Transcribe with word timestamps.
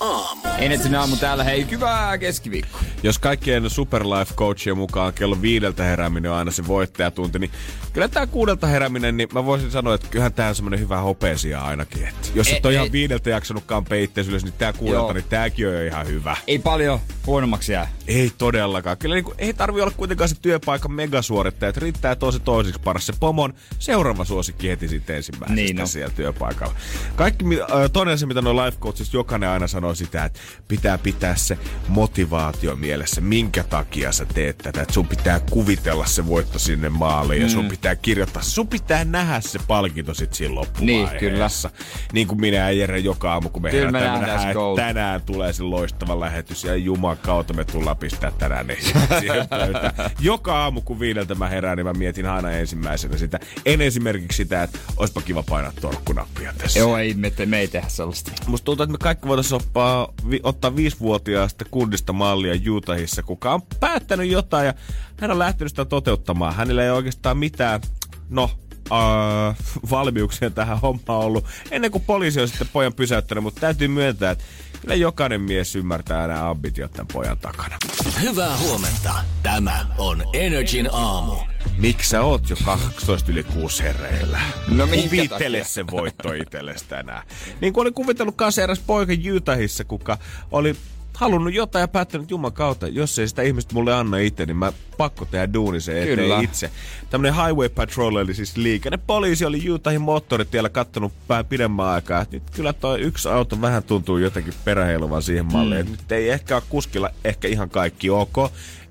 Aamu. 0.00 0.42
Energin 0.58 0.94
aamu 0.94 1.16
täällä. 1.16 1.44
Hei, 1.44 1.66
hyvää 1.70 2.18
keskiviikkoa. 2.18 2.80
Jos 3.02 3.18
kaikkien 3.18 3.70
Superlife 3.70 4.34
coachien 4.34 4.76
mukaan 4.76 5.12
kello 5.14 5.42
viideltä 5.42 5.82
herääminen 5.82 6.30
on 6.30 6.36
aina 6.36 6.50
se 6.50 6.66
voittajatunti, 6.66 7.38
niin 7.38 7.50
kyllä 7.92 8.08
tää 8.08 8.26
kuudelta 8.26 8.66
herääminen, 8.66 9.16
niin 9.16 9.28
mä 9.32 9.44
voisin 9.44 9.70
sanoa, 9.70 9.94
että 9.94 10.06
kyllähän 10.10 10.32
tää 10.32 10.48
on 10.48 10.54
semmonen 10.54 10.80
hyvä 10.80 11.00
hopeesia 11.00 11.60
ainakin. 11.60 12.06
Et 12.08 12.32
jos 12.34 12.48
et 12.48 12.54
E- 12.54 12.60
ole 12.68 12.74
ihan 12.74 12.86
ei- 12.86 12.92
viideltä 12.92 13.30
jaksanutkaan 13.30 13.84
peitteessä 13.84 14.30
ylös, 14.32 14.44
niin 14.44 14.54
tää 14.58 14.72
kuudelta, 14.72 15.00
Joo. 15.04 15.12
niin 15.12 15.24
tääkin 15.28 15.68
on 15.68 15.74
jo 15.74 15.82
ihan 15.86 16.06
hyvä. 16.06 16.36
Ei 16.46 16.58
paljon 16.58 17.00
huonommaksi 17.26 17.72
jää. 17.72 17.88
Ei 18.08 18.32
todellakaan. 18.38 18.96
Kyllä 18.98 19.14
niin 19.14 19.24
ei 19.38 19.54
tarvi 19.54 19.80
olla 19.80 19.92
kuitenkaan 19.96 20.28
se 20.28 20.34
työpaikan 20.42 20.92
megasuorittaja, 20.92 21.68
että 21.68 21.80
riittää 21.80 22.14
tosi 22.16 22.40
toiseksi 22.40 22.80
paras 22.84 23.06
se 23.06 23.12
pomon 23.20 23.54
seuraava 23.78 24.24
suosikki 24.24 24.68
heti 24.68 24.88
sitten 24.88 25.16
ensimmäisestä 25.16 25.54
Niin 25.54 25.80
on. 25.80 25.88
siellä 25.88 26.14
työpaikalla. 26.16 26.74
Kaikki, 27.16 27.44
toinen 27.92 28.14
asia, 28.14 28.26
mitä 28.26 28.42
noin 28.42 28.56
life 28.56 28.78
coachista 28.80 29.16
jokainen 29.16 29.48
aina 29.48 29.66
sanoo 29.66 29.85
sitä, 29.94 30.24
että 30.24 30.40
pitää 30.68 30.98
pitää 30.98 31.36
se 31.36 31.58
motivaatio 31.88 32.76
mielessä, 32.76 33.20
minkä 33.20 33.64
takia 33.64 34.12
sä 34.12 34.24
teet 34.24 34.58
tätä, 34.58 34.82
että 34.82 34.94
sun 34.94 35.06
pitää 35.08 35.40
kuvitella 35.50 36.06
se 36.06 36.26
voitto 36.26 36.58
sinne 36.58 36.88
maaliin 36.88 37.42
ja 37.42 37.48
sun 37.48 37.64
Mm. 37.64 37.68
pitää 37.70 37.96
kirjoittaa, 37.96 38.42
sun 38.42 38.68
pitää 38.68 39.04
nähdä 39.04 39.40
se 39.40 39.58
palkinto 39.66 40.14
sit 40.14 40.34
siinä 40.34 40.54
loppuvaiheessa. 40.54 41.68
Niin, 41.68 41.78
kyllä. 41.78 42.12
Niin 42.12 42.26
kuin 42.26 42.40
minä 42.40 42.56
ja 42.56 42.70
Jere 42.72 42.98
joka 42.98 43.32
aamu, 43.32 43.48
kun 43.48 43.62
me 43.62 43.70
Kyllä 43.70 43.86
herätään, 43.98 44.20
me 44.20 44.26
nähdään 44.26 44.48
että 44.50 44.60
tänään 44.76 45.22
tulee 45.22 45.52
se 45.52 45.62
loistava 45.62 46.20
lähetys 46.20 46.64
ja 46.64 46.76
Juman 46.76 47.16
kautta 47.16 47.54
me 47.54 47.64
tullaan 47.64 47.96
pistää 47.96 48.30
tänään 48.30 48.66
ne 48.66 48.76
siihen 49.20 49.48
pöytään. 49.48 49.92
Joka 50.20 50.62
aamu 50.62 50.80
kun 50.80 51.00
viideltä 51.00 51.34
mä 51.34 51.48
herään, 51.48 51.76
niin 51.76 51.86
mä 51.86 51.92
mietin 51.92 52.26
aina 52.26 52.50
ensimmäisenä 52.50 53.16
sitä. 53.16 53.40
En 53.66 53.80
esimerkiksi 53.80 54.36
sitä, 54.36 54.62
että 54.62 54.78
olisipa 54.96 55.20
kiva 55.20 55.42
painaa 55.42 55.72
torkkunappia 55.80 56.52
tässä. 56.58 56.78
Joo, 56.78 56.98
ei 56.98 57.14
me, 57.14 57.30
te, 57.30 57.46
me 57.46 57.58
ei 57.58 57.68
tehdä 57.68 57.88
sellaista. 57.88 58.32
Musta 58.46 58.64
tuntuu, 58.64 58.84
että 58.84 58.92
me 58.92 58.98
kaikki 58.98 59.28
voitaisiin 59.28 59.60
oppaa, 59.76 60.14
vi, 60.30 60.40
ottaa 60.42 60.76
viisivuotiaasta 60.76 61.64
kundista 61.70 62.12
mallia 62.12 62.72
Utahissa, 62.72 63.22
kuka 63.22 63.54
on 63.54 63.62
päättänyt 63.80 64.30
jotain 64.30 64.66
ja 64.66 64.74
hän 65.20 65.30
on 65.30 65.38
lähtenyt 65.38 65.72
sitä 65.72 65.84
toteuttamaan. 65.84 66.54
Hänellä 66.54 66.84
ei 66.84 66.90
oikeastaan 66.90 67.38
mitään, 67.38 67.80
no, 68.28 68.50
äh, 68.92 69.56
valmiuksia 69.90 70.50
tähän 70.50 70.80
hommaan 70.80 71.24
ollut 71.24 71.44
ennen 71.70 71.90
kuin 71.90 72.04
poliisi 72.04 72.40
on 72.40 72.48
sitten 72.48 72.68
pojan 72.72 72.94
pysäyttänyt, 72.94 73.44
mutta 73.44 73.60
täytyy 73.60 73.88
myöntää, 73.88 74.30
että 74.30 74.44
kyllä 74.80 74.94
jokainen 74.94 75.40
mies 75.40 75.76
ymmärtää 75.76 76.26
nämä 76.26 76.50
ambitiot 76.50 76.92
tämän 76.92 77.08
pojan 77.12 77.38
takana. 77.38 77.76
Hyvää 78.22 78.56
huomenta. 78.56 79.14
Tämä 79.42 79.86
on 79.98 80.22
Energin 80.32 80.88
aamu. 80.92 81.55
Miksi 81.78 82.10
sä 82.10 82.22
oot 82.22 82.50
jo 82.50 82.56
12 82.64 83.32
yli 83.32 83.42
6 83.42 83.82
herreillä? 83.82 84.40
No 84.68 84.86
Kuvittele 84.86 85.64
se 85.64 85.86
voitto 85.86 86.32
itsellesi 86.32 86.84
tänään. 86.88 87.22
Niin 87.60 87.72
kuin 87.72 87.82
oli 87.82 87.92
kuvitellut 87.92 88.36
kanssa 88.36 88.62
eräs 88.62 88.80
poika 88.86 89.12
Utahissa, 89.36 89.84
kuka 89.84 90.18
oli 90.50 90.76
halunnut 91.16 91.54
jotain 91.54 91.80
ja 91.80 91.88
päättänyt 91.88 92.30
Juman 92.30 92.52
kautta, 92.52 92.88
jos 92.88 93.18
ei 93.18 93.28
sitä 93.28 93.42
ihmistä 93.42 93.74
mulle 93.74 93.94
anna 93.94 94.18
itse, 94.18 94.46
niin 94.46 94.56
mä 94.56 94.72
pakko 94.98 95.24
tehdä 95.24 95.52
duuni 95.52 95.80
se 95.80 96.02
eteen 96.02 96.18
Kyllä. 96.18 96.40
itse. 96.40 96.70
Tämmönen 97.10 97.34
Highway 97.34 97.68
Patrol 97.68 98.16
eli 98.16 98.34
siis 98.34 98.56
liikenne. 98.56 98.98
Poliisi 99.06 99.44
oli 99.44 99.70
Utahin 99.70 100.00
moottoritiellä 100.00 100.68
kattonut 100.68 101.12
vähän 101.28 101.46
pidemmän 101.46 101.86
aikaa. 101.86 102.20
että 102.20 102.36
Nyt 102.36 102.50
kyllä 102.50 102.72
toi 102.72 103.00
yksi 103.00 103.28
auto 103.28 103.60
vähän 103.60 103.82
tuntuu 103.82 104.18
jotenkin 104.18 104.54
peräheiluvan 104.64 105.22
siihen 105.22 105.46
malliin. 105.52 105.86
Mm. 105.86 105.90
Nyt 105.90 106.12
ei 106.12 106.30
ehkä 106.30 106.54
ole 106.54 106.62
kuskilla 106.68 107.10
ehkä 107.24 107.48
ihan 107.48 107.70
kaikki 107.70 108.10
ok. 108.10 108.36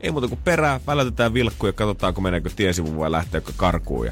Ei 0.02 0.12
muuta 0.12 0.28
kuin 0.28 0.40
perää, 0.44 0.80
välätetään 0.88 1.34
vilkkuja 1.34 1.70
ja 1.70 1.74
katsotaanko 1.74 2.22
meneekö 2.22 2.50
tiesivu 2.56 3.00
vai 3.00 3.12
lähteekö 3.12 3.52
karkuun. 3.58 4.06
Ja 4.06 4.12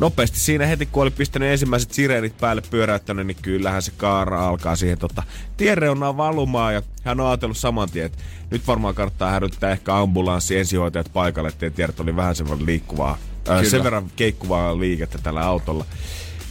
nopeasti 0.00 0.40
siinä 0.40 0.66
heti, 0.66 0.86
kun 0.86 1.02
oli 1.02 1.10
pistänyt 1.10 1.48
ensimmäiset 1.48 1.92
sireenit 1.92 2.38
päälle 2.38 2.62
pyöräyttänyt, 2.70 3.26
niin 3.26 3.36
kyllähän 3.42 3.82
se 3.82 3.92
kaara 3.96 4.48
alkaa 4.48 4.76
siihen 4.76 4.98
tota, 4.98 5.22
tiereunaan 5.56 6.16
valumaan 6.16 6.74
ja 6.74 6.82
hän 7.04 7.20
on 7.20 7.26
ajatellut 7.26 7.56
saman 7.56 7.90
tien, 7.90 8.06
että 8.06 8.18
nyt 8.50 8.66
varmaan 8.66 8.94
kannattaa 8.94 9.30
hälyttää 9.30 9.70
ehkä 9.70 9.96
ambulanssi 9.96 10.58
ensihoitajat 10.58 11.10
paikalle, 11.12 11.48
ettei 11.48 11.70
tiedä, 11.70 11.90
että 11.90 12.02
oli 12.02 12.16
vähän 12.16 12.34
semmoinen 12.36 12.66
liikkuvaa, 12.66 13.18
ää, 13.48 13.64
sen 13.64 13.84
verran 13.84 14.10
keikkuvaa 14.16 14.78
liikettä 14.78 15.18
tällä 15.18 15.40
autolla. 15.40 15.84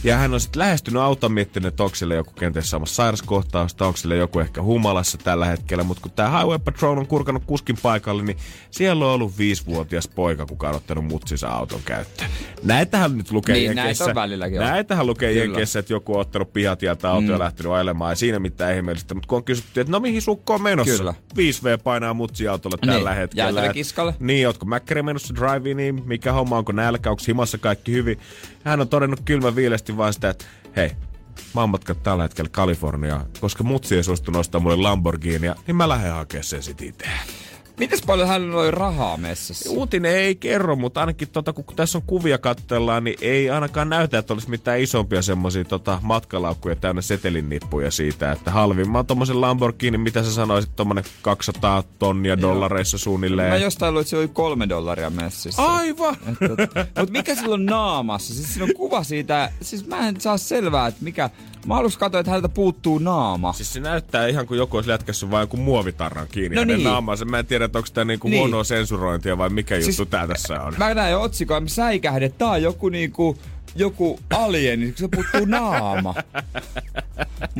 Ja 0.04 0.16
hän 0.16 0.34
on 0.34 0.40
sitten 0.40 0.60
lähestynyt 0.60 1.02
auton 1.02 1.32
miettinyt, 1.32 1.66
että 1.68 1.82
onko 1.82 1.94
sille 1.94 2.14
joku 2.14 2.32
kenties 2.32 2.70
samassa 2.70 2.94
sairaskohtausta, 2.94 3.86
onko 3.86 3.96
sille 3.96 4.16
joku 4.16 4.38
ehkä 4.40 4.62
humalassa 4.62 5.18
tällä 5.18 5.46
hetkellä. 5.46 5.84
Mutta 5.84 6.02
kun 6.02 6.10
tämä 6.12 6.30
Highway 6.38 6.58
Patrol 6.58 6.98
on 6.98 7.06
kurkannut 7.06 7.42
kuskin 7.46 7.76
paikalle, 7.82 8.22
niin 8.22 8.36
siellä 8.70 9.04
on 9.06 9.10
ollut 9.12 9.38
viisivuotias 9.38 10.08
poika, 10.08 10.46
kuka 10.46 10.68
on 10.68 10.74
ottanut 10.74 11.04
mutsinsa 11.04 11.48
auton 11.48 11.80
käyttöön. 11.84 12.30
Näitähän 12.62 13.16
nyt 13.18 13.30
lukee 13.30 13.54
Niin, 13.56 13.66
näitä 13.66 13.80
Jenkeissä. 13.80 14.04
on 14.04 14.14
välilläkin, 14.14 14.56
joo. 14.56 14.64
Näitähän 14.64 15.06
lukee 15.06 15.32
Kyllä. 15.32 15.44
Jenkeissä, 15.44 15.78
että 15.78 15.92
joku 15.92 16.14
on 16.14 16.20
ottanut 16.20 16.52
pihatieltä 16.52 17.08
auto 17.10 17.20
mm. 17.26 17.30
ja 17.30 17.38
lähtenyt 17.38 17.72
ajelemaan. 17.72 18.10
Ei 18.10 18.16
siinä 18.16 18.38
mitään 18.38 18.74
ihmeellistä. 18.76 19.14
Mutta 19.14 19.28
kun 19.28 19.36
on 19.36 19.44
kysytty, 19.44 19.80
että 19.80 19.90
no 19.90 20.00
mihin 20.00 20.22
sukko 20.22 20.54
on 20.54 20.62
menossa? 20.62 20.96
Kyllä. 20.96 21.14
5V 21.36 21.82
painaa 21.84 22.14
mutsi 22.14 22.48
autolla 22.48 22.78
Niin, 22.82 22.92
tällä 22.94 23.14
hetkellä. 23.14 23.44
jäätävä 23.44 23.66
Et- 23.66 23.72
kiskalle. 23.72 24.14
niin, 24.20 24.46
ootko 24.46 24.66
Mäkkäri 24.66 25.02
menossa 25.02 25.34
driviniin, 25.34 26.02
mikä 26.06 26.32
homma, 26.32 26.58
onko 26.58 26.72
nälkä, 26.72 27.10
onko 27.10 27.22
himassa 27.28 27.58
kaikki 27.58 27.92
hyvin. 27.92 28.18
Hän 28.64 28.80
on 28.80 28.88
todennut 28.88 29.20
kylmä 29.24 29.56
viilesti 29.88 29.96
vaan 29.96 30.12
sitä, 30.12 30.30
että 30.30 30.44
hei, 30.76 30.90
mä 31.54 31.60
oon 31.60 31.70
matkat 31.70 32.02
tällä 32.02 32.22
hetkellä 32.22 32.50
Kaliforniaan, 32.52 33.26
koska 33.40 33.64
mutsi 33.64 33.96
ei 33.96 34.04
suostu 34.04 34.30
nostaa 34.30 34.60
mulle 34.60 34.76
Lamborghinia, 34.76 35.54
niin 35.66 35.76
mä 35.76 35.88
lähden 35.88 36.12
hakemaan 36.12 36.44
sen 36.44 36.62
sit 36.62 36.82
itse. 36.82 37.08
Mites 37.78 38.02
paljon 38.06 38.28
hänellä 38.28 38.60
oli 38.60 38.70
rahaa 38.70 39.16
messissä? 39.16 39.70
Uutinen 39.70 40.16
ei 40.16 40.34
kerro, 40.34 40.76
mutta 40.76 41.00
ainakin 41.00 41.28
tota, 41.28 41.52
kun 41.52 41.64
tässä 41.76 41.98
on 41.98 42.02
kuvia 42.06 42.38
katsellaan, 42.38 43.04
niin 43.04 43.18
ei 43.20 43.50
ainakaan 43.50 43.88
näytä, 43.88 44.18
että 44.18 44.32
olisi 44.32 44.50
mitään 44.50 44.80
isompia 44.80 45.22
semmoisia 45.22 45.64
tota, 45.64 45.98
matkalaukkuja 46.02 46.76
täynnä 46.76 47.02
setelinnippuja 47.02 47.90
siitä, 47.90 48.32
että 48.32 48.50
halvimman 48.50 49.06
tommosen 49.06 49.40
Lamborghini, 49.40 49.98
mitä 49.98 50.22
sä 50.22 50.32
sanoisit, 50.32 50.76
tommonen 50.76 51.04
200 51.22 51.82
tonnia 51.98 52.40
dollareissa 52.40 52.98
suunnilleen. 52.98 53.50
Mä 53.50 53.56
jostain 53.56 53.94
luin, 53.94 54.00
että 54.00 54.10
se 54.10 54.16
oli 54.16 54.28
kolme 54.28 54.68
dollaria 54.68 55.10
messissä. 55.10 55.62
Aivan! 55.62 56.16
Mutta 56.98 57.12
mikä 57.12 57.34
sillä 57.34 57.54
on 57.54 57.66
naamassa? 57.66 58.34
Siis 58.34 58.54
siinä 58.54 58.64
on 58.64 58.74
kuva 58.76 59.04
siitä, 59.04 59.52
siis 59.60 59.86
mä 59.86 60.08
en 60.08 60.20
saa 60.20 60.38
selvää, 60.38 60.86
että 60.86 61.04
mikä... 61.04 61.30
Mä 61.68 61.74
aluksi 61.76 61.98
katsoin, 61.98 62.20
että 62.20 62.30
häneltä 62.30 62.48
puuttuu 62.48 62.98
naama. 62.98 63.52
Siis 63.52 63.72
se 63.72 63.80
näyttää 63.80 64.26
ihan 64.26 64.46
kuin 64.46 64.58
joku 64.58 64.76
olisi 64.76 64.90
lätkässyt 64.90 65.30
vain 65.30 65.42
joku 65.42 65.56
muovitarran 65.56 66.26
kiinni 66.30 66.56
No 66.56 66.64
niin. 66.64 66.84
naamaansa. 66.84 67.24
Mä 67.24 67.38
en 67.38 67.46
tiedä, 67.46 67.64
että 67.64 67.78
onko 67.78 67.88
tämä 67.94 68.04
niinku 68.04 68.28
Niin. 68.28 68.38
huonoa 68.38 68.64
sensurointia 68.64 69.38
vai 69.38 69.48
mikä 69.48 69.74
Siis- 69.74 69.98
juttu 69.98 70.10
tää 70.10 70.26
tässä 70.26 70.62
on. 70.62 70.74
Mä 70.78 70.94
näin 70.94 71.16
otsikoa, 71.16 71.60
mä 71.60 71.68
säikähdin, 71.68 72.26
että 72.26 72.38
tää 72.38 72.48
on 72.48 72.62
joku 72.62 72.88
niinku 72.88 73.38
joku 73.76 74.20
alieni, 74.30 74.86
kun 74.86 74.94
se 74.96 75.08
puuttuu 75.08 75.44
naama. 75.46 76.14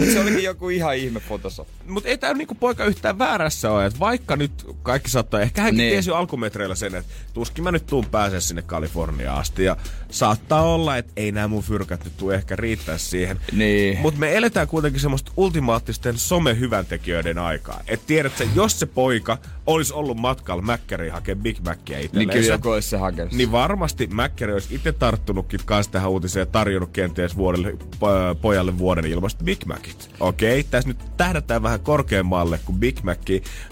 Mutta 0.08 0.22
se 0.22 0.28
olikin 0.28 0.44
joku 0.44 0.68
ihan 0.68 0.96
ihme 0.96 1.20
Photoshop. 1.20 1.68
Mutta 1.86 2.08
ei 2.08 2.18
tää 2.18 2.34
niinku 2.34 2.54
poika 2.54 2.84
yhtään 2.84 3.18
väärässä 3.18 3.70
ole, 3.70 3.86
että 3.86 3.98
vaikka 4.00 4.36
nyt 4.36 4.52
kaikki 4.82 5.10
saattaa, 5.10 5.40
ehkä 5.40 5.62
hänkin 5.62 5.76
Niin. 5.78 5.90
tiesi 5.90 6.10
jo 6.10 6.16
alkumetreillä 6.16 6.74
sen, 6.74 6.94
että 6.94 7.12
tuskin 7.34 7.64
mä 7.64 7.72
nyt 7.72 7.86
tuun 7.86 8.04
pääsee 8.06 8.40
sinne 8.40 8.62
Kaliforniaan 8.62 9.38
asti 9.38 9.64
ja 9.64 9.76
saattaa 10.10 10.62
olla, 10.62 10.96
että 10.96 11.12
ei 11.16 11.32
nämä 11.32 11.48
mun 11.48 11.62
fyrkät 11.62 12.04
nyt 12.04 12.16
tuu 12.16 12.30
ehkä 12.30 12.56
riittää 12.56 12.98
siihen. 12.98 13.40
Niin. 13.52 13.98
Mutta 13.98 14.20
me 14.20 14.36
eletään 14.36 14.68
kuitenkin 14.68 15.00
semmoista 15.00 15.32
ultimaattisten 15.36 16.18
some-hyväntekijöiden 16.18 17.38
aikaa. 17.38 17.80
Et 17.88 18.00
tiedätkö, 18.06 18.46
jos 18.54 18.80
se 18.80 18.86
poika 18.86 19.38
olisi 19.66 19.92
ollut 19.92 20.16
matkalla 20.16 20.62
Mäkkäriin 20.62 21.12
hakee 21.12 21.34
Big 21.34 21.58
Macia 21.64 21.96
Niin 21.96 22.04
itselleen. 22.04 22.30
kyllä 22.30 22.54
joku 22.54 22.70
olisi 22.70 22.88
se 22.88 22.96
hakenut. 22.96 23.32
Niin 23.32 23.52
varmasti 23.52 24.06
Mäkkäri 24.06 24.52
olisi 24.52 24.74
itse 24.74 24.92
tarttunutkin 24.92 25.60
kans 25.64 25.88
tähän 25.88 26.10
uutiseen 26.10 26.42
ja 26.42 26.46
tarjonnut 26.46 26.90
kenties 26.92 27.36
vuodelle, 27.36 27.70
po- 27.96 28.34
pojalle 28.40 28.78
vuoden 28.78 29.04
ilmasta 29.06 29.44
Big 29.44 29.64
Macit. 29.98 30.20
Okei, 30.20 30.64
tässä 30.64 30.88
nyt 30.88 30.98
tähdätään 31.16 31.62
vähän 31.62 31.80
korkeammalle 31.80 32.60
kuin 32.64 32.78
Big 32.78 33.02
Mac, 33.02 33.18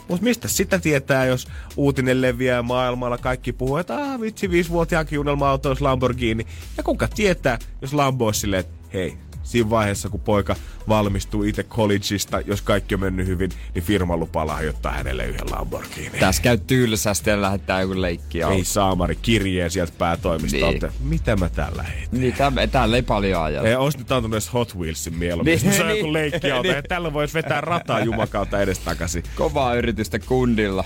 mutta 0.08 0.24
mistä 0.24 0.48
sitä 0.48 0.78
tietää, 0.78 1.26
jos 1.26 1.48
uutinen 1.76 2.22
leviää 2.22 2.62
maailmalla, 2.62 3.18
kaikki 3.18 3.52
puhuu, 3.52 3.76
että 3.76 3.96
ah, 3.96 4.20
vitsi, 4.20 4.50
viisivuotiaankin 4.50 5.18
unelma-auto 5.18 5.68
olisi 5.68 5.82
Lamborghini. 5.82 6.46
Ja 6.76 6.82
kuka 6.82 7.08
tietää, 7.08 7.58
jos 7.82 7.94
Lambo 7.94 8.26
olisi 8.26 8.40
silleen, 8.40 8.60
että 8.60 8.76
hei, 8.94 9.16
siinä 9.46 9.70
vaiheessa, 9.70 10.08
kun 10.08 10.20
poika 10.20 10.56
valmistuu 10.88 11.42
itse 11.42 11.62
collegeista, 11.62 12.40
jos 12.40 12.62
kaikki 12.62 12.94
on 12.94 13.00
mennyt 13.00 13.26
hyvin, 13.26 13.50
niin 13.74 13.84
firma 13.84 14.16
lupaa 14.16 14.46
lahjoittaa 14.46 14.92
hänelle 14.92 15.26
yhden 15.26 15.50
Lamborghini. 15.50 16.18
Tässä 16.20 16.42
käy 16.42 16.58
tylsästi 16.58 17.30
ja 17.30 17.42
lähettää 17.42 17.80
joku 17.80 18.02
leikki 18.02 18.42
Ei 18.42 18.64
saamari 18.64 19.16
kirjeen 19.22 19.70
sieltä 19.70 19.92
päätoimistolta. 19.98 20.86
Niin. 20.86 21.08
Mitä 21.08 21.36
mä 21.36 21.48
tällä 21.48 21.82
heitän? 21.82 22.20
Niin, 22.20 22.34
täm, 22.34 22.54
täällä 22.72 22.96
ei 22.96 23.02
paljon 23.02 23.42
ajella. 23.42 23.68
Ei 23.68 23.74
olisi 23.74 23.98
nyt 23.98 24.12
antanut 24.12 24.34
edes 24.34 24.52
Hot 24.52 24.76
Wheelsin 24.76 25.14
mieluummin. 25.14 25.58
Niin, 25.62 25.72
se 25.72 25.82
on 25.82 25.88
niin, 25.88 25.98
joku 25.98 26.12
leikkiauto. 26.12 26.72
niin. 26.72 26.84
Tällä 26.88 27.12
voisi 27.12 27.34
vetää 27.34 27.60
rataa 27.60 28.00
jumakautta 28.00 28.60
edestakaisin. 28.60 29.22
Kovaa 29.36 29.74
yritystä 29.74 30.18
kundilla. 30.18 30.84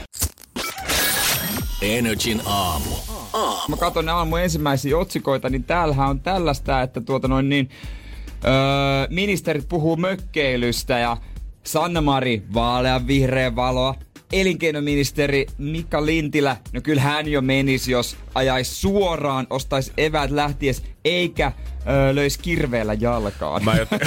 Energin 1.82 2.42
aamu. 2.46 2.90
Mä 3.68 3.76
katson 3.76 4.04
ne 4.04 4.12
aamun 4.12 4.40
ensimmäisiä 4.40 4.98
otsikoita, 4.98 5.50
niin 5.50 5.64
täällähän 5.64 6.08
on 6.08 6.20
tällaista, 6.20 6.82
että 6.82 7.00
tuota 7.00 7.28
noin 7.28 7.48
niin... 7.48 7.70
Öö, 8.44 8.52
ministerit 9.10 9.68
puhuu 9.68 9.96
mökkeilystä 9.96 10.98
ja 10.98 11.16
Sanna-Mari, 11.62 12.42
vaalean 12.54 13.06
vihreä 13.06 13.56
valoa. 13.56 13.94
Elinkeinoministeri 14.32 15.46
Mika 15.58 16.06
Lintilä, 16.06 16.56
no 16.72 16.80
kyllä 16.80 17.02
hän 17.02 17.28
jo 17.28 17.40
menisi, 17.40 17.92
jos 17.92 18.16
ajaisi 18.34 18.74
suoraan, 18.74 19.46
ostaisi 19.50 19.92
eväät 19.96 20.30
lähties, 20.30 20.82
eikä 21.04 21.52
öö, 21.88 22.14
löisi 22.14 22.38
kirveellä 22.38 22.94
jalkaan. 22.94 23.64
Mä, 23.64 23.74
jot... 23.74 23.88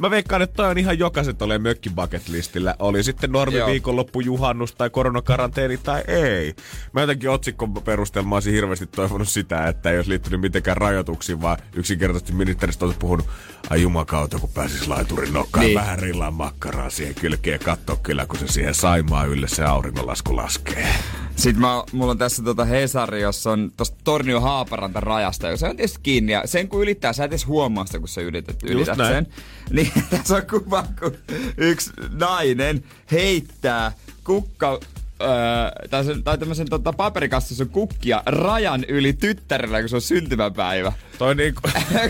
mä 0.00 0.10
veikkaan, 0.10 0.42
että 0.42 0.56
toi 0.56 0.70
on 0.70 0.78
ihan 0.78 0.98
jokaisen 0.98 1.36
tulee 1.36 1.58
mökki 1.58 1.90
bucket 1.90 2.28
listillä. 2.28 2.74
Oli 2.78 3.02
sitten 3.02 3.32
normi 3.32 3.58
Joo. 3.58 3.68
viikonloppu, 3.68 4.20
juhannus 4.20 4.74
tai 4.74 4.90
koronakaranteeni 4.90 5.76
tai 5.76 6.02
ei. 6.06 6.54
Mä 6.92 7.00
jotenkin 7.00 7.30
otsikon 7.30 7.74
perusteella 7.74 8.34
olisin 8.34 8.54
hirveästi 8.54 8.86
toivonut 8.86 9.28
sitä, 9.28 9.68
että 9.68 9.90
ei 9.90 9.96
olisi 9.96 10.10
liittynyt 10.10 10.40
mitenkään 10.40 10.76
rajoituksiin, 10.76 11.42
vaan 11.42 11.58
yksinkertaisesti 11.74 12.32
ministeristä 12.32 12.84
olisi 12.84 12.98
puhunut, 12.98 13.28
ai 13.70 13.82
jumakauta, 13.82 14.38
kun 14.38 14.50
pääsis 14.54 14.88
laiturin 14.88 15.32
nokkaan 15.32 15.66
niin. 15.66 15.78
vähän 15.78 15.98
rillaan 15.98 16.34
makkaraa 16.34 16.90
siihen 16.90 17.14
kylkeen 17.14 17.60
katsoa 17.60 17.96
kyllä, 18.02 18.26
kun 18.26 18.38
se 18.38 18.48
siihen 18.48 18.74
saimaa 18.74 19.24
ylle 19.24 19.48
se 19.48 19.64
auringonlasku 19.64 20.36
laskee. 20.36 20.88
Sitten 21.36 21.60
mä, 21.60 21.84
mulla 21.92 22.10
on 22.10 22.18
tässä 22.18 22.42
tota 22.42 22.64
Hesari, 22.64 23.22
jossa 23.22 23.50
on 23.50 23.72
tosta 23.76 23.96
Tornio 24.04 24.40
Haaparanta 24.40 25.00
rajasta, 25.00 25.46
ja 25.46 25.56
se 25.56 25.66
on 25.66 25.76
tietysti 25.76 26.00
kiinni. 26.02 26.32
Ja 26.32 26.42
sen 26.44 26.68
kun 26.68 26.82
ylittää, 26.82 27.12
sä 27.12 27.24
et 27.24 27.30
edes 27.30 27.46
huomaa 27.46 27.86
sitä, 27.86 27.98
kun 27.98 28.08
sä 28.08 28.20
ylität, 28.20 28.62
ylität 28.62 28.96
sen. 28.96 29.26
Niin 29.70 29.92
tässä 30.10 30.36
on 30.36 30.42
kuva, 30.50 30.84
kun 31.00 31.16
yksi 31.56 31.90
nainen 32.12 32.84
heittää 33.12 33.92
kukka 34.24 34.80
öö, 35.22 35.88
tai, 35.90 36.04
sen, 36.04 36.24
tai 36.24 36.38
tämmöisen 36.38 36.68
tota, 36.70 36.92
paperikassissa 36.92 37.66
kukkia 37.66 38.22
rajan 38.26 38.84
yli 38.88 39.12
tyttärellä, 39.12 39.80
kun 39.80 39.88
se 39.88 39.96
on 39.96 40.02
syntymäpäivä. 40.02 40.92
Toi 41.18 41.34
niinku... 41.34 41.60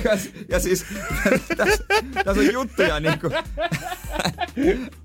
ja 0.53 0.61
siis 0.61 0.85
tässä, 1.57 1.85
tässä 2.25 2.41
on 2.41 2.53
juttuja 2.53 3.01
niinku... 3.01 3.31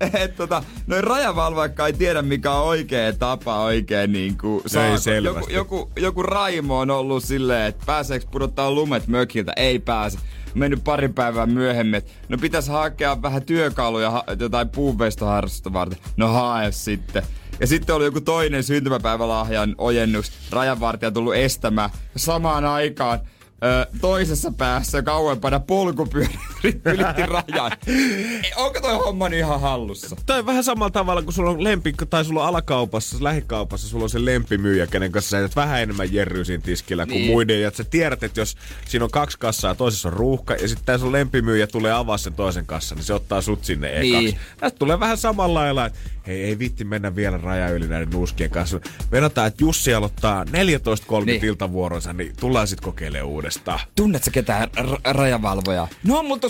että 0.00 0.36
tota, 0.36 0.62
noin 0.86 1.04
rajavalvoikka 1.04 1.86
ei 1.86 1.92
tiedä 1.92 2.22
mikä 2.22 2.52
on 2.52 2.66
oikea 2.66 3.12
tapa 3.12 3.60
oikein 3.60 4.12
niinku 4.12 4.62
saa. 4.66 4.86
Joku, 5.22 5.46
joku, 5.50 5.90
joku 5.96 6.22
Raimo 6.22 6.78
on 6.78 6.90
ollut 6.90 7.24
silleen, 7.24 7.66
että 7.66 7.86
pääseekö 7.86 8.26
pudottaa 8.30 8.70
lumet 8.70 9.08
mökiltä? 9.08 9.52
Ei 9.56 9.78
pääse 9.78 10.18
mennyt 10.56 10.84
pari 10.84 11.08
päivää 11.08 11.46
myöhemmin, 11.46 11.94
että 11.94 12.12
no 12.28 12.38
pitäisi 12.38 12.70
hakea 12.70 13.22
vähän 13.22 13.42
työkaluja 13.42 14.24
jotain 14.40 14.68
puuveistoharrastusta 14.68 15.72
varten. 15.72 15.98
No 16.16 16.28
hae 16.28 16.72
sitten. 16.72 17.22
Ja 17.60 17.66
sitten 17.66 17.94
oli 17.94 18.04
joku 18.04 18.20
toinen 18.20 18.64
syntymäpäivälahjan 18.64 19.74
ojennus. 19.78 20.32
Rajanvartija 20.50 21.10
tullut 21.10 21.34
estämään. 21.34 21.90
Samaan 22.16 22.64
aikaan 22.64 23.20
ö, 23.64 23.86
toisessa 24.00 24.52
päässä 24.58 25.02
kauempana 25.02 25.60
polkupyörä 25.60 26.28
ylitti 26.64 27.26
rajan. 27.26 27.72
Onko 28.56 28.80
toi 28.80 28.94
homma 28.96 29.28
niin 29.28 29.38
ihan 29.38 29.60
hallussa? 29.60 30.16
Tai 30.26 30.46
vähän 30.46 30.64
samalla 30.64 30.90
tavalla, 30.90 31.22
kun 31.22 31.32
sulla 31.32 31.50
on 31.50 31.64
lempi, 31.64 31.94
tai 32.10 32.24
sulla 32.24 32.42
on 32.42 32.48
alakaupassa, 32.48 33.16
lähikaupassa, 33.20 33.88
sulla 33.88 34.04
on 34.04 34.10
se 34.10 34.24
lempimyyjä, 34.24 34.86
kenen 34.86 35.12
kanssa 35.12 35.48
sä 35.48 35.48
vähän 35.56 35.82
enemmän 35.82 36.12
jerryy 36.12 36.44
siinä 36.44 36.62
tiskillä 36.62 37.06
niin. 37.06 37.20
kuin 37.20 37.30
muiden. 37.30 37.62
Ja 37.62 37.70
sä 37.70 37.84
tiedät, 37.84 38.22
että 38.22 38.40
jos 38.40 38.56
siinä 38.88 39.04
on 39.04 39.10
kaksi 39.10 39.38
kassaa, 39.38 39.74
toisessa 39.74 40.08
on 40.08 40.12
ruuhka, 40.12 40.54
ja 40.54 40.68
sitten 40.68 40.98
sun 40.98 41.12
lempimyyjä 41.12 41.66
tulee 41.66 41.92
avaa 41.92 42.18
sen 42.18 42.32
toisen 42.32 42.66
kassan, 42.66 42.96
niin 42.96 43.04
se 43.04 43.14
ottaa 43.14 43.42
sut 43.42 43.64
sinne 43.64 43.88
ekaksi. 43.88 44.10
Niin. 44.10 44.38
Tästä 44.58 44.78
tulee 44.78 45.00
vähän 45.00 45.16
samalla 45.16 45.60
lailla, 45.60 45.86
että 45.86 45.98
hei, 46.26 46.42
ei 46.42 46.58
vitti 46.58 46.84
mennä 46.84 47.16
vielä 47.16 47.38
raja 47.38 47.68
yli 47.68 47.88
näiden 47.88 48.10
nuuskien 48.10 48.50
kanssa. 48.50 48.80
Venataan, 49.12 49.46
että 49.48 49.64
Jussi 49.64 49.94
aloittaa 49.94 50.44
14.30 50.44 50.50
niin. 51.24 51.44
iltavuoronsa, 51.44 52.12
niin 52.12 52.32
tullaan 52.40 52.68
sitten 52.68 52.84
kokeilemaan 52.84 53.28
uudestaan. 53.28 53.45
Tunnetko 53.96 54.30
ketään 54.32 54.68
r- 54.78 55.14
rajavalvoja? 55.16 55.88
No, 56.04 56.22
mutta 56.22 56.48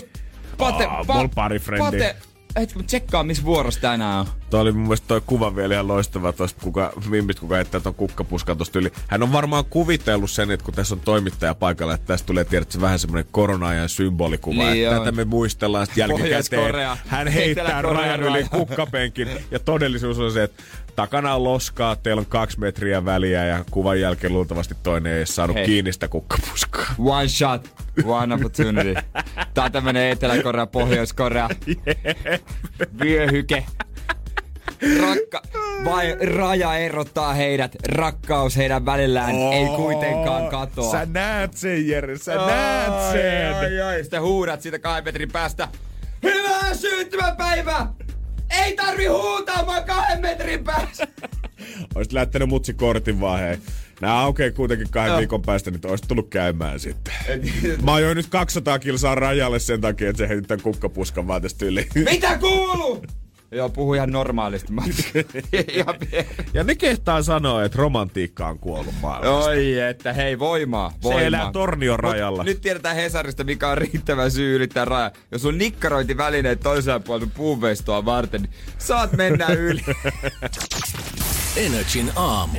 Pate, 0.59 0.87
oh, 0.87 1.07
pa- 1.07 1.29
pari 1.35 1.61
Pate, 1.79 2.17
et 2.57 2.75
tsekkaa, 2.87 3.23
missä 3.23 3.45
vuorossa 3.45 3.81
tänään 3.81 4.21
on. 4.21 4.27
Toi 4.51 4.61
oli 4.61 4.73
mun 4.73 4.83
mielestä 4.83 5.09
toi 5.09 5.23
kuva 5.27 5.57
vielä 5.57 5.75
ihan 5.75 5.89
loistava 5.89 6.33
tosta, 6.33 6.61
kuka, 6.63 6.93
mimmistä 7.09 7.41
kuka 7.41 7.55
heittää 7.55 7.81
ton 7.81 7.95
kukkapuskan 7.95 8.59
tosta 8.59 8.79
yli. 8.79 8.93
Hän 9.09 9.23
on 9.23 9.33
varmaan 9.33 9.65
kuvitellut 9.65 10.31
sen, 10.31 10.51
että 10.51 10.65
kun 10.65 10.75
tässä 10.75 10.95
on 10.95 11.01
toimittaja 11.01 11.55
paikalla, 11.55 11.95
että 11.95 12.07
tästä 12.07 12.27
tulee 12.27 12.45
tiedätkö, 12.45 12.81
vähän 12.81 12.99
semmoinen 12.99 13.29
korona-ajan 13.31 13.89
symbolikuva. 13.89 14.63
Niin 14.63 14.87
että 14.89 14.99
tätä 14.99 15.13
me 15.13 15.25
muistellaan 15.25 15.87
sitten 15.87 16.09
jälkikäteen. 16.09 16.75
Hän 17.07 17.29
heittää 17.29 17.83
rajan 17.83 18.23
yli 18.23 18.45
kukkapenkin. 18.45 19.29
Ja 19.51 19.59
todellisuus 19.59 20.19
on 20.19 20.33
se, 20.33 20.43
että 20.43 20.63
takana 20.97 21.35
on 21.35 21.45
loskaa, 21.45 21.97
teillä 21.97 22.21
on 22.21 22.27
kaksi 22.27 22.61
metriä 22.61 23.05
väliä 23.05 23.45
ja 23.45 23.65
kuvan 23.71 24.01
jälkeen 24.01 24.33
luultavasti 24.33 24.75
toinen 24.83 25.13
ei 25.13 25.27
saanut 25.27 25.57
Hei. 25.57 25.67
kiinni 25.67 25.93
sitä 25.93 26.09
kukkapuskaa. 26.09 26.87
One 26.99 27.29
shot, 27.29 27.71
one 28.05 28.35
opportunity. 28.35 28.95
Tää 29.55 29.65
on 29.65 29.73
tämmönen 29.73 30.11
Etelä-Korea, 30.11 30.67
Pohjois-Korea. 30.67 31.49
Yeah. 31.69 32.41
Vyöhyke. 33.01 33.67
Rakka, 35.01 35.43
vai 35.85 36.17
raja 36.37 36.75
erottaa 36.75 37.35
heidät, 37.35 37.77
rakkaus 37.89 38.57
heidän 38.57 38.87
välillään 38.87 39.35
oh, 39.35 39.55
ei 39.55 39.67
kuitenkaan 39.67 40.49
katoa. 40.49 40.93
Sä 40.93 41.07
näet 41.13 41.53
sen, 41.53 41.89
Jere, 41.89 42.19
sä 42.19 42.43
ai, 42.43 42.47
näet 42.47 43.13
sen. 43.13 43.55
Ai, 43.55 43.81
ai, 43.81 44.03
Sitten 44.03 44.23
huudat 44.23 44.63
siitä 44.63 44.79
kahden 44.79 45.05
metrin 45.05 45.33
päästä. 45.33 45.69
Hyvää 46.23 46.75
syntymäpäivää! 46.75 48.06
Ei 48.65 48.77
tarvi 48.77 49.07
huutaa, 49.07 49.65
mä 49.67 49.81
kahden 49.81 50.21
metrin 50.21 50.65
päässä. 50.65 51.09
Oisit 51.95 52.13
lähtenyt 52.13 52.49
mutsi 52.49 52.75
kortin 52.75 53.21
vaan, 53.21 53.41
hei. 53.41 53.59
Nää 54.01 54.21
aukeaa 54.21 54.51
kuitenkin 54.51 54.91
kahden 54.91 55.13
no. 55.13 55.19
viikon 55.19 55.43
päästä, 55.43 55.71
niin 55.71 55.87
oisit 55.87 56.09
tullut 56.09 56.31
käymään 56.31 56.81
sitten. 56.81 57.15
Mä 57.83 57.95
ajoin 57.95 58.17
nyt 58.17 58.27
200 58.27 58.79
kilsaa 58.79 59.15
rajalle 59.15 59.59
sen 59.59 59.81
takia, 59.81 60.11
että 60.11 60.19
se 60.19 60.29
heittää 60.29 60.57
kukkapuskan 60.57 61.27
vaan 61.27 61.43
tästä 61.43 61.67
yli. 61.67 61.89
Mitä 61.95 62.39
kuuluu? 62.39 63.05
Joo, 63.51 63.69
puhu 63.69 63.95
ihan 63.95 64.13
normaalisti. 64.13 64.73
ja 66.55 66.65
ne 66.65 66.75
kehtaa 66.75 67.23
sanoa, 67.23 67.65
että 67.65 67.79
romantiikka 67.79 68.49
on 68.49 68.59
kuollut 68.59 68.95
maailmasta. 69.03 69.51
Oi, 69.51 69.81
että 69.81 70.13
hei, 70.13 70.39
voimaa, 70.39 70.93
voimaa. 71.03 71.21
Se 71.21 71.27
elää 71.27 71.53
tornion 71.53 71.99
rajalla. 71.99 72.39
Mut 72.39 72.47
nyt 72.47 72.61
tiedetään 72.61 72.97
Hesarista, 72.97 73.45
mikä 73.45 73.69
on 73.69 73.79
riittävä 73.79 74.31
syy 74.31 74.57
ylittää 74.57 74.85
raja. 74.85 75.11
Jos 75.33 75.45
on 75.45 75.59
nikkarointivälineet 75.59 76.61
toisella 76.61 77.01
puolella 77.01 77.31
puuveistoa 77.37 78.05
varten, 78.05 78.43
niin 78.43 78.53
saat 78.79 79.13
mennä 79.13 79.47
yli. 79.69 79.85
Energin 81.57 82.13
aamu. 82.17 82.59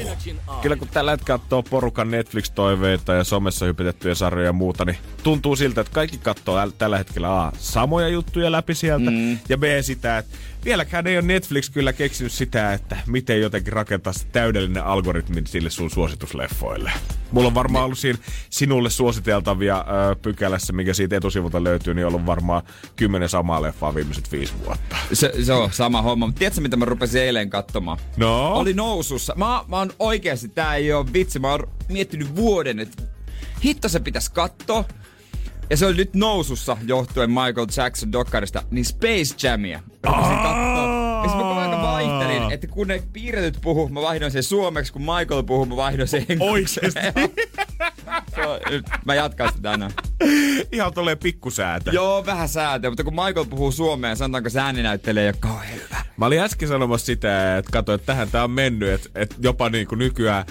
Kyllä 0.61 0.75
kun 0.75 0.87
tällä 0.87 1.11
hetkellä 1.11 1.37
katsoo 1.39 1.63
porukan 1.63 2.11
Netflix-toiveita 2.11 3.13
ja 3.13 3.23
somessa 3.23 3.65
hypitettyjä 3.65 4.15
sarjoja 4.15 4.49
ja 4.49 4.53
muuta, 4.53 4.85
niin 4.85 4.97
tuntuu 5.23 5.55
siltä, 5.55 5.81
että 5.81 5.93
kaikki 5.93 6.17
katsoo 6.17 6.71
tällä 6.77 6.97
hetkellä 6.97 7.41
A, 7.41 7.51
samoja 7.57 8.07
juttuja 8.07 8.51
läpi 8.51 8.75
sieltä 8.75 9.11
mm. 9.11 9.37
ja 9.49 9.57
B 9.57 9.63
sitä, 9.81 10.17
että 10.17 10.37
vieläkään 10.67 11.07
ei 11.07 11.17
ole 11.17 11.25
Netflix 11.25 11.69
kyllä 11.69 11.93
keksinyt 11.93 12.31
sitä, 12.31 12.73
että 12.73 12.97
miten 13.05 13.41
jotenkin 13.41 13.73
rakentaa 13.73 14.13
täydellinen 14.31 14.83
algoritmi 14.83 15.41
sille 15.45 15.69
sun 15.69 15.89
suositusleffoille. 15.89 16.91
Mulla 17.31 17.47
on 17.47 17.53
varmaan 17.53 17.85
ollut 17.85 17.97
siinä 17.97 18.19
sinulle 18.49 18.89
suositeltavia 18.89 19.77
ö, 20.11 20.15
pykälässä, 20.15 20.73
mikä 20.73 20.93
siitä 20.93 21.15
etusivulta 21.15 21.63
löytyy, 21.63 21.93
niin 21.93 22.05
on 22.05 22.13
ollut 22.13 22.25
varmaan 22.25 22.63
kymmenen 22.95 23.29
samaa 23.29 23.61
leffaa 23.61 23.95
viimeiset 23.95 24.31
viisi 24.31 24.53
vuotta. 24.65 24.95
Se, 25.13 25.33
se 25.43 25.53
on 25.53 25.73
sama 25.73 26.01
homma. 26.01 26.25
Mutta 26.25 26.39
tiedätkö, 26.39 26.61
mitä 26.61 26.77
mä 26.77 26.85
rupesin 26.85 27.21
eilen 27.21 27.49
katsomaan? 27.49 27.97
No? 28.17 28.53
Oli 28.53 28.73
nousussa. 28.73 29.33
Mä, 29.37 29.63
mä 29.67 29.77
oon 29.77 29.91
oikeasti, 29.99 30.49
tää 30.49 30.75
ei 30.75 30.93
oo 30.93 31.05
vitsi. 31.13 31.39
Mä 31.39 31.51
oon 31.51 31.67
miettinyt 31.89 32.35
vuoden, 32.35 32.79
että 32.79 33.03
hitto 33.65 33.89
se 33.89 33.99
pitäisi 33.99 34.31
katsoa. 34.31 34.85
Ja 35.69 35.77
se 35.77 35.85
oli 35.85 35.95
nyt 35.95 36.13
nousussa 36.13 36.77
johtuen 36.85 37.29
Michael 37.29 37.67
Jackson 37.77 38.11
dokkarista, 38.11 38.63
niin 38.71 38.85
Space 38.85 39.47
Jamia. 39.47 39.79
Rupesin 40.03 40.37
katsoa. 40.37 41.07
Ja 41.23 41.29
mä 41.33 41.61
aika 41.61 41.81
vaihtelin, 41.81 42.51
että 42.51 42.67
kun 42.67 42.87
ne 42.87 43.03
piirretyt 43.13 43.57
puhuu, 43.61 43.89
mä 43.89 44.01
vaihdoin 44.01 44.31
sen 44.31 44.43
suomeksi, 44.43 44.93
kun 44.93 45.01
Michael 45.01 45.43
puhuu, 45.43 45.65
mä 45.65 45.75
vaihdoin 45.75 46.07
sen 46.07 46.25
englanniksi. 46.29 46.79
mä 49.05 49.15
jatkan 49.15 49.49
sitä 49.49 49.61
tänään. 49.61 49.91
Ihan 50.71 50.93
tulee 50.93 51.15
pikkusäätö. 51.15 51.91
Joo, 51.91 52.25
vähän 52.25 52.49
säätö, 52.49 52.89
mutta 52.89 53.03
kun 53.03 53.15
Michael 53.15 53.45
puhuu 53.45 53.71
suomea, 53.71 54.15
sanotaanko 54.15 54.49
se 54.49 54.59
ääninäyttelee 54.59 55.23
ei 55.23 55.29
ole 55.29 55.35
kauhean 55.39 55.73
hyvä. 55.73 56.01
Mä 56.17 56.25
olin 56.25 56.39
äsken 56.39 56.67
sanomassa 56.67 57.05
sitä, 57.05 57.57
että 57.57 57.71
katso, 57.71 57.93
että 57.93 58.05
tähän 58.05 58.31
tää 58.31 58.43
on 58.43 58.51
mennyt, 58.51 58.89
että, 58.89 59.09
että 59.15 59.35
jopa 59.39 59.69
niin 59.69 59.87
kuin 59.87 59.99
nykyään 59.99 60.45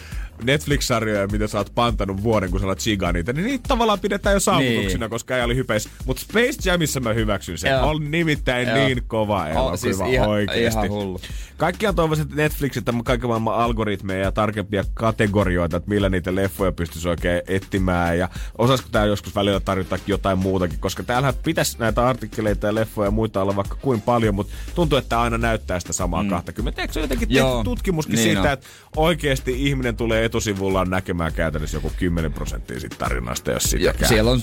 Netflix-sarjoja, 0.45 1.26
mitä 1.26 1.47
sä 1.47 1.59
oot 1.59 1.73
pantanut 1.75 2.23
vuoden, 2.23 2.50
kun 2.50 2.61
sä 2.61 2.66
oot 2.66 2.78
chigaa 2.78 3.12
niitä, 3.12 3.33
niin 3.33 3.47
niitä 3.47 3.69
tavallaan 3.69 4.00
pidetään 4.00 4.35
jo 4.35 4.40
saavutuksina, 4.40 5.05
niin. 5.05 5.11
koska 5.11 5.37
ei 5.37 5.43
oli 5.43 5.57
hypeis. 5.57 5.88
Mutta 6.07 6.23
Space 6.23 6.71
Jamissa 6.71 7.00
mä 7.00 7.12
hyväksyn 7.12 7.59
sen. 7.59 7.71
Joo. 7.71 7.90
On 7.90 8.11
nimittäin 8.11 8.69
Joo. 8.69 8.76
niin 8.76 9.02
kova 9.07 9.49
elokuva 9.49 9.73
oh, 9.73 9.78
siis 9.78 10.00
ihan, 10.00 10.28
oikeesti. 10.28 10.78
Ihan 10.78 10.90
hullu. 10.90 11.21
Kaikki 11.57 11.87
on 11.87 11.95
toivoiset 11.95 12.35
Netflixit 12.35 12.85
kaiken 13.05 13.28
maailman 13.28 13.55
algoritmeja 13.55 14.21
ja 14.21 14.33
tarkempia 14.33 14.85
kategorioita, 14.95 15.76
että 15.76 15.90
millä 15.90 16.09
niitä 16.09 16.35
leffoja 16.35 16.73
pystyisi 16.73 17.09
oikein 17.09 17.43
etsimään. 17.49 18.19
Ja 18.19 18.28
osaisiko 18.59 18.88
tää 18.93 19.05
joskus 19.07 19.35
välillä 19.35 19.61
tarjota 19.61 19.99
jotain 20.07 20.38
muutakin, 20.38 20.78
koska 20.78 21.02
täällähän 21.02 21.35
pitäisi 21.45 21.78
näitä 21.78 22.07
artikkeleita 22.07 22.66
ja 22.66 22.75
leffoja 22.75 23.07
ja 23.07 23.11
muita 23.11 23.43
olla 23.43 23.57
vaikka 23.57 23.76
kuin 23.81 24.00
paljon, 24.00 24.35
mutta 24.35 24.52
tuntuu, 24.75 24.99
että 24.99 25.21
aina 25.21 25.38
näyttää 25.38 25.81
sitä 25.81 25.93
samaa 25.93 26.23
mm. 26.23 26.28
20. 26.28 26.83
Eikö 26.83 26.95
se 26.95 27.00
jotenkin 27.00 27.31
Joo, 27.31 27.64
tutkimuskin 27.64 28.14
niin 28.14 28.25
siitä, 28.25 28.40
on. 28.40 28.49
että 28.49 28.66
oikeasti 28.97 29.66
ihminen 29.69 29.97
tulee 29.97 30.25
etusivulla 30.26 30.80
on 30.80 30.90
näkemään 30.90 31.33
käytännössä 31.33 31.76
joku 31.76 31.92
10 31.99 32.33
prosenttia 32.33 32.80
siitä 32.80 32.97
tarinasta, 32.99 33.50
jos 33.50 33.64
Ja 33.64 33.68
sitäkään. 33.78 34.09
siellä 34.09 34.30
on, 34.30 34.40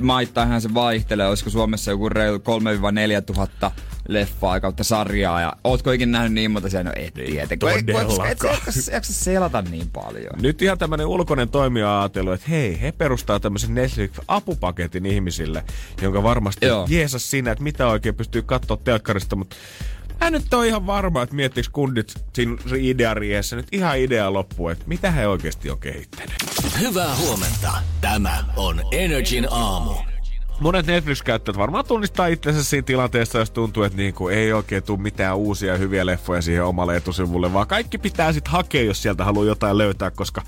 maittainhan 0.00 0.60
se 0.60 0.74
vaihtelee, 0.74 1.28
olisiko 1.28 1.50
Suomessa 1.50 1.90
joku 1.90 2.08
reilu 2.08 2.38
3-4 2.38 3.22
tuhatta 3.26 3.70
leffaa 4.08 4.60
kautta 4.60 4.84
sarjaa. 4.84 5.40
Ja 5.40 5.52
ootko 5.64 5.90
ikinä 5.92 6.12
nähnyt 6.12 6.32
niin 6.32 6.50
monta 6.50 6.68
siellä? 6.68 6.84
No 6.90 6.92
et 6.96 7.14
tietenkään. 7.14 7.58
Kun 7.84 7.90
ei- 8.00 8.06
kun 8.16 8.26
et- 8.26 8.44
Et, 8.44 8.76
et, 8.88 8.94
et, 8.94 9.04
selata 9.04 9.62
niin 9.62 9.90
paljon. 9.90 10.32
Nyt 10.42 10.62
ihan 10.62 10.78
tämmönen 10.78 11.06
ulkoinen 11.06 11.48
toimija 11.48 12.00
ajatellut, 12.00 12.34
että 12.34 12.46
hei, 12.50 12.80
he 12.80 12.92
perustaa 12.92 13.40
tämmöisen 13.40 13.74
Netflix-apupaketin 13.74 15.06
ihmisille, 15.06 15.64
jonka 16.02 16.22
varmasti 16.22 16.66
Joo. 16.66 16.86
jeesas 16.90 17.30
siinä, 17.30 17.52
että 17.52 17.64
mitä 17.64 17.86
oikein 17.86 18.14
pystyy 18.14 18.42
katsoa 18.42 18.76
telkkarista, 18.76 19.36
mutta 19.36 19.56
mä 20.24 20.30
nyt 20.30 20.54
on 20.54 20.66
ihan 20.66 20.86
varma, 20.86 21.22
että 21.22 21.34
miettiikö 21.34 21.68
kundit 21.72 22.14
siinä 22.32 22.56
ideariessä 22.78 23.56
nyt 23.56 23.66
ihan 23.72 23.98
idea 23.98 24.32
loppuun, 24.32 24.72
että 24.72 24.84
mitä 24.86 25.10
he 25.10 25.26
oikeasti 25.26 25.70
on 25.70 25.78
kehittänyt. 25.78 26.34
Hyvää 26.80 27.16
huomenta. 27.16 27.72
Tämä 28.00 28.44
on 28.56 28.80
Energin 28.92 29.46
aamu. 29.50 29.94
Monet 30.60 30.86
Netflix-käyttäjät 30.86 31.58
varmaan 31.58 31.84
tunnistaa 31.84 32.26
itsensä 32.26 32.64
siinä 32.64 32.84
tilanteessa, 32.84 33.38
jos 33.38 33.50
tuntuu, 33.50 33.82
että 33.82 33.98
niinku 33.98 34.28
ei 34.28 34.52
oikein 34.52 34.82
tule 34.82 35.00
mitään 35.00 35.36
uusia 35.36 35.76
hyviä 35.76 36.06
leffoja 36.06 36.42
siihen 36.42 36.64
omalle 36.64 36.96
etusivulle, 36.96 37.52
vaan 37.52 37.66
kaikki 37.66 37.98
pitää 37.98 38.32
sitten 38.32 38.52
hakea, 38.52 38.82
jos 38.82 39.02
sieltä 39.02 39.24
haluaa 39.24 39.46
jotain 39.46 39.78
löytää, 39.78 40.10
koska 40.10 40.42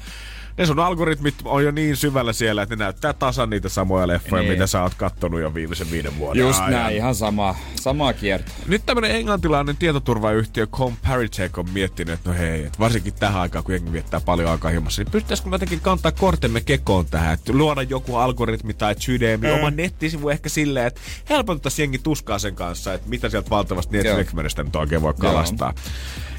ne 0.59 0.67
sun 0.67 0.79
algoritmit 0.81 1.35
on 1.45 1.65
jo 1.65 1.71
niin 1.71 1.97
syvällä 1.97 2.33
siellä, 2.33 2.63
että 2.63 2.77
ne 2.77 2.85
näyttää 2.85 3.13
tasan 3.13 3.51
niitä 3.51 3.69
samoja 3.69 4.07
leffoja, 4.09 4.43
Niin. 4.43 4.53
mitä 4.53 4.67
sä 4.67 4.83
oot 4.83 4.95
kattonut 4.95 5.41
jo 5.41 5.55
viimeisen 5.55 5.91
viiden 5.91 6.19
vuoden 6.19 6.41
Just 6.41 6.61
ajan. 6.61 6.73
näin, 6.73 6.97
ihan 6.97 7.15
sama, 7.15 7.55
samaa 7.81 8.13
kiertoa. 8.13 8.55
Nyt 8.67 8.83
tämmönen 8.87 9.11
englantilainen 9.11 9.77
tietoturvayhtiö 9.77 10.67
Comparitech 10.67 11.59
on 11.59 11.71
miettinyt, 11.71 12.15
että 12.15 12.31
no 12.31 12.37
hei, 12.39 12.65
että 12.65 12.79
varsinkin 12.79 13.15
tähän 13.15 13.41
aikaan, 13.43 13.65
kun 13.65 13.75
jengi 13.75 13.93
viettää 13.93 14.21
paljon 14.21 14.51
aikaa 14.51 14.71
himassa, 14.71 15.03
niin 15.03 15.11
pystyttäisikö 15.13 15.49
me 15.51 15.55
jotenkin 15.55 15.81
kantaa 15.81 16.13
kortemme 16.13 16.61
kekoon 16.61 17.07
tähän, 17.07 17.35
että 17.35 17.53
luoda 17.53 17.83
joku 17.83 18.17
algoritmi 18.17 18.75
tai 18.75 18.95
sydämi, 18.99 19.51
oma 19.51 19.71
nettisivu 19.71 20.29
ehkä 20.29 20.49
silleen, 20.49 20.87
että 20.87 21.01
helpotettaisiin 21.31 21.85
jengi 21.85 21.99
tuskaa 21.99 22.39
sen 22.39 22.55
kanssa, 22.55 22.95
että 22.95 23.09
mitä 23.09 23.29
sieltä 23.29 23.51
valtavasti 23.51 23.97
Netflix-menestä 23.97 24.63
nyt 24.63 24.77
oikein 24.77 25.03
voi 25.03 25.15
kalastaa. 25.15 25.75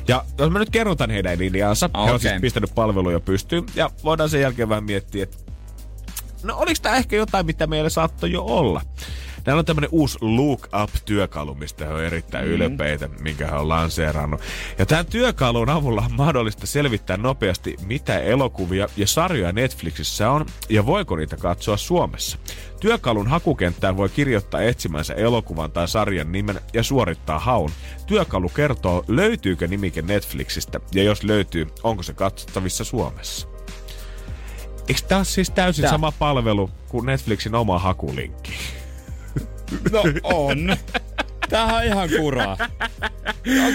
Ja 0.07 0.25
jos 0.37 0.51
mä 0.51 0.59
nyt 0.59 0.69
kerron 0.69 0.97
tämän 0.97 1.13
heidän 1.13 1.39
linjaansa, 1.39 1.89
he 2.05 2.11
on 2.11 2.19
siis 2.19 2.41
pistänyt 2.41 2.75
palveluja 2.75 3.19
pystyyn, 3.19 3.63
ja 3.75 3.89
voidaan 4.03 4.29
sen 4.29 4.41
jälkeen 4.41 4.69
vähän 4.69 4.83
miettiä, 4.83 5.23
että 5.23 5.37
no 6.43 6.57
oliks 6.57 6.81
tää 6.81 6.95
ehkä 6.95 7.15
jotain, 7.15 7.45
mitä 7.45 7.67
meillä 7.67 7.89
saattoi 7.89 8.31
jo 8.31 8.43
olla? 8.43 8.81
Täällä 9.47 9.59
on 9.59 9.65
tämmönen 9.65 9.89
uusi 9.91 10.17
Look 10.21 10.67
Up-työkalu, 10.83 11.55
mistä 11.55 11.85
he 11.85 11.93
on 11.93 12.03
erittäin 12.03 12.45
mm. 12.45 12.51
ylpeitä, 12.51 13.09
minkä 13.19 13.47
he 13.47 13.55
on 13.55 13.69
lanseerannut. 13.69 14.41
Ja 14.77 14.85
tämän 14.85 15.05
työkalun 15.05 15.69
avulla 15.69 16.01
on 16.01 16.15
mahdollista 16.17 16.67
selvittää 16.67 17.17
nopeasti, 17.17 17.75
mitä 17.85 18.19
elokuvia 18.19 18.87
ja 18.97 19.07
sarjoja 19.07 19.51
Netflixissä 19.51 20.31
on, 20.31 20.45
ja 20.69 20.85
voiko 20.85 21.15
niitä 21.15 21.37
katsoa 21.37 21.77
Suomessa. 21.77 22.37
Työkalun 22.79 23.27
hakukenttään 23.27 23.97
voi 23.97 24.09
kirjoittaa 24.09 24.61
etsimänsä 24.61 25.13
elokuvan 25.13 25.71
tai 25.71 25.87
sarjan 25.87 26.31
nimen 26.31 26.61
ja 26.73 26.83
suorittaa 26.83 27.39
haun. 27.39 27.71
Työkalu 28.07 28.49
kertoo, 28.49 29.03
löytyykö 29.07 29.67
nimike 29.67 30.01
Netflixistä, 30.01 30.79
ja 30.93 31.03
jos 31.03 31.23
löytyy, 31.23 31.67
onko 31.83 32.03
se 32.03 32.13
katsottavissa 32.13 32.83
Suomessa. 32.83 33.47
Eikö 34.87 35.01
tämä 35.07 35.19
ole 35.19 35.25
siis 35.25 35.49
täysin 35.49 35.81
Tää. 35.81 35.91
sama 35.91 36.11
palvelu 36.19 36.69
kuin 36.89 37.05
Netflixin 37.05 37.55
oma 37.55 37.79
hakulinkki? 37.79 38.53
No 39.91 40.03
on. 40.23 40.77
Tämähän 41.49 41.75
on 41.75 41.83
ihan 41.83 42.09
kuraa. 42.17 42.57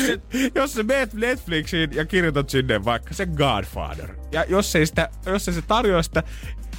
Se, 0.07 0.21
jos 0.55 0.75
sä 0.75 0.83
meet 0.83 1.15
Netflixiin 1.15 1.91
ja 1.95 2.05
kirjoitat 2.05 2.51
sinne 2.51 2.85
vaikka 2.85 3.15
se 3.15 3.27
Godfather, 3.27 4.15
ja 4.33 4.45
jos 4.49 4.77
ei, 4.77 4.87
sitä, 4.87 5.09
jos 5.27 5.49
ei 5.49 5.55
se 5.55 5.63
tarjoa 5.63 6.03
sitä, 6.03 6.23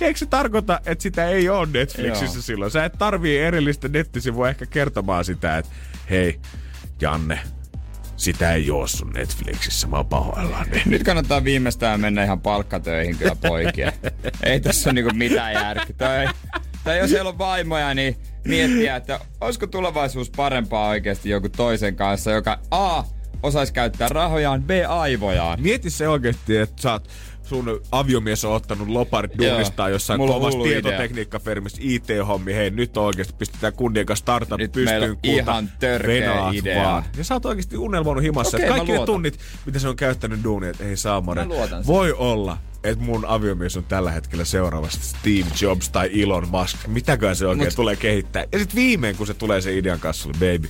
eikö 0.02 0.20
se 0.20 0.26
tarkoita, 0.26 0.80
että 0.86 1.02
sitä 1.02 1.28
ei 1.28 1.50
ole 1.50 1.68
Netflixissä 1.74 2.38
Joo. 2.38 2.42
silloin? 2.42 2.72
Sä 2.72 2.86
et 2.86 2.94
tarvii 2.98 3.38
erillistä 3.40 3.88
nettisivua 3.88 4.50
ehkä 4.50 4.66
kertomaan 4.66 5.26
sitä, 5.26 5.58
että 5.58 5.72
hei, 6.10 6.40
Janne, 7.02 7.40
sitä 8.18 8.54
ei 8.54 8.72
oo 8.72 8.88
sun 8.88 9.10
Netflixissä, 9.10 9.88
mä 9.88 9.96
oon 9.96 10.06
pahoillani. 10.06 10.82
nyt 10.86 11.04
kannattaa 11.04 11.44
viimeistään 11.44 12.00
mennä 12.02 12.24
ihan 12.24 12.42
palkkatöihin 12.42 13.18
kyllä 13.18 13.36
poikia. 13.48 13.92
ei 14.44 14.60
tässä 14.60 14.90
ole 14.90 14.94
niinku 14.94 15.14
mitään 15.14 15.54
järkeä. 15.54 15.96
Tai, 15.98 16.30
tai 16.84 17.00
jos 17.00 17.12
heillä 17.12 17.30
on 17.30 17.38
vaimoja, 17.38 17.94
niin 17.94 18.18
miettiä, 18.48 18.96
että 18.96 19.20
olisiko 19.42 19.68
tulevaisuus 19.68 20.30
parempaa 20.30 20.88
oikeasti 20.90 21.30
joku 21.30 21.50
toisen 21.50 21.96
kanssa, 21.96 22.32
joka 22.32 22.60
A. 22.72 23.04
osaisi 23.44 23.74
käyttää 23.74 24.08
rahojaan, 24.10 24.64
B. 24.64 24.70
aivojaan. 24.88 25.62
Mieti 25.62 25.90
se 25.90 26.08
oikeesti, 26.08 26.58
että 26.58 26.82
sä 26.82 26.92
oot, 26.92 27.10
sun 27.44 27.82
aviomies 27.92 28.46
on 28.46 28.54
ottanut 28.54 28.88
loparit 28.88 29.32
Joo. 29.36 29.50
duunistaa 29.52 29.90
jossain 29.90 30.20
Mulla 30.20 30.34
kovassa 30.34 30.60
tietotekniikkafermissa 30.60 31.78
IT-hommi. 31.82 32.54
Hei, 32.54 32.70
nyt 32.70 32.98
oikeasti 32.98 33.34
pistetään 33.38 33.74
kundien 33.74 34.06
kanssa 34.06 34.24
startup 34.24 34.58
Nyt 34.58 34.72
pystyyn. 34.72 35.18
ihan 35.24 35.70
törkeä 35.80 36.50
idea. 36.54 36.84
Vaan. 36.84 37.04
Ja 37.18 37.24
sä 37.24 37.34
oot 37.34 37.46
oikeasti 37.46 37.78
unelmoinut 37.78 38.24
himassa. 38.24 38.58
Mä 38.58 38.68
kaikki 38.68 38.92
ne 38.92 39.06
tunnit, 39.06 39.40
mitä 39.66 39.80
se 39.80 39.88
on 39.88 39.96
käyttänyt 39.96 40.44
duunia, 40.44 40.70
että 40.70 40.84
ei 40.84 40.98
saa. 40.98 41.24
Voi 41.88 42.12
olla, 42.12 42.58
että 42.84 43.04
mun 43.06 43.26
aviomies 43.26 43.78
on 43.78 43.84
tällä 43.84 44.12
hetkellä 44.12 44.46
seuraavasti 44.46 45.06
Steve 45.06 45.46
Jobs 45.62 45.90
tai 45.90 46.22
Elon 46.24 46.48
Musk. 46.50 46.88
Mitäkään 46.88 47.36
se 47.36 47.48
oikein 47.48 47.68
Mut- 47.70 47.76
tulee 47.76 47.96
kehittää. 47.96 48.46
Ja 48.52 48.60
sit 48.60 48.76
viimein, 48.76 49.16
kun 49.16 49.28
se 49.28 49.34
tulee 49.34 49.62
se 49.62 49.78
idean 49.78 50.00
kanssa, 50.00 50.30
oli, 50.30 50.34
baby, 50.34 50.70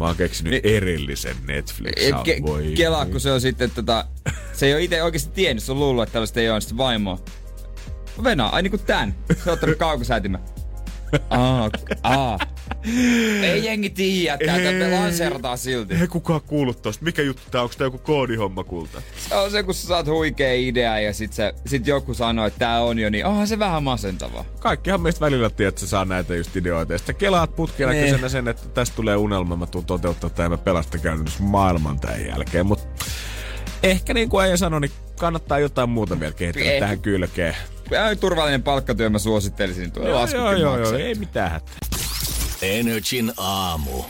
mä 0.00 0.06
oon 0.06 0.16
keksinyt 0.16 0.50
Niin- 0.50 0.76
erillisen 0.76 1.36
netflix 1.46 1.92
Et 1.96 2.14
ke- 2.14 2.42
Voi 2.46 2.72
kelaa, 2.76 3.06
kun 3.06 3.20
se 3.20 3.32
on 3.32 3.40
sitten 3.40 3.70
tota... 3.70 4.04
Se 4.52 4.66
ei 4.66 4.74
ole 4.74 4.82
itse 4.82 5.02
oikeasti 5.02 5.30
tiennyt, 5.34 5.64
se 5.64 5.72
on 5.72 5.78
luullut, 5.78 6.02
että 6.02 6.12
tällaista 6.12 6.40
ei 6.40 6.50
ole, 6.50 6.60
sitten 6.60 6.76
vaimo. 6.78 7.20
Venä, 8.24 8.46
ai 8.46 8.62
niinku 8.62 8.78
tän. 8.78 9.14
Se 9.44 9.50
on 9.50 9.54
ottanut 9.54 9.76
kaukosäätimä. 9.78 10.38
Aa, 11.30 11.70
aa. 12.02 12.38
Ei 13.42 13.64
jengi 13.64 13.90
tiedä, 13.90 14.34
että 14.40 14.72
me 14.72 14.90
lanseerataan 15.00 15.58
silti. 15.58 15.94
Ei 15.94 16.08
kukaan 16.08 16.40
kuullut 16.46 16.82
tosta. 16.82 17.04
Mikä 17.04 17.22
juttu 17.22 17.42
tää? 17.50 17.62
Onko 17.62 17.74
tää 17.78 17.86
joku 17.86 17.98
koodihomma 17.98 18.64
kulta? 18.64 19.02
Se 19.28 19.34
on 19.34 19.50
se, 19.50 19.62
kun 19.62 19.74
sä 19.74 19.86
saat 19.86 20.06
huikea 20.06 20.54
idea 20.54 21.00
ja 21.00 21.12
sit, 21.14 21.32
se, 21.32 21.54
sit 21.66 21.86
joku 21.86 22.14
sanoo, 22.14 22.46
että 22.46 22.58
tää 22.58 22.80
on 22.82 22.98
jo, 22.98 23.10
niin 23.10 23.26
onhan 23.26 23.46
se 23.48 23.58
vähän 23.58 23.82
masentavaa. 23.82 24.44
Kaikkihan 24.60 25.00
meistä 25.00 25.20
välillä 25.20 25.50
tiedät, 25.50 25.68
että 25.72 25.80
sä 25.80 25.86
saa 25.86 26.04
näitä 26.04 26.34
just 26.34 26.56
ideoita. 26.56 26.92
Ja 26.92 26.98
sitten 26.98 27.16
kelaat 27.16 27.56
putkena 27.56 27.92
Niin. 27.92 28.30
sen, 28.30 28.48
että 28.48 28.68
tästä 28.68 28.96
tulee 28.96 29.16
unelma, 29.16 29.56
mä 29.56 29.66
tuun 29.66 29.84
toteuttaa 29.84 30.30
tämän 30.30 30.46
ja 30.46 30.50
mä 30.50 30.58
pelastan 30.64 31.00
käytännössä 31.00 31.42
maailman 31.42 32.00
tämän 32.00 32.26
jälkeen. 32.26 32.66
Mut 32.66 32.88
ehkä 33.82 34.14
niin 34.14 34.28
kuin 34.28 34.44
Eija 34.44 34.56
sanoi, 34.56 34.80
niin 34.80 34.90
kannattaa 35.18 35.58
jotain 35.58 35.88
muuta 35.90 36.20
vielä 36.20 36.32
kehittää 36.32 36.62
Ei. 36.64 36.80
tähän 36.80 37.00
kylkeen. 37.00 37.56
Turvallinen 38.20 38.62
palkkatyö 38.62 39.10
mä 39.10 39.18
suosittelisin, 39.18 39.92
tuo 39.92 40.08
Joo, 40.08 40.26
joo, 40.26 40.52
joo, 40.52 40.78
joo, 40.78 40.92
ei 40.92 41.14
mitään 41.14 41.50
hätää. 41.50 41.74
Energin 42.66 43.32
aamu. 43.36 44.02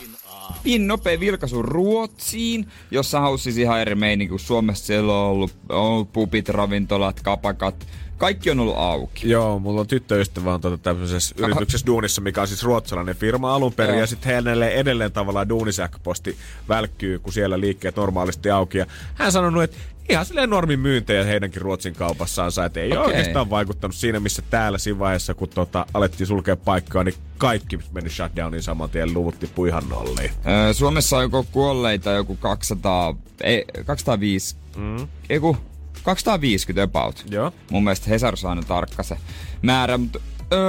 Niin 0.63 0.87
nopea 0.87 1.19
vilkaisu 1.19 1.61
Ruotsiin, 1.61 2.67
jossa 2.91 3.37
siis 3.37 3.57
ihan 3.57 3.81
eri 3.81 3.95
meininki 3.95 4.29
kuin 4.29 4.39
Suomessa. 4.39 4.85
Siellä 4.85 5.13
on 5.13 5.27
ollut, 5.27 5.51
on 5.69 5.77
ollut 5.77 6.13
pubit, 6.13 6.49
ravintolat, 6.49 7.21
kapakat. 7.21 7.87
Kaikki 8.17 8.51
on 8.51 8.59
ollut 8.59 8.77
auki. 8.77 9.29
Joo, 9.29 9.59
mulla 9.59 9.81
on 9.81 9.87
tyttöystävä 9.87 10.53
on 10.53 10.61
tuota 10.61 10.77
tämmöisessä 10.77 11.35
yrityksessä 11.37 11.87
duunissa, 11.87 12.21
mikä 12.21 12.41
on 12.41 12.47
siis 12.47 12.63
ruotsalainen 12.63 13.15
firma 13.15 13.55
alun 13.55 13.73
perin. 13.73 13.93
Joo. 13.93 13.99
Ja 13.99 14.07
sitten 14.07 14.35
hänelle 14.35 14.67
edelleen 14.67 15.11
tavallaan 15.11 15.49
duunisähköposti 15.49 16.37
välkkyy, 16.69 17.19
kun 17.19 17.33
siellä 17.33 17.59
liikkeet 17.59 17.95
normaalisti 17.95 18.49
auki. 18.49 18.77
Ja 18.77 18.85
hän 19.15 19.31
sanonut, 19.31 19.63
että 19.63 19.77
ihan 20.09 20.25
silleen 20.25 20.49
normin 20.49 20.79
myyntejä 20.79 21.23
heidänkin 21.23 21.61
Ruotsin 21.61 21.95
kaupassaan 21.95 22.51
saa, 22.51 22.65
että 22.65 22.79
ei 22.79 22.91
okay. 22.91 23.03
Okei. 23.03 23.15
oikeastaan 23.15 23.49
vaikuttanut 23.49 23.95
siinä, 23.95 24.19
missä 24.19 24.41
täällä 24.49 24.77
siinä 24.77 24.99
vaiheessa, 24.99 25.33
kun 25.33 25.49
tota, 25.49 25.85
alettiin 25.93 26.27
sulkea 26.27 26.55
paikkaa, 26.55 27.03
niin 27.03 27.15
kaikki 27.37 27.79
meni 27.91 28.09
shutdowniin 28.09 28.63
saman 28.63 28.89
tien, 28.89 29.13
luvut 29.13 29.39
tippui 29.39 29.69
ihan 29.69 29.89
nolliin. 29.89 30.31
Öö, 30.47 30.73
Suomessa 30.73 31.17
on 31.17 31.23
joko 31.23 31.45
kuolleita 31.51 32.11
joku 32.11 32.35
200, 32.35 33.15
ei, 33.41 33.65
205, 33.85 34.55
mm. 34.75 35.07
ei 35.29 35.39
kun 35.39 35.57
250 36.03 36.83
about. 36.83 37.25
Joo. 37.29 37.51
Mun 37.71 37.83
mielestä 37.83 38.09
Hesarissa 38.09 38.47
on 38.47 38.49
aina 38.49 38.67
tarkka 38.67 39.03
se 39.03 39.17
määrä, 39.61 39.97
mutta 39.97 40.19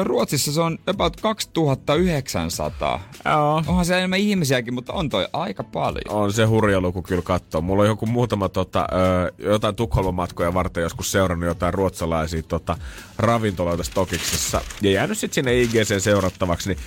Ruotsissa 0.05 0.53
se 0.53 0.61
on 0.61 0.79
about 0.87 1.21
2900. 1.21 3.01
Joo. 3.25 3.63
Onhan 3.67 3.85
siellä 3.85 3.99
enemmän 3.99 4.19
ihmisiäkin, 4.19 4.75
mutta 4.75 4.93
on 4.93 5.09
toi 5.09 5.29
aika 5.33 5.65
paljon. 5.65 6.03
On 6.09 6.33
se 6.33 6.45
hurja 6.45 6.81
luku 6.81 7.03
kyllä 7.03 7.23
katsoa. 7.23 7.61
Mulla 7.61 7.83
on 7.83 7.89
joku 7.89 8.07
muutama 8.07 8.49
tota, 8.49 8.87
jotain 9.39 9.75
Tukholman 9.75 10.15
matkoja 10.15 10.55
varten 10.55 10.83
joskus 10.83 11.13
seurannut 11.13 11.47
jotain 11.47 11.75
ruotsalaisia 11.75 12.43
tota, 12.43 12.77
ravintoloita 13.19 13.85
Stokiksessa 13.85 14.61
ja 14.83 14.91
jäänyt 14.91 15.19
sitten 15.19 15.35
sinne 15.35 15.61
IGC 15.61 16.03
seurattavaksi, 16.03 16.69
niin 16.69 16.79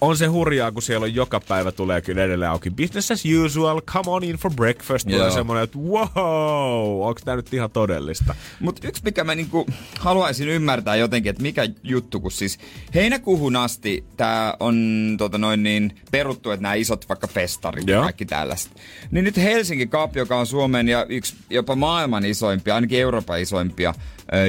on 0.00 0.16
se 0.16 0.26
hurjaa, 0.26 0.72
kun 0.72 0.82
siellä 0.82 1.04
on 1.04 1.14
joka 1.14 1.40
päivä 1.40 1.72
tulee 1.72 2.00
kyllä 2.00 2.24
edelleen 2.24 2.50
auki. 2.50 2.70
Business 2.70 3.10
as 3.10 3.22
usual, 3.44 3.80
come 3.80 4.10
on 4.10 4.24
in 4.24 4.36
for 4.36 4.50
breakfast. 4.54 5.08
Tulee 5.08 5.18
Joo. 5.18 5.30
semmoinen, 5.30 5.64
että 5.64 5.78
wow, 5.78 7.06
onko 7.06 7.20
tämä 7.24 7.36
nyt 7.36 7.54
ihan 7.54 7.70
todellista? 7.70 8.34
Mutta 8.60 8.88
yksi, 8.88 9.02
mikä 9.04 9.24
mä 9.24 9.34
niinku 9.34 9.66
haluaisin 9.98 10.48
ymmärtää 10.48 10.96
jotenkin, 10.96 11.30
että 11.30 11.42
mikä 11.42 11.68
juttu, 11.82 12.20
kun 12.20 12.30
Siis 12.36 12.58
heinäkuuhun 12.94 13.56
asti 13.56 14.04
tää 14.16 14.56
on 14.60 15.14
tota 15.18 15.38
noin 15.38 15.62
niin, 15.62 15.96
peruttu, 16.10 16.50
että 16.50 16.62
nämä 16.62 16.74
isot 16.74 17.08
vaikka 17.08 17.26
festarit 17.26 17.88
ja 17.88 18.00
kaikki 18.02 18.24
tällaiset. 18.24 18.72
Niin 19.10 19.24
nyt 19.24 19.36
Helsinki 19.36 19.86
Cup, 19.86 20.16
joka 20.16 20.36
on 20.36 20.46
Suomen 20.46 20.88
ja 20.88 21.06
yksi 21.08 21.36
jopa 21.50 21.76
maailman 21.76 22.24
isoimpia, 22.24 22.74
ainakin 22.74 23.00
Euroopan 23.00 23.40
isoimpia 23.40 23.94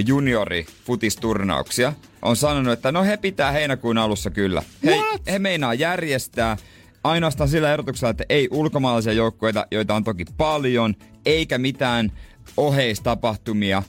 juniori-futisturnauksia, 0.06 1.94
on 2.22 2.36
sanonut, 2.36 2.74
että 2.74 2.92
no 2.92 3.04
he 3.04 3.18
pitää 3.18 3.52
heinäkuun 3.52 3.98
alussa 3.98 4.30
kyllä. 4.30 4.64
He, 4.86 5.04
he 5.32 5.40
meinaa 5.40 5.74
järjestää 5.74 6.58
ainoastaan 7.04 7.50
sillä 7.50 7.74
erotuksella, 7.74 8.12
että 8.12 8.24
ei 8.30 8.48
ulkomaalaisia 8.52 9.14
joukkueita, 9.14 9.68
joita 9.72 9.96
on 9.96 10.04
toki 10.04 10.26
paljon, 10.38 10.96
eikä 11.26 11.58
mitään 11.58 12.12
oheistapahtumia, 12.58 13.84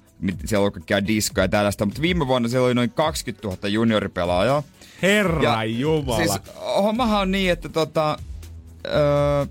siellä 0.45 0.67
on 0.67 0.73
kaikkia 0.73 1.07
diskoja 1.07 1.45
ja 1.45 1.49
tällaista, 1.49 1.87
mutta 1.87 2.03
viime 2.03 2.27
vuonna 2.27 2.49
siellä 2.49 2.67
oli 2.67 2.75
noin 2.75 2.91
20 2.91 3.49
000 3.49 3.69
junioripelaajaa. 3.69 4.63
Herra 5.03 5.43
ja, 5.43 5.65
Jumala. 5.65 6.17
Siis 6.17 6.41
hommahan 6.83 7.21
on 7.21 7.31
niin, 7.31 7.53
että 7.53 7.69
tota, 7.69 8.19
öö, 8.87 9.47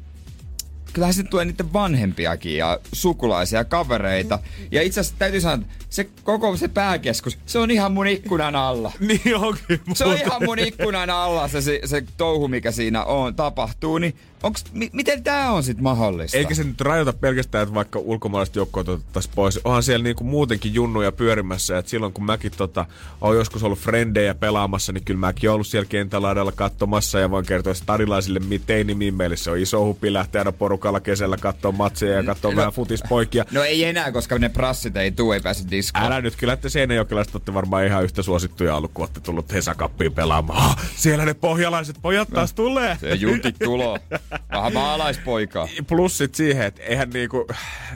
kyllähän 0.98 1.14
sitten 1.14 1.32
tulee 1.32 1.46
niiden 1.46 1.74
vanhempiakin 1.74 2.58
ja 2.58 2.80
sukulaisia 2.94 3.66
kavereita. 3.66 4.40
Ja 4.72 4.82
itse 4.82 5.00
asiassa 5.00 5.20
täytyy 5.20 5.42
sanoa, 5.42 5.56
että 5.56 5.86
se 5.90 6.08
koko 6.24 6.58
se 6.58 6.68
pääkeskus, 6.68 7.38
se 7.46 7.60
on 7.60 7.72
ihan 7.72 7.92
mun 7.92 8.08
ikkunan 8.08 8.56
alla. 8.56 8.92
niin 9.08 9.36
onkin. 9.36 9.82
Se 9.94 10.06
on 10.06 10.18
ihan 10.18 10.44
mun 10.46 10.60
ikkunan 10.60 11.10
alla 11.10 11.48
se, 11.48 11.62
se, 11.62 11.82
se 11.86 12.04
touhu, 12.18 12.48
mikä 12.48 12.72
siinä 12.72 13.04
on, 13.04 13.36
tapahtuu. 13.36 13.98
Niin 13.98 14.16
onks, 14.44 14.64
mi, 14.72 14.90
miten 14.94 15.24
tämä 15.24 15.52
on 15.52 15.64
sitten 15.64 15.84
mahdollista? 15.84 16.38
Eikä 16.38 16.56
se 16.56 16.64
nyt 16.64 16.82
rajoita 16.82 17.14
pelkästään, 17.14 17.64
että 17.64 17.76
vaikka 17.76 18.00
ulkomaalaiset 18.00 18.56
joukkoot 18.56 18.90
otettaisiin 18.90 19.36
pois. 19.36 19.60
Onhan 19.64 19.84
siellä 19.84 20.04
niinku 20.04 20.24
muutenkin 20.24 20.74
junnuja 20.74 21.12
pyörimässä. 21.12 21.78
Et 21.78 21.88
silloin 21.88 22.14
kun 22.14 22.26
mäkin 22.26 22.52
tota, 22.58 22.86
olen 23.22 23.38
joskus 23.38 23.64
ollut 23.64 23.80
frendejä 23.80 24.36
pelaamassa, 24.36 24.92
niin 24.92 25.04
kyllä 25.04 25.20
mäkin 25.20 25.50
olen 25.50 25.54
ollut 25.54 25.68
siellä 25.68 25.90
kentälaidalla 25.90 26.52
katsomassa. 26.52 27.20
Ja 27.20 27.32
voin 27.32 27.46
kertoa 27.46 27.74
stadilaisille 27.74 28.40
teini 28.66 29.12
meille 29.12 29.38
se 29.38 29.52
on 29.52 29.58
iso 29.58 29.86
hupi 29.86 30.14
lähteä 30.14 30.42
aina 30.42 30.52
porukalla 30.52 31.00
kesällä 31.00 31.38
katsoa 31.38 31.72
matseja 31.72 32.14
ja 32.14 32.24
katsoa 32.24 32.52
no, 32.52 32.58
vähän 32.58 32.74
futispoikia. 32.74 33.46
No 33.52 33.64
ei 33.64 33.84
enää, 33.84 34.12
koska 34.12 34.40
ne 34.40 34.50
prassit 34.50 34.98
ei 34.98 35.12
tule, 35.12 35.36
ei 35.36 35.42
pääse 35.42 35.64
diskoon. 35.72 36.06
Älä 36.06 36.22
nyt, 36.22 36.36
kyllä 36.36 36.54
että 36.54 36.70
Seinäjokelaiset 36.70 37.36
olette 37.36 37.54
varmaan 37.54 37.86
ihan 37.86 38.04
yhtä 38.04 38.22
suosittuja 38.22 38.76
ollut, 38.76 38.92
kun 38.94 39.04
olette 39.04 39.20
tullut 39.20 39.54
Hesakappiin 39.54 40.14
pelaamaan. 40.14 40.66
Oh, 40.66 40.76
siellä 40.96 41.26
ne 41.26 41.34
pohjalaiset 41.34 41.98
pojat 42.02 42.30
taas 42.30 42.54
tulee. 42.54 42.98
Se 43.02 43.18
tulo. 43.64 43.98
Vähän 44.52 44.74
maalaispoika. 44.74 45.68
Plus 45.88 46.18
sit 46.18 46.36
siihen, 46.36 46.66
että 46.66 46.84
eihän 46.84 47.10
niinku 47.10 47.48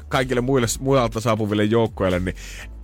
kaikille 0.09 0.41
muille 0.41 0.67
muualta 0.79 1.19
saapuville 1.19 1.63
joukkoille, 1.63 2.19
niin 2.19 2.35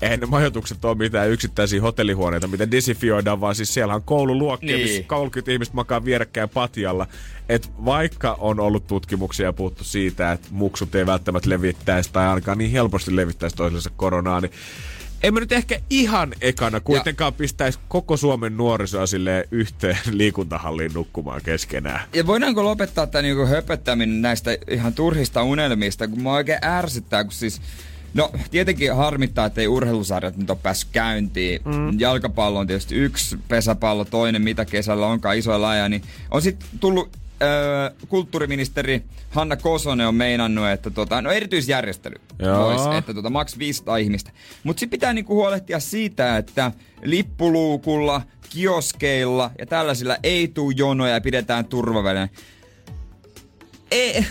eihän 0.02 0.20
ne 0.20 0.26
majoitukset 0.26 0.86
ole 0.86 0.98
mitään 0.98 1.30
yksittäisiä 1.30 1.82
hotellihuoneita, 1.82 2.48
mitä 2.48 2.72
disifioidaan, 2.72 3.42
vaan 3.42 3.56
siis 3.56 3.74
siellä 3.74 3.96
on 3.96 4.04
koululuokkia, 4.04 4.78
niin. 4.78 4.88
missä 4.88 5.04
30 5.04 5.52
ihmistä 5.52 5.76
makaa 5.76 6.06
vierekkäin 6.06 6.50
patjalla. 6.50 7.08
Et 7.50 7.72
vaikka 7.86 8.38
on 8.40 8.60
ollut 8.60 8.88
tutkimuksia 8.88 9.46
ja 9.46 9.54
puhuttu 9.54 9.84
siitä, 9.84 10.32
että 10.32 10.48
muksut 10.52 10.96
ei 10.96 11.06
välttämättä 11.06 11.50
levittäisi 11.50 12.10
tai 12.14 12.28
ainakaan 12.28 12.58
niin 12.58 12.72
helposti 12.72 13.16
levittäisi 13.16 13.56
toisensa 13.56 13.90
koronaa, 13.96 14.42
niin 14.42 14.52
en 15.24 15.34
mä 15.34 15.40
nyt 15.40 15.52
ehkä 15.52 15.80
ihan 15.90 16.34
ekana 16.42 16.80
kuitenkaan 16.80 17.34
ja, 17.34 17.38
pistäisi 17.38 17.80
koko 17.88 18.18
Suomen 18.18 18.58
nuorisoa 18.58 19.06
sille 19.06 19.48
yhteen 19.52 19.98
liikuntahalliin 20.12 20.94
nukkumaan 20.94 21.42
keskenään. 21.44 22.02
Ja 22.14 22.28
voidaanko 22.28 22.64
lopettaa 22.64 23.08
tämä 23.08 23.22
niinku 23.22 23.46
höpöttäminen 23.46 24.22
näistä 24.22 24.58
ihan 24.70 24.94
turhista 24.94 25.44
unelmista, 25.44 26.08
kun 26.08 26.24
mä 26.24 26.34
oikein 26.34 26.66
ärsyttää, 26.66 27.24
kun 27.24 27.34
siis 27.34 27.62
No, 28.14 28.32
tietenkin 28.52 28.96
harmittaa, 28.96 29.46
että 29.46 29.62
ei 29.62 29.68
urheilusarjat 29.68 30.38
nyt 30.38 30.50
ole 30.50 30.58
päässyt 30.64 30.90
käyntiin. 30.92 31.62
Mm. 31.66 32.00
Jalkapallo 32.00 32.60
on 32.60 32.68
tietysti 32.68 32.96
yksi, 32.96 33.38
pesäpallo 33.48 34.06
toinen, 34.06 34.42
mitä 34.42 34.66
kesällä 34.66 35.08
onkaan 35.08 35.38
isoja 35.38 35.62
lajeja, 35.62 35.90
niin 35.90 36.02
on 36.32 36.42
sitten 36.42 36.70
tullut 36.80 37.10
öö, 37.42 37.90
kulttuuriministeri 38.08 39.04
Hanna 39.30 39.56
Kosonen 39.56 40.08
on 40.08 40.16
meinannut, 40.16 40.68
että 40.68 40.90
tota, 40.90 41.22
no 41.22 41.32
erityisjärjestely 41.32 42.16
voisi, 42.40 42.98
että 42.98 43.14
tota, 43.14 43.30
maks 43.30 43.58
500 43.58 43.98
ihmistä. 43.98 44.32
Mutta 44.64 44.80
sitten 44.80 45.00
pitää 45.00 45.14
niinku 45.14 45.36
huolehtia 45.36 45.80
siitä, 45.80 46.38
että 46.38 46.72
lippuluukulla, 47.04 48.22
kioskeilla 48.50 49.52
ja 49.60 49.66
tällaisilla 49.66 50.18
ei 50.24 50.48
tuu 50.48 50.72
jonoja 50.72 51.14
ja 51.14 51.22
pidetään 51.22 51.66
turvavälinen. 51.66 52.30
Ei, 53.92 54.26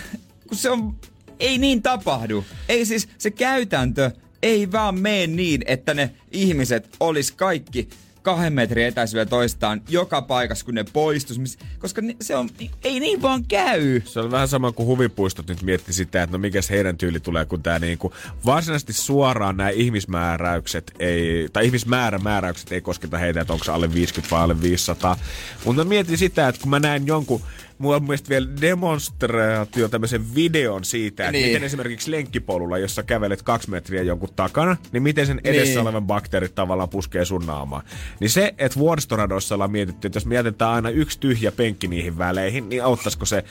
kun 0.47 0.57
se 0.57 0.69
on, 0.69 0.95
ei 1.39 1.57
niin 1.57 1.81
tapahdu. 1.81 2.45
Ei 2.69 2.85
siis 2.85 3.09
se 3.17 3.31
käytäntö 3.31 4.11
ei 4.41 4.71
vaan 4.71 4.99
mene 4.99 5.27
niin, 5.27 5.61
että 5.65 5.93
ne 5.93 6.11
ihmiset 6.31 6.89
olis 6.99 7.31
kaikki 7.31 7.89
kahden 8.27 8.53
metrin 8.53 8.85
etäisyydellä 8.85 9.29
toistaan 9.29 9.81
joka 9.89 10.21
paikassa, 10.21 10.65
kun 10.65 10.75
ne 10.75 10.85
poistus. 10.93 11.57
Koska 11.79 12.01
se 12.21 12.35
on, 12.35 12.49
ei 12.83 12.99
niin 12.99 13.21
vaan 13.21 13.43
käy. 13.43 14.01
Se 14.05 14.19
on 14.19 14.31
vähän 14.31 14.47
sama 14.47 14.71
kuin 14.71 14.87
huvipuistot 14.87 15.47
nyt 15.47 15.61
mietti 15.61 15.93
sitä, 15.93 16.23
että 16.23 16.37
no 16.37 16.41
mikä 16.41 16.59
heidän 16.69 16.97
tyyli 16.97 17.19
tulee, 17.19 17.45
kun 17.45 17.63
tämä 17.63 17.79
niinku, 17.79 18.13
varsinaisesti 18.45 18.93
suoraan 18.93 19.57
nämä 19.57 19.69
ihmismääräykset 19.69 20.91
ei, 20.99 21.49
tai 21.53 21.65
ihmismäärämääräykset 21.65 22.71
ei 22.71 22.81
kosketa 22.81 23.17
heitä, 23.17 23.41
että 23.41 23.53
onko 23.53 23.65
se 23.65 23.71
alle 23.71 23.93
50 23.93 24.35
vai 24.35 24.43
alle 24.43 24.61
500. 24.61 25.17
Mutta 25.65 25.83
mietin 25.83 26.17
sitä, 26.17 26.47
että 26.47 26.61
kun 26.61 26.69
mä 26.69 26.79
näin 26.79 27.07
jonkun 27.07 27.41
mulla 27.77 27.95
on 27.95 28.03
mielestäni 28.03 28.29
vielä 28.29 28.61
demonstraatio, 28.61 29.87
tämmöisen 29.87 30.35
videon 30.35 30.85
siitä, 30.85 31.23
että 31.23 31.31
niin. 31.31 31.47
miten 31.47 31.63
esimerkiksi 31.63 32.11
lenkkipolulla, 32.11 32.77
jossa 32.77 33.03
kävelet 33.03 33.41
kaksi 33.41 33.69
metriä 33.69 34.01
jonkun 34.03 34.29
takana, 34.35 34.77
niin 34.91 35.03
miten 35.03 35.27
sen 35.27 35.41
edessä 35.43 35.73
niin. 35.73 35.79
olevan 35.79 36.07
bakteerit 36.07 36.55
tavallaan 36.55 36.89
puskee 36.89 37.25
sun 37.25 37.45
naamaan. 37.45 37.83
Niin 38.19 38.29
se, 38.29 38.53
että 38.57 38.79
vuoristoradoissa 38.79 39.55
ollaan 39.55 39.71
mietitty, 39.71 40.07
että 40.07 40.17
jos 40.17 40.25
me 40.25 40.35
jätetään 40.35 40.71
aina 40.71 40.89
yksi 40.89 41.19
tyhjä 41.19 41.51
penkki 41.51 41.87
niihin 41.87 42.17
väleihin, 42.17 42.69
niin 42.69 42.83
auttaisiko 42.83 43.25
se 43.25 43.43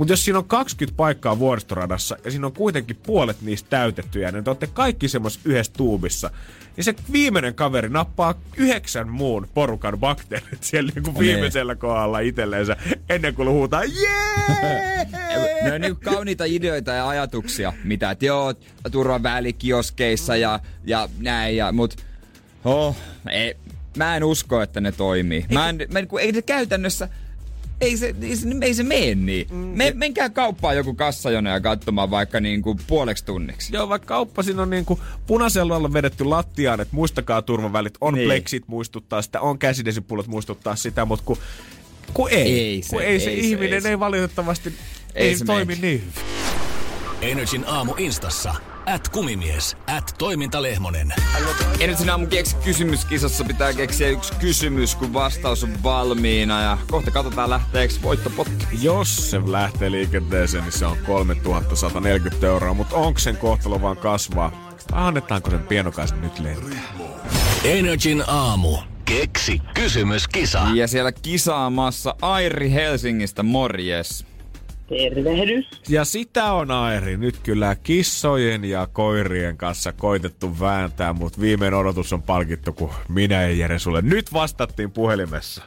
mutta 0.00 0.12
jos 0.12 0.24
siinä 0.24 0.38
on 0.38 0.44
20 0.44 0.96
paikkaa 0.96 1.38
vuoristoradassa 1.38 2.16
ja 2.24 2.30
siinä 2.30 2.46
on 2.46 2.52
kuitenkin 2.52 2.96
puolet 2.96 3.42
niistä 3.42 3.70
täytettyjä, 3.70 4.32
niin 4.32 4.44
te 4.44 4.50
olette 4.50 4.66
kaikki 4.66 5.08
semmoisessa 5.08 5.48
yhdessä 5.48 5.72
tuubissa, 5.76 6.30
niin 6.76 6.84
se 6.84 6.94
viimeinen 7.12 7.54
kaveri 7.54 7.88
nappaa 7.88 8.34
yhdeksän 8.56 9.08
muun 9.08 9.48
porukan 9.54 9.98
bakteerit 9.98 10.62
siellä 10.62 10.92
niin 10.94 11.02
kuin 11.02 11.18
viimeisellä 11.18 11.74
kohdalla 11.74 12.20
itselleensä 12.20 12.76
ennen 13.08 13.34
kuin 13.34 13.48
huutaa 13.48 13.84
jee! 13.84 15.06
ne 15.62 15.72
on 15.72 15.80
niin 15.80 15.96
kauniita 15.96 16.44
ideoita 16.44 16.90
ja 16.90 17.08
ajatuksia, 17.08 17.72
mitä 17.84 18.10
että 18.10 18.26
joo, 18.26 18.54
turvavälikioskeissa 18.92 20.36
ja, 20.36 20.60
ja 20.84 21.08
näin, 21.18 21.56
ja, 21.56 21.72
mut 21.72 21.96
oh, 22.64 22.96
ei, 23.30 23.56
mä 23.96 24.16
en 24.16 24.24
usko, 24.24 24.62
että 24.62 24.80
ne 24.80 24.92
toimii. 24.92 25.46
Mä 25.52 25.68
en, 25.68 25.78
mä, 25.92 26.06
kun 26.06 26.20
ei 26.20 26.32
ne 26.32 26.42
käytännössä, 26.42 27.08
ei 27.80 27.96
se, 27.96 28.14
ei 28.22 28.36
se, 28.36 28.48
ei 28.60 28.74
se 28.74 28.82
mene 28.82 29.14
niin. 29.14 29.46
Mm. 29.50 29.56
Me, 29.56 29.92
menkää 29.94 30.30
kauppaan 30.30 30.76
joku 30.76 30.94
kassajone 30.94 31.50
ja 31.50 31.60
katsomaan 31.60 32.10
vaikka 32.10 32.40
niin 32.40 32.62
kuin 32.62 32.78
puoleksi 32.86 33.24
tunniksi. 33.24 33.74
Joo, 33.74 33.88
vaikka 33.88 34.06
kauppa 34.06 34.42
siinä 34.42 34.62
on 34.62 34.70
niin 34.70 34.84
kuin 34.84 35.00
punaisella 35.26 35.76
on 35.76 35.92
vedetty 35.92 36.24
lattiaan, 36.24 36.80
että 36.80 36.96
muistakaa 36.96 37.42
turvavälit, 37.42 37.94
on 38.00 38.14
niin. 38.14 38.26
pleksit 38.26 38.62
muistuttaa 38.66 39.22
sitä, 39.22 39.40
on 39.40 39.58
käsidesipullot 39.58 40.26
muistuttaa 40.26 40.76
sitä, 40.76 41.04
mutta 41.04 41.24
kun, 41.24 41.36
kun 42.14 42.30
ei. 42.30 42.60
Ei 42.60 42.82
se, 42.82 42.90
kun 42.90 43.02
ei, 43.02 43.08
ei 43.08 43.20
se, 43.20 43.24
se 43.24 43.32
ihminen 43.32 43.86
ei, 43.86 43.90
ei 43.90 44.00
valitettavasti 44.00 44.74
ei, 45.14 45.28
ei 45.28 45.36
se 45.36 45.44
toimi 45.44 45.74
mene. 45.74 45.86
niin 45.86 46.00
hyvin. 46.00 47.32
Energin 47.32 47.64
aamu 47.66 47.94
instassa 47.98 48.54
at 48.90 49.08
kumimies, 49.08 49.76
at 49.86 50.14
toimintalehmonen. 50.18 51.14
Energin 51.80 52.10
aamu 52.10 52.26
keksi 52.26 52.56
kysymyskisassa 52.56 53.44
pitää 53.44 53.72
keksiä 53.72 54.08
yksi 54.08 54.32
kysymys, 54.34 54.94
kun 54.94 55.12
vastaus 55.12 55.64
on 55.64 55.82
valmiina. 55.82 56.62
Ja 56.62 56.78
kohta 56.90 57.10
katsotaan 57.10 57.50
lähteekö 57.50 57.94
voittopotti. 58.02 58.66
Jos 58.82 59.30
se 59.30 59.40
lähtee 59.46 59.90
liikenteeseen, 59.90 60.64
niin 60.64 60.72
se 60.72 60.86
on 60.86 60.96
3140 61.06 62.46
euroa. 62.46 62.74
Mutta 62.74 62.96
onko 62.96 63.18
sen 63.18 63.36
kohtalo 63.36 63.82
vaan 63.82 63.96
kasvaa? 63.96 64.74
Annetaanko 64.92 65.50
sen 65.50 65.66
pienokaisen 65.66 66.20
nyt 66.20 66.38
lentää? 66.38 66.80
Energin 67.64 68.24
aamu. 68.26 68.76
Keksi 69.04 69.62
kysymyskisa. 69.74 70.62
Ja 70.74 70.88
siellä 70.88 71.12
kisaamassa 71.12 72.14
Airi 72.22 72.72
Helsingistä, 72.72 73.42
morjes. 73.42 74.29
Tervehdys. 74.90 75.68
Ja 75.88 76.04
sitä 76.04 76.52
on 76.52 76.70
Airi 76.70 77.16
nyt 77.16 77.38
kyllä 77.42 77.76
kissojen 77.76 78.64
ja 78.64 78.88
koirien 78.92 79.56
kanssa 79.56 79.92
koitettu 79.92 80.60
vääntää, 80.60 81.12
mutta 81.12 81.40
viimein 81.40 81.74
odotus 81.74 82.12
on 82.12 82.22
palkittu, 82.22 82.72
kun 82.72 82.90
minä 83.08 83.42
ja 83.42 83.50
Jere 83.50 83.78
sulle 83.78 84.02
nyt 84.02 84.32
vastattiin 84.32 84.90
puhelimessa. 84.90 85.62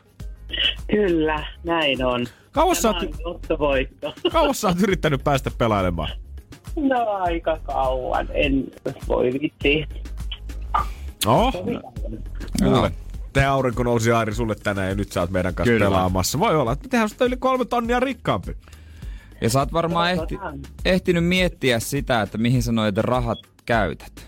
Kyllä, 0.91 1.45
näin 1.63 2.05
on. 2.05 2.27
Kauas 2.51 2.81
sä, 2.81 2.89
oot... 2.89 2.97
Kauas 4.31 4.61
sä 4.61 4.67
oot 4.67 4.81
yrittänyt 4.81 5.23
päästä 5.23 5.51
pelailemaan? 5.57 6.09
No 6.75 7.09
aika 7.09 7.57
kauan, 7.63 8.27
en 8.33 8.63
voi 9.07 9.31
vitsi. 9.41 9.85
Oh. 11.25 11.53
No. 12.61 12.89
Tämä 13.33 13.53
aurinko 13.53 13.83
nousi 13.83 14.11
Airi 14.11 14.35
sulle 14.35 14.55
tänään 14.55 14.89
ja 14.89 14.95
nyt 14.95 15.11
sä 15.11 15.21
oot 15.21 15.31
meidän 15.31 15.55
kanssa 15.55 15.73
Kyllä. 15.73 15.85
pelaamassa. 15.85 16.39
Voi 16.39 16.55
olla, 16.55 16.71
että 16.71 16.89
tehdään 16.89 17.09
yli 17.21 17.37
kolme 17.37 17.65
tonnia 17.65 17.99
rikkaampi. 17.99 18.55
Ja 19.43 19.49
sä 19.49 19.59
oot 19.59 19.73
varmaan 19.73 20.11
ehti, 20.11 20.37
ehtinyt 20.85 21.25
miettiä 21.25 21.79
sitä, 21.79 22.21
että 22.21 22.37
mihin 22.37 22.63
sä 22.63 22.71
noita 22.71 23.01
rahat 23.01 23.39
käytät. 23.65 24.27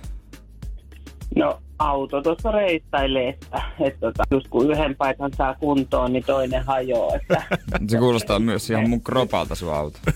No 1.36 1.62
auto 1.80 2.22
tuossa 2.22 2.52
reittailee, 2.52 3.30
että, 3.30 3.62
että 3.80 4.00
tota, 4.00 4.24
just 4.32 4.48
kun 4.48 4.72
yhden 4.72 4.96
paikan 4.96 5.32
saa 5.38 5.54
kuntoon, 5.56 6.14
niin 6.14 6.24
toinen 6.26 6.64
hajoaa. 6.66 7.16
Että, 7.16 7.44
Se 7.92 7.98
kuulostaa 7.98 8.40
myös 8.40 8.70
ihan 8.70 8.90
mun 8.90 9.02
kropalta 9.04 9.56
sun 9.56 9.74
auto. 9.74 10.00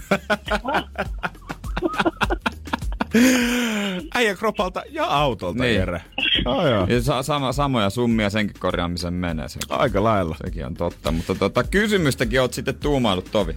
Äijä 4.15 4.35
kropalta 4.35 4.83
ja 4.89 5.05
autolta, 5.05 5.63
Niin. 5.63 5.75
Jere. 5.75 6.01
Oh, 6.45 6.65
joo. 6.67 6.85
Ja 6.87 7.01
sa- 7.01 7.23
sama, 7.23 7.51
samoja 7.51 7.89
summia 7.89 8.29
senkin 8.29 8.55
korjaamiseen 8.59 9.13
menee. 9.13 9.47
Se, 9.49 9.59
Aika 9.69 10.03
lailla. 10.03 10.35
sekin 10.45 10.65
on 10.65 10.73
totta. 10.73 11.11
Mutta 11.11 11.35
tota, 11.35 11.63
kysymystäkin 11.63 12.41
oot 12.41 12.53
sitten 12.53 12.75
tuumailut, 12.75 13.31
Tovi. 13.31 13.55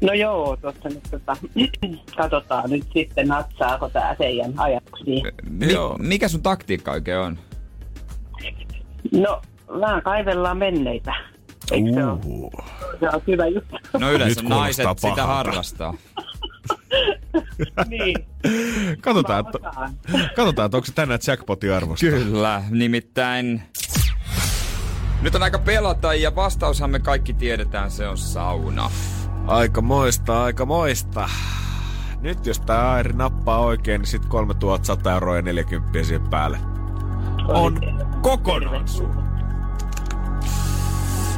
No 0.00 0.12
joo, 0.12 0.56
tuossa 0.56 0.88
nyt 0.88 1.02
tota, 1.10 1.36
katsotaan 2.16 2.70
nyt 2.70 2.84
sitten, 2.94 3.28
natsaako 3.28 3.88
tämä 3.88 4.14
teidän 4.18 4.52
ajatuksiin. 4.56 5.22
Mi- 5.50 5.66
mikä 5.98 6.28
sun 6.28 6.42
taktiikka 6.42 6.90
oikein 6.92 7.18
on? 7.18 7.38
No, 9.12 9.42
vähän 9.80 10.02
kaivellaan 10.02 10.58
menneitä. 10.58 11.14
Eikö 11.72 11.92
se 11.94 12.04
ole? 12.04 12.50
Se 13.00 13.08
on 13.16 13.22
hyvä 13.26 13.46
juttu. 13.46 13.76
No 13.98 14.12
yleensä 14.12 14.40
Nyt 14.40 14.48
naiset 14.50 14.86
sitä 14.96 14.96
pahalta. 15.02 15.26
harrastaa. 15.26 15.94
niin. 17.88 18.16
Katsotaan, 19.00 19.44
että, 19.46 19.58
katsotaan, 20.36 20.66
että 20.66 20.76
onko 20.76 20.84
se 20.86 20.92
tänään 20.92 21.20
jackpotin 21.26 21.72
arvosta. 21.72 22.06
Kyllä, 22.06 22.62
nimittäin... 22.70 23.62
Nyt 25.22 25.34
on 25.34 25.42
aika 25.42 25.58
pelata 25.58 26.14
ja 26.14 26.34
vastaushan 26.34 26.90
me 26.90 26.98
kaikki 26.98 27.32
tiedetään, 27.32 27.90
se 27.90 28.08
on 28.08 28.18
sauna. 28.18 28.90
Aika 29.48 29.80
moista, 29.80 30.44
aika 30.44 30.66
moista. 30.66 31.28
Nyt 32.20 32.46
jos 32.46 32.60
tää 32.60 32.90
Airi 32.90 33.12
nappaa 33.12 33.58
oikein, 33.58 34.00
niin 34.00 34.06
sit 34.06 34.26
3100 34.26 35.12
euroa 35.12 35.36
ja 35.36 35.42
40 35.42 36.04
siihen 36.04 36.28
päälle. 36.30 36.58
On 37.48 37.80
kokonaan 38.22 38.88
sun. 38.88 39.10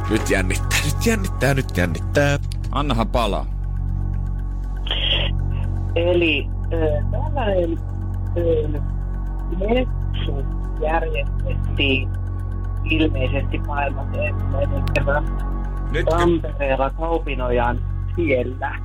Nyt 0.09 0.29
jännittää, 0.29 0.79
nyt 0.85 1.05
jännittää, 1.05 1.53
nyt 1.53 1.77
jännittää. 1.77 2.39
Annahan 2.71 3.07
palaa. 3.07 3.45
Eli 5.95 6.47
äh, 6.47 7.11
tällainen 7.11 7.79
äh, 8.37 8.81
messu 9.59 10.45
järjestettiin 10.81 12.09
ilmeisesti 12.83 13.57
maailman 13.57 14.15
ensimmäisen 14.15 14.83
kerran 14.93 15.25
Nyt, 15.91 16.05
Tampereella 16.05 16.89
Kaupinojan 16.89 17.90
siellä 18.15 18.75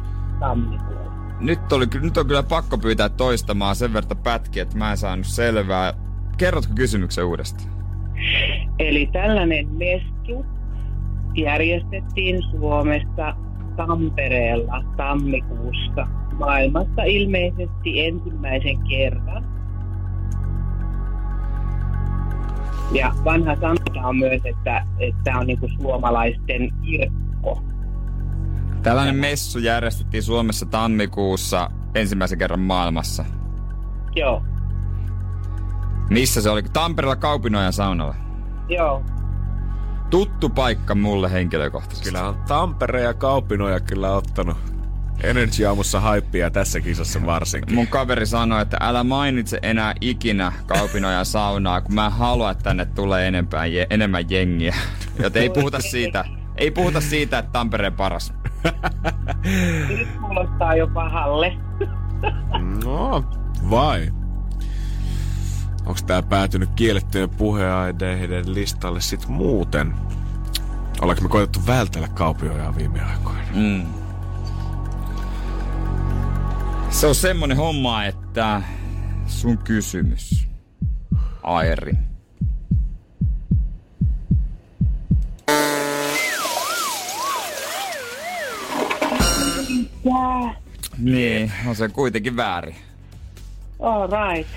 tammikuussa. 0.40 1.10
nyt, 1.40 1.72
oli, 1.72 1.86
nyt 2.00 2.16
on 2.16 2.26
kyllä 2.26 2.42
pakko 2.42 2.78
pyytää 2.78 3.08
toistamaan 3.08 3.76
sen 3.76 3.92
verran 3.92 4.18
pätkiä, 4.22 4.62
että 4.62 4.78
mä 4.78 4.90
en 4.90 4.96
saanut 4.96 5.26
selvää. 5.26 5.94
Kerrotko 6.36 6.72
kysymyksen 6.74 7.24
uudestaan? 7.24 7.70
Eli 8.78 9.08
tällainen 9.12 9.68
messu 9.68 10.46
järjestettiin 11.34 12.42
Suomessa 12.42 13.36
Tampereella 13.76 14.84
tammikuussa 14.96 16.06
maailmassa 16.38 17.02
ilmeisesti 17.02 18.06
ensimmäisen 18.06 18.78
kerran. 18.78 19.44
Ja 22.92 23.12
vanha 23.24 23.56
sanonta 23.56 24.00
on 24.04 24.16
myös, 24.16 24.40
että 24.44 24.86
tämä 25.24 25.38
on 25.38 25.46
niinku 25.46 25.68
suomalaisten 25.80 26.72
kirkko. 26.82 27.25
Tällainen 28.86 29.16
messu 29.16 29.58
järjestettiin 29.58 30.22
Suomessa 30.22 30.66
tammikuussa 30.66 31.70
ensimmäisen 31.94 32.38
kerran 32.38 32.60
maailmassa. 32.60 33.24
Joo, 34.16 34.42
Missä 36.10 36.42
se 36.42 36.50
oli? 36.50 36.62
Tampereella 36.62 37.16
Kaupinojan 37.16 37.72
saunalla. 37.72 38.14
joo. 38.68 39.04
Tuttu 40.10 40.48
paikka 40.48 40.94
mulle 40.94 41.32
henkilökohtaisesti. 41.32 42.08
Kyllä 42.08 42.28
on 42.28 42.36
Tampere 42.48 43.02
ja 43.02 43.14
Kaupinoja 43.14 43.80
kyllä 43.80 44.12
ottanut 44.12 44.56
Energy 45.22 45.66
aamussa 45.66 46.00
haippia 46.00 46.50
tässä 46.50 46.80
kisassa 46.80 47.26
varsinkin. 47.26 47.74
Mun 47.74 47.86
kaveri 47.86 48.26
sanoi, 48.26 48.62
että 48.62 48.76
älä 48.80 49.04
mainitse 49.04 49.58
enää 49.62 49.94
ikinä 50.00 50.52
Kaupinojan 50.66 51.26
saunaa, 51.26 51.80
kun 51.80 51.94
mä 51.94 52.06
en 52.06 52.12
halua, 52.12 52.50
että 52.50 52.64
tänne 52.64 52.86
tulee 52.86 53.28
enempää, 53.28 53.66
je, 53.66 53.86
enemmän 53.90 54.30
jengiä. 54.30 54.76
Joten 55.22 55.42
ei 55.42 55.50
puhuta 55.50 55.80
siitä. 55.80 56.24
Ei 56.56 56.70
puhuta 56.70 57.00
siitä, 57.00 57.38
että 57.38 57.52
Tampereen 57.52 57.92
paras. 57.92 58.32
Nyt 59.88 60.08
kuulostaa 60.20 60.74
jo 60.74 60.86
pahalle. 60.86 61.56
No, 62.84 63.24
vai? 63.70 64.12
Onko 65.86 66.00
tää 66.06 66.22
päätynyt 66.22 66.70
kiellettyjen 66.76 67.30
puheaineiden 67.30 68.54
listalle 68.54 69.00
sit 69.00 69.28
muuten? 69.28 69.94
Ollaanko 71.00 71.22
me 71.22 71.28
koitettu 71.28 71.66
vältellä 71.66 72.08
kaupiojaa 72.08 72.76
viime 72.76 73.00
aikoina? 73.00 73.46
Mm. 73.54 73.86
Se 76.90 77.06
on 77.06 77.14
semmonen 77.14 77.56
homma, 77.56 78.04
että 78.04 78.62
sun 79.26 79.58
kysymys, 79.58 80.48
Airi. 81.42 82.05
Jää. 90.06 90.54
Niin, 90.98 91.52
on 91.68 91.76
se 91.76 91.88
kuitenkin 91.88 92.36
väärin. 92.36 92.76
All 93.80 94.06
right. 94.06 94.50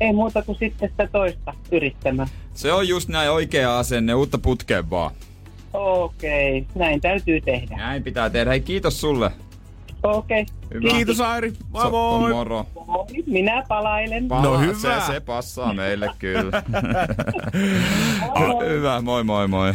Ei 0.00 0.12
muuta 0.12 0.42
kuin 0.42 0.58
sitten 0.58 0.90
sitä 0.90 1.06
toista 1.12 1.54
yrittämään. 1.72 2.28
Se 2.54 2.72
on 2.72 2.88
just 2.88 3.08
näin 3.08 3.30
oikea 3.30 3.78
asenne, 3.78 4.14
uutta 4.14 4.38
putkeen 4.38 4.90
vaan. 4.90 5.10
Okei, 5.72 6.66
näin 6.74 7.00
täytyy 7.00 7.40
tehdä. 7.40 7.76
Näin 7.76 8.02
pitää 8.02 8.30
tehdä. 8.30 8.50
Hei, 8.50 8.60
kiitos 8.60 9.00
sulle. 9.00 9.30
Okei. 10.02 10.46
Hyvä. 10.74 10.88
Kiitos 10.90 11.20
Airi, 11.20 11.52
moi 11.70 11.82
So- 11.82 11.90
moi! 11.90 12.32
Moro. 12.32 12.66
Moi, 12.86 13.06
Minä 13.26 13.62
palailen. 13.68 14.28
Palaa, 14.28 14.42
No 14.44 14.58
hyvä. 14.58 14.74
Se, 14.74 15.12
se 15.12 15.20
passaa 15.20 15.74
meille 15.74 16.10
kyllä. 16.18 16.62
hyvä, 18.68 19.00
moi 19.00 19.24
moi 19.24 19.48
moi. 19.48 19.70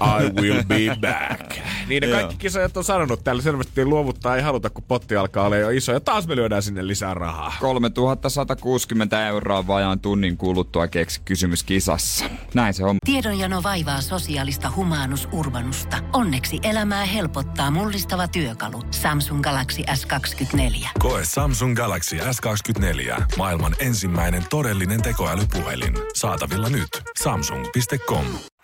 I 0.00 0.40
will 0.42 0.62
be 0.62 0.96
back. 1.00 1.56
Niin 1.88 2.02
ne 2.02 2.08
kaikki 2.08 2.36
kisajat 2.36 2.76
on 2.76 2.84
sanonut 2.84 3.24
täällä 3.24 3.42
selvästi 3.42 3.84
luovuttaa 3.84 4.36
ei 4.36 4.42
haluta, 4.42 4.70
kun 4.70 4.84
potti 4.88 5.16
alkaa 5.16 5.46
olla 5.46 5.56
jo 5.56 5.70
iso. 5.70 5.92
Ja 5.92 6.00
taas 6.00 6.26
me 6.26 6.36
lyödään 6.36 6.62
sinne 6.62 6.86
lisää 6.86 7.14
rahaa. 7.14 7.52
3160 7.60 9.26
euroa 9.28 9.66
vajaan 9.66 10.00
tunnin 10.00 10.36
kuluttua 10.36 10.88
keksi 10.88 11.20
kysymys 11.24 11.64
kisassa. 11.64 12.24
Näin 12.54 12.74
se 12.74 12.84
on. 12.84 12.96
Tiedonjano 13.04 13.62
vaivaa 13.62 14.00
sosiaalista 14.00 14.72
humanus 14.76 15.28
urbanusta. 15.32 15.98
Onneksi 16.12 16.58
elämää 16.62 17.04
helpottaa 17.04 17.70
mullistava 17.70 18.28
työkalu. 18.28 18.82
Samsung 18.90 19.42
Galaxy 19.42 19.82
S24. 19.82 20.88
Koe 20.98 21.24
Samsung 21.24 21.76
Galaxy 21.76 22.16
S24. 22.16 23.22
Maailman 23.36 23.74
ensimmäinen 23.78 24.44
todellinen 24.50 25.02
tekoälypuhelin. 25.02 25.94
Saatavilla 26.14 26.68
nyt. 26.68 26.88
Samsung.com. 27.22 28.57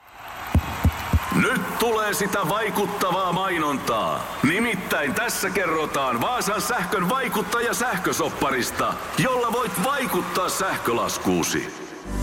Tulee 1.85 2.15
sitä 2.15 2.39
vaikuttavaa 2.49 3.33
mainontaa. 3.33 4.39
Nimittäin 4.43 5.15
tässä 5.15 5.51
kerrotaan 5.51 6.21
Vaasan 6.21 6.61
sähkön 6.61 7.09
vaikuttaja 7.09 7.75
sähkösopparista, 7.75 8.95
jolla 9.19 9.53
voit 9.53 9.73
vaikuttaa 9.85 10.49
sähkölaskuusi. 10.49 11.75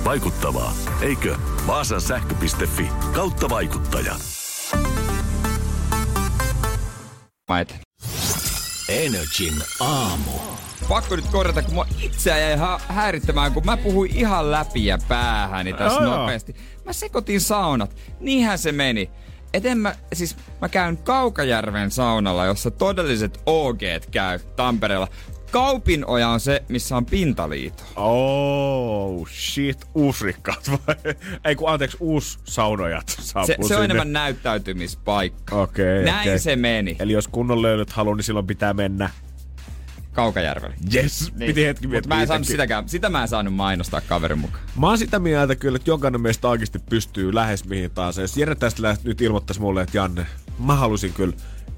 Vaikuttavaa, 0.05 0.73
eikö? 1.01 1.35
Vaasan 1.67 2.01
sähkö.fi 2.01 2.89
kautta 3.13 3.49
vaikuttaja. 3.49 4.15
Energin 8.89 9.63
aamu. 9.79 10.31
Pakko 10.89 11.15
nyt 11.15 11.25
korjata, 11.31 11.61
kun 11.61 11.73
mua 11.73 11.87
itseä 12.01 12.37
jäi 12.37 12.57
hä- 12.57 12.79
häirittämään, 12.87 13.53
kun 13.53 13.65
mä 13.65 13.77
puhuin 13.77 14.11
ihan 14.15 14.51
läpi 14.51 14.85
ja 14.85 14.97
päähäni 15.07 15.73
tässä 15.73 15.99
nopeasti. 15.99 16.55
Mä 16.85 16.93
sekoitin 16.93 17.41
saunat. 17.41 17.95
Niinhän 18.19 18.57
se 18.57 18.71
meni. 18.71 19.09
Et 19.53 19.65
en 19.65 19.77
mä, 19.77 19.95
siis 20.13 20.35
mä 20.61 20.69
käyn 20.69 20.97
Kaukajärven 20.97 21.91
saunalla, 21.91 22.45
jossa 22.45 22.71
todelliset 22.71 23.41
OG 23.45 23.79
käy 24.11 24.39
Tampereella. 24.55 25.07
Kaupinoja 25.51 26.29
on 26.29 26.39
se, 26.39 26.63
missä 26.69 26.97
on 26.97 27.05
pintaliito. 27.05 27.83
Oh 27.95 29.27
shit, 29.29 29.85
uusrikkaat 29.95 30.71
vai? 30.71 30.95
Ei 31.45 31.55
kun 31.55 31.69
anteeksi, 31.69 31.97
uus 31.99 32.39
saunojat 32.43 33.15
saapuu 33.19 33.47
Se, 33.47 33.53
se 33.55 33.59
on 33.61 33.67
sinne. 33.67 33.85
enemmän 33.85 34.13
näyttäytymispaikka. 34.13 35.61
Okei, 35.61 36.03
Näin 36.03 36.19
okei. 36.29 36.39
se 36.39 36.55
meni. 36.55 36.95
Eli 36.99 37.13
jos 37.13 37.27
kunnon 37.27 37.61
löylyt 37.61 37.89
haluaa, 37.89 38.15
niin 38.15 38.23
silloin 38.23 38.47
pitää 38.47 38.73
mennä. 38.73 39.09
Kaukajärvellä. 40.13 40.75
Yes, 40.93 41.33
niin. 41.35 41.47
piti 41.47 41.65
hetki 41.65 41.87
miettiä. 41.87 42.15
mä 42.15 42.21
en 42.21 42.27
saanut 42.27 42.47
sitäkään, 42.47 42.89
sitä 42.89 43.09
mä 43.09 43.21
en 43.21 43.27
saanut 43.27 43.53
mainostaa 43.53 44.01
kaverin 44.01 44.39
mukaan. 44.39 44.63
Mä 44.79 44.87
oon 44.87 44.97
sitä 44.97 45.19
mieltä 45.19 45.55
kyllä, 45.55 45.75
että 45.75 45.89
jokainen 45.89 46.21
meistä 46.21 46.47
oikeasti 46.47 46.79
pystyy 46.79 47.35
lähes 47.35 47.65
mihin 47.65 47.91
taas. 47.91 48.17
Jos 48.17 48.37
Jere 48.37 48.55
tästä 48.55 48.97
nyt 49.03 49.21
ilmoittaisi 49.21 49.61
mulle, 49.61 49.81
että 49.81 49.97
Janne, 49.97 50.25
mä 50.59 50.75
halusin 50.75 51.13
kyllä 51.13 51.33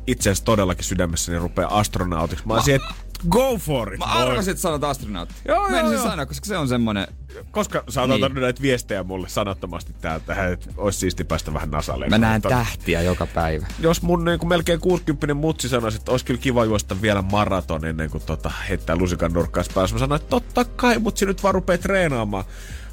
itse 0.07 0.29
asiassa 0.29 0.45
todellakin 0.45 0.85
sydämessäni 0.85 1.39
rupea 1.39 1.67
astronautiksi. 1.67 2.47
Mä 2.47 2.53
olisin, 2.53 2.75
että 2.75 2.93
Go 3.29 3.57
for 3.57 3.93
it. 3.93 3.99
Mä 3.99 4.05
arvasin, 4.05 4.51
että 4.51 4.61
sanot 4.61 4.83
astronautti. 4.83 5.35
Joo, 5.47 5.69
Mä 5.69 5.79
joo, 5.79 5.87
en 5.87 5.93
joo. 5.93 6.03
sanoa, 6.03 6.25
koska 6.25 6.45
se 6.45 6.57
on 6.57 6.67
semmonen... 6.67 7.07
Koska 7.51 7.83
sä 7.89 8.01
oot 8.01 8.09
Niin. 8.09 8.23
antanut 8.23 8.41
näitä 8.43 8.61
viestejä 8.61 9.03
mulle 9.03 9.29
sanattomasti 9.29 9.93
täältä, 10.01 10.47
että 10.49 10.69
olisi 10.77 10.99
siisti 10.99 11.23
päästä 11.23 11.53
vähän 11.53 11.71
Nasalle. 11.71 12.09
Mä 12.09 12.17
näen 12.17 12.41
tähtiä 12.41 13.01
joka 13.01 13.25
päivä. 13.27 13.67
Jos 13.79 14.01
mun 14.01 14.25
niin 14.25 14.39
kuin 14.39 14.49
melkein 14.49 14.79
60 14.79 15.33
mutsi 15.33 15.69
sanoisi, 15.69 15.97
että 15.97 16.11
olisi 16.11 16.25
kyllä 16.25 16.39
kiva 16.39 16.65
juosta 16.65 17.01
vielä 17.01 17.21
maraton 17.21 17.85
ennen 17.85 18.09
kuin 18.09 18.23
tota, 18.25 18.51
heittää 18.69 18.95
lusikan 18.95 19.33
nurkkaan 19.33 19.65
päässä. 19.73 19.95
Mä 19.95 19.99
sanoin, 19.99 20.21
että 20.21 20.29
totta 20.29 20.65
kai, 20.65 20.99
mutsi 20.99 21.25
nyt 21.25 21.43
vaan 21.43 21.53
rupee 21.55 21.77
treenaamaan. 21.77 22.43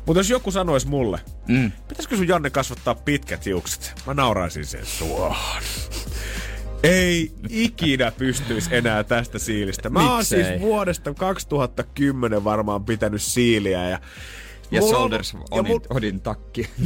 Mutta 0.07 0.21
jos 0.21 0.31
joku 0.31 0.51
sanoisi 0.51 0.88
mulle, 0.88 1.21
mm. 1.49 1.73
pitäisikö 1.88 2.16
sun 2.16 2.29
Janne 2.29 2.51
kasvattaa 2.51 2.95
pitkät 2.95 3.47
hiukset? 3.47 3.93
Mä 4.07 4.14
nauraisin 4.14 4.66
sen 4.66 4.87
suohon. 4.87 5.62
Ei 6.83 7.33
ikinä 7.49 8.12
pystyisi 8.19 8.77
enää 8.77 9.05
tästä 9.05 9.38
siilistä. 9.38 9.90
Mä 9.90 10.14
oon 10.14 10.25
siis 10.25 10.47
vuodesta 10.61 11.14
2010 11.14 12.45
varmaan 12.45 12.85
pitänyt 12.85 13.23
siiliä 13.23 13.88
ja 13.88 13.99
Ja 14.71 14.81
mulla 14.81 14.97
on- 14.97 15.01
Shoulders 15.01 15.33
ja 15.33 15.38
Odin, 15.51 15.73
mul- 15.77 15.97
Odin 15.97 16.21
takki. 16.21 16.69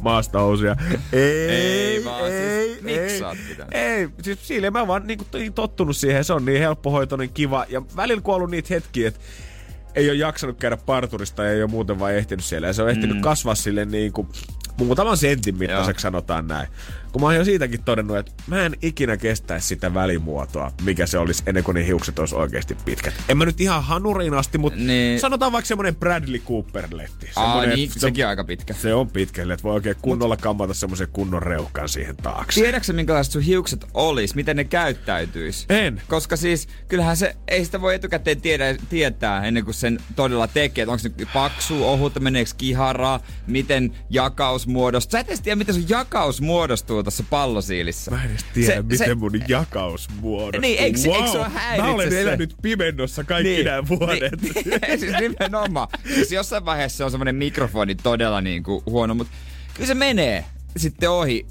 maastahousuja. 0.00 0.76
Ei, 1.12 1.50
Ei 1.50 2.04
vaan, 2.04 2.20
siis 2.30 2.40
ei, 2.40 2.78
miksi 2.82 3.24
ei, 3.72 3.80
ei, 3.82 4.08
siis 4.22 4.48
siille 4.48 4.70
mä 4.70 4.86
vaan 4.86 5.06
niinku 5.06 5.24
niin 5.32 5.52
tottunut 5.52 5.96
siihen, 5.96 6.24
se 6.24 6.32
on 6.32 6.44
niin 6.44 6.58
helppohoitoinen, 6.60 7.30
kiva. 7.30 7.66
Ja 7.68 7.82
välillä 7.96 8.22
kun 8.22 8.34
on 8.34 8.36
ollut 8.36 8.50
niitä 8.50 8.74
hetkiä, 8.74 9.08
että 9.08 9.20
ei 9.94 10.10
ole 10.10 10.18
jaksanut 10.18 10.58
käydä 10.58 10.76
parturista 10.76 11.44
ja 11.44 11.52
ei 11.52 11.62
ole 11.62 11.70
muuten 11.70 11.98
vaan 11.98 12.14
ehtinyt 12.14 12.44
siellä. 12.44 12.66
Ja 12.66 12.72
se 12.72 12.82
on 12.82 12.90
ehtinyt 12.90 13.16
mm. 13.16 13.22
kasvaa 13.22 13.54
sille 13.54 13.84
niin 13.84 14.12
kuin 14.12 14.28
muutaman 14.86 15.16
sentin 15.16 15.56
mittaiseksi 15.58 16.02
sanotaan 16.02 16.46
näin. 16.48 16.68
Kun 17.12 17.20
mä 17.22 17.26
oon 17.26 17.36
jo 17.36 17.44
siitäkin 17.44 17.84
todennut, 17.84 18.16
että 18.16 18.32
mä 18.46 18.62
en 18.62 18.76
ikinä 18.82 19.16
kestäisi 19.16 19.66
sitä 19.66 19.94
välimuotoa, 19.94 20.72
mikä 20.84 21.06
se 21.06 21.18
olisi 21.18 21.42
ennen 21.46 21.64
kuin 21.64 21.74
ne 21.74 21.86
hiukset 21.86 22.18
olisi 22.18 22.34
oikeasti 22.34 22.76
pitkät. 22.84 23.14
En 23.28 23.38
mä 23.38 23.44
nyt 23.44 23.60
ihan 23.60 23.84
hanuriin 23.84 24.34
asti, 24.34 24.58
mutta 24.58 24.78
Niin. 24.78 25.20
sanotaan 25.20 25.52
vaikka 25.52 25.66
semmonen 25.68 25.96
Bradley 25.96 26.38
Cooper-letti. 26.40 27.30
Aa, 27.36 27.66
niin, 27.66 27.88
että 27.88 28.00
sekin 28.00 28.24
on 28.24 28.28
aika 28.30 28.44
pitkä. 28.44 28.74
se 28.74 28.94
on 28.94 29.08
pitkälle, 29.08 29.52
että 29.52 29.62
voi 29.64 29.74
oikein 29.74 29.96
kunnolla 30.02 30.36
kammata 30.36 30.74
semmoisen 30.74 31.08
kunnon 31.12 31.42
reuhkan 31.42 31.88
siihen 31.88 32.16
taakse. 32.16 32.60
Tiedätkö 32.60 32.92
minkälaiset 32.92 33.32
sun 33.32 33.42
hiukset 33.42 33.84
olis? 33.94 34.34
Miten 34.34 34.56
ne 34.56 34.64
käyttäytyis? 34.64 35.66
En. 35.68 36.02
Koska 36.08 36.36
siis, 36.36 36.68
kyllähän 36.88 37.16
se, 37.16 37.36
ei 37.48 37.64
sitä 37.64 37.80
voi 37.80 37.94
etukäteen 37.94 38.40
tiedä, 38.40 38.76
tietää 38.88 39.44
ennen 39.44 39.64
kuin 39.64 39.74
sen 39.74 39.98
todella 40.16 40.46
tekee. 40.46 40.84
Onko 40.86 40.98
se 40.98 41.10
paksu, 41.32 41.84
ohutta, 41.88 42.20
meneekö 42.20 42.50
kiharaa, 42.56 43.20
miten 43.46 43.92
jakaus 44.10 44.66
muodostuu. 44.72 45.10
Sä 45.12 45.20
et 45.20 45.28
edes 45.28 45.40
tiedä, 45.40 45.56
miten 45.56 45.74
sun 45.74 45.88
jakaus 45.88 46.40
muodostuu 46.40 47.02
tuossa 47.02 47.24
pallosiilissä. 47.30 48.10
Mä 48.10 48.24
en 48.24 48.30
edes 48.30 48.44
tiedä, 48.54 48.74
se, 48.74 48.82
miten 48.82 48.98
se, 48.98 49.14
mun 49.14 49.32
jakaus 49.48 50.08
muodostuu. 50.20 50.60
Niin, 50.60 50.78
eikö 50.78 50.98
wow. 51.06 51.16
eikö 51.16 51.28
se 51.28 51.38
ole 51.38 51.48
Mä 51.76 51.92
olen 51.92 52.10
se? 52.10 52.20
elänyt 52.20 52.54
pimennossa 52.62 53.24
kaikki 53.24 53.50
niin, 53.50 53.64
nämä 53.64 53.88
vuodet. 53.88 54.42
Niin, 54.42 54.54
niin, 54.88 55.00
siis 55.00 55.12
nimenomaan. 55.20 55.88
Siis 56.14 56.32
jossain 56.32 56.64
vaiheessa 56.64 56.96
se 56.96 57.04
on 57.04 57.10
semmoinen 57.10 57.34
mikrofoni 57.34 57.94
todella 57.94 58.40
niin 58.40 58.62
kuin 58.62 58.82
huono, 58.86 59.14
mutta 59.14 59.32
kyllä 59.74 59.86
se 59.86 59.94
menee 59.94 60.44
sitten 60.76 61.10
ohi. 61.10 61.46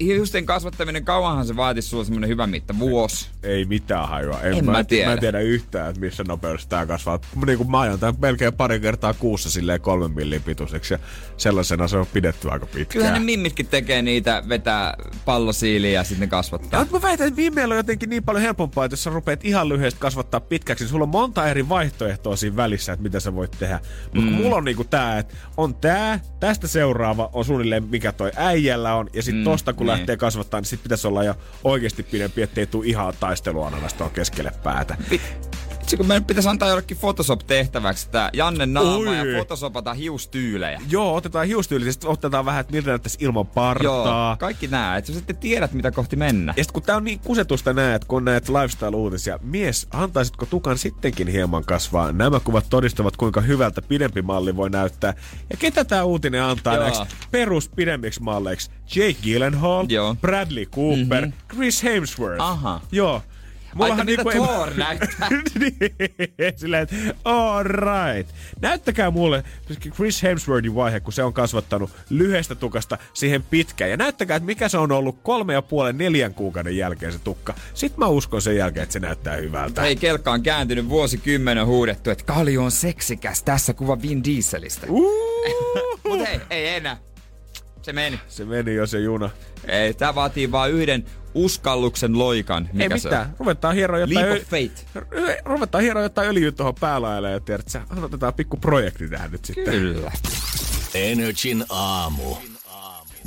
Hiusten 0.00 0.46
kasvattaminen, 0.46 1.04
kauanhan 1.04 1.46
se 1.46 1.56
vaatisi 1.56 1.88
sulla 1.88 2.04
semmoinen 2.04 2.30
hyvä 2.30 2.46
mitta, 2.46 2.78
vuosi. 2.78 3.28
Ei 3.42 3.64
mitään 3.64 4.08
hajua. 4.08 4.40
En, 4.40 4.52
En 4.52 4.64
mä, 4.64 4.72
mä 4.72 4.84
tiedä. 4.84 5.06
Mä 5.06 5.12
en 5.12 5.20
tiedä 5.20 5.40
yhtään, 5.40 5.88
että 5.88 6.00
missä 6.00 6.24
nopeudessa 6.28 6.68
tää 6.68 6.86
kasvaa. 6.86 7.18
Niin 7.46 7.58
kuin 7.58 7.70
mä 7.70 7.80
ajan 7.80 7.98
tämän 7.98 8.14
melkein 8.18 8.52
pari 8.52 8.80
kertaa 8.80 9.14
kuussa 9.14 9.50
silleen 9.50 9.80
kolmen 9.80 10.10
millin 10.10 10.42
pituiseksi. 10.42 10.94
Ja 10.94 10.98
sellaisena 11.36 11.88
se 11.88 11.96
on 11.96 12.06
pidetty 12.12 12.50
aika 12.50 12.66
pitkään. 12.66 12.86
Kyllähän 12.88 13.14
ne 13.14 13.24
mimmitkin 13.24 13.66
tekee 13.66 14.02
niitä, 14.02 14.42
vetää 14.48 14.96
pallosiiliä 15.24 15.90
ja 15.90 16.04
sitten 16.04 16.20
ne 16.20 16.26
kasvattaa. 16.26 16.80
Ja 16.80 16.86
mä 16.92 17.02
väitän, 17.02 17.28
että 17.28 17.40
mimmeillä 17.40 17.72
on 17.72 17.76
jotenkin 17.76 18.10
niin 18.10 18.24
paljon 18.24 18.42
helpompaa, 18.42 18.84
että 18.84 18.92
jos 18.92 19.04
sä 19.04 19.10
rupeat 19.10 19.44
ihan 19.44 19.68
lyhyesti 19.68 20.00
kasvattaa 20.00 20.40
pitkäksi, 20.40 20.84
niin 20.84 20.90
sulla 20.90 21.02
on 21.02 21.08
monta 21.08 21.46
eri 21.48 21.68
vaihtoehtoa 21.68 22.36
siinä 22.36 22.56
välissä, 22.56 22.92
että 22.92 23.02
mitä 23.02 23.20
sä 23.20 23.34
voit 23.34 23.56
tehdä. 23.58 23.80
Mutta 24.14 24.30
mm. 24.30 24.36
mulla 24.36 24.56
on 24.56 24.64
niinku 24.64 24.84
tää, 24.84 25.18
että 25.18 25.34
on 25.56 25.74
tää, 25.74 26.20
tästä 26.40 26.68
seuraava 26.68 27.30
on 27.32 27.44
suunnilleen 27.44 27.84
mikä 27.84 28.12
toi 28.12 28.30
äijällä 28.36 28.94
on, 28.94 29.10
ja 29.12 29.22
sitten 29.22 29.40
mm, 29.40 29.44
tosta 29.44 29.72
kun 29.72 29.85
niin. 29.86 29.98
lähtee 29.98 30.16
kasvattaa, 30.16 30.60
niin 30.60 30.66
sit 30.66 30.82
pitäisi 30.82 31.06
olla 31.06 31.24
jo 31.24 31.34
oikeasti 31.64 32.02
pidempi, 32.02 32.42
ettei 32.42 32.66
tuu 32.66 32.82
ihan 32.82 33.14
taisteluanalasta 33.20 33.98
tuohon 33.98 34.14
keskelle 34.14 34.52
päätä. 34.62 34.96
Vitsi, 35.86 35.96
kun 35.96 36.06
meidän 36.06 36.24
pitäisi 36.24 36.48
antaa 36.48 36.68
jollekin 36.68 36.96
Photoshop-tehtäväksi 36.96 38.08
tää 38.10 38.30
Janne 38.32 38.66
naama 38.66 39.10
Oi. 39.10 39.18
ja 39.18 39.24
Photoshopata 39.36 39.94
hiustyylejä. 39.94 40.80
Joo, 40.90 41.14
otetaan 41.14 41.46
hiustyylisesti, 41.46 42.06
otetaan 42.06 42.44
vähän, 42.44 42.60
että 42.60 42.72
miltä 42.72 42.90
näyttäisi 42.90 43.18
ilman 43.20 43.46
partaa. 43.46 44.28
Joo, 44.30 44.36
kaikki 44.38 44.66
nää, 44.66 44.96
että 44.96 45.12
sä 45.12 45.18
sitten 45.18 45.36
tiedät, 45.36 45.72
mitä 45.72 45.90
kohti 45.90 46.16
mennä. 46.16 46.54
Ja 46.56 46.64
sit 46.64 46.72
kun 46.72 46.82
tää 46.82 46.96
on 46.96 47.04
niin 47.04 47.18
kusetusta 47.18 47.72
näet, 47.72 48.04
kun 48.04 48.24
näet 48.24 48.48
lifestyle-uutisia, 48.48 49.38
mies, 49.42 49.86
antaisitko 49.90 50.46
tukan 50.46 50.78
sittenkin 50.78 51.28
hieman 51.28 51.64
kasvaa? 51.64 52.12
Nämä 52.12 52.40
kuvat 52.40 52.66
todistavat, 52.70 53.16
kuinka 53.16 53.40
hyvältä 53.40 53.82
pidempi 53.82 54.22
malli 54.22 54.56
voi 54.56 54.70
näyttää. 54.70 55.14
Ja 55.50 55.56
ketä 55.56 55.84
tää 55.84 56.04
uutinen 56.04 56.42
antaa 56.42 56.76
näiksi 56.76 57.02
perus 57.30 57.68
pidemmiksi 57.68 58.22
malleiksi? 58.22 58.70
Jake 58.96 59.16
Gyllenhaal, 59.22 59.86
Joo. 59.88 60.16
Bradley 60.20 60.66
Cooper, 60.66 61.26
mm-hmm. 61.26 61.56
Chris 61.56 61.84
Hemsworth. 61.84 62.42
Aha. 62.42 62.80
Joo. 62.92 63.22
Mullahan 63.76 64.06
mitä 64.06 64.22
niinku 64.24 64.30
ei- 64.30 64.36
Thor 64.48 64.70
näyttää. 64.76 65.28
niin, 65.60 65.76
silleen, 66.56 66.82
että 66.82 66.96
all 67.24 67.64
right. 67.64 68.30
Näyttäkää 68.60 69.10
mulle 69.10 69.44
Chris 69.94 70.22
Hemsworthin 70.22 70.74
vaihe, 70.74 71.00
kun 71.00 71.12
se 71.12 71.22
on 71.22 71.32
kasvattanut 71.32 71.90
lyhyestä 72.10 72.54
tukasta 72.54 72.98
siihen 73.14 73.42
pitkään. 73.42 73.90
Ja 73.90 73.96
näyttäkää, 73.96 74.36
että 74.36 74.46
mikä 74.46 74.68
se 74.68 74.78
on 74.78 74.92
ollut 74.92 75.18
kolme 75.22 75.52
ja 75.52 75.62
puolen 75.62 75.98
neljän 75.98 76.34
kuukauden 76.34 76.76
jälkeen 76.76 77.12
se 77.12 77.18
tukka. 77.18 77.54
Sitten 77.74 77.98
mä 77.98 78.06
uskon 78.06 78.42
sen 78.42 78.56
jälkeen, 78.56 78.82
että 78.82 78.92
se 78.92 79.00
näyttää 79.00 79.36
hyvältä. 79.36 79.80
Hei, 79.82 79.96
kelkka 79.96 80.32
on 80.32 80.42
kääntynyt 80.42 80.88
vuosikymmenen 80.88 81.66
huudettu, 81.66 82.10
että 82.10 82.24
Kalju 82.24 82.62
on 82.64 82.70
seksikäs. 82.70 83.42
Tässä 83.42 83.74
kuva 83.74 84.02
Vin 84.02 84.24
Dieselistä. 84.24 84.86
Uh, 84.90 85.12
Mut 86.08 86.28
hei, 86.28 86.40
ei 86.50 86.68
enää. 86.68 86.96
Se 87.86 87.92
meni. 87.92 88.20
se 88.28 88.44
meni 88.44 88.74
jo 88.74 88.86
se 88.86 89.00
juna. 89.00 89.30
Ei, 89.68 89.94
tää 89.94 90.14
vaatii 90.14 90.52
vaan 90.52 90.70
yhden 90.70 91.04
uskalluksen 91.34 92.18
loikan. 92.18 92.68
Mikä 92.72 92.94
Ei 92.94 93.00
se 93.00 93.08
mitään. 93.08 93.34
Ruvetaan 93.38 93.74
hieroa 93.74 94.02
on? 94.02 94.10
jotain... 94.10 94.26
Leap 94.26 94.42
of. 94.42 95.02
Ru- 95.02 95.42
Ruvetaan 95.44 95.82
hieroa 95.82 96.02
jotain 96.02 96.28
öljyä 96.28 96.52
tuohon 96.52 96.74
päälaille 96.80 97.30
ja 97.30 97.40
tiedät, 97.40 97.68
sä, 97.68 97.82
aloitetaan 97.96 98.34
pikku 98.34 98.56
projekti 98.56 99.08
tähän 99.08 99.30
nyt 99.30 99.44
sitten. 99.44 99.64
Kyllä. 99.64 100.12
Energin 100.94 101.64
aamu. 101.68 102.36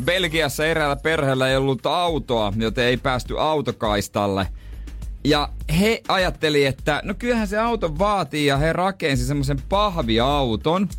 Belgiassa 0.06 0.66
eräällä 0.66 0.96
perheellä 0.96 1.50
ei 1.50 1.56
ollut 1.58 1.86
autoa, 1.86 2.54
joten 2.58 2.86
ei 2.86 2.98
päästy 2.98 3.40
autokaistalle. 3.40 4.48
Ja 5.24 5.50
he 5.80 6.02
ajatteli, 6.08 6.66
että 6.66 7.02
no 7.04 7.14
kyllähän 7.14 7.48
se 7.48 7.58
auto 7.58 7.98
vaatii 8.00 8.46
ja 8.46 8.58
he 8.58 8.74
rakensi 8.74 9.26
semmoisen 9.26 9.62
pahviauton, 9.70 10.90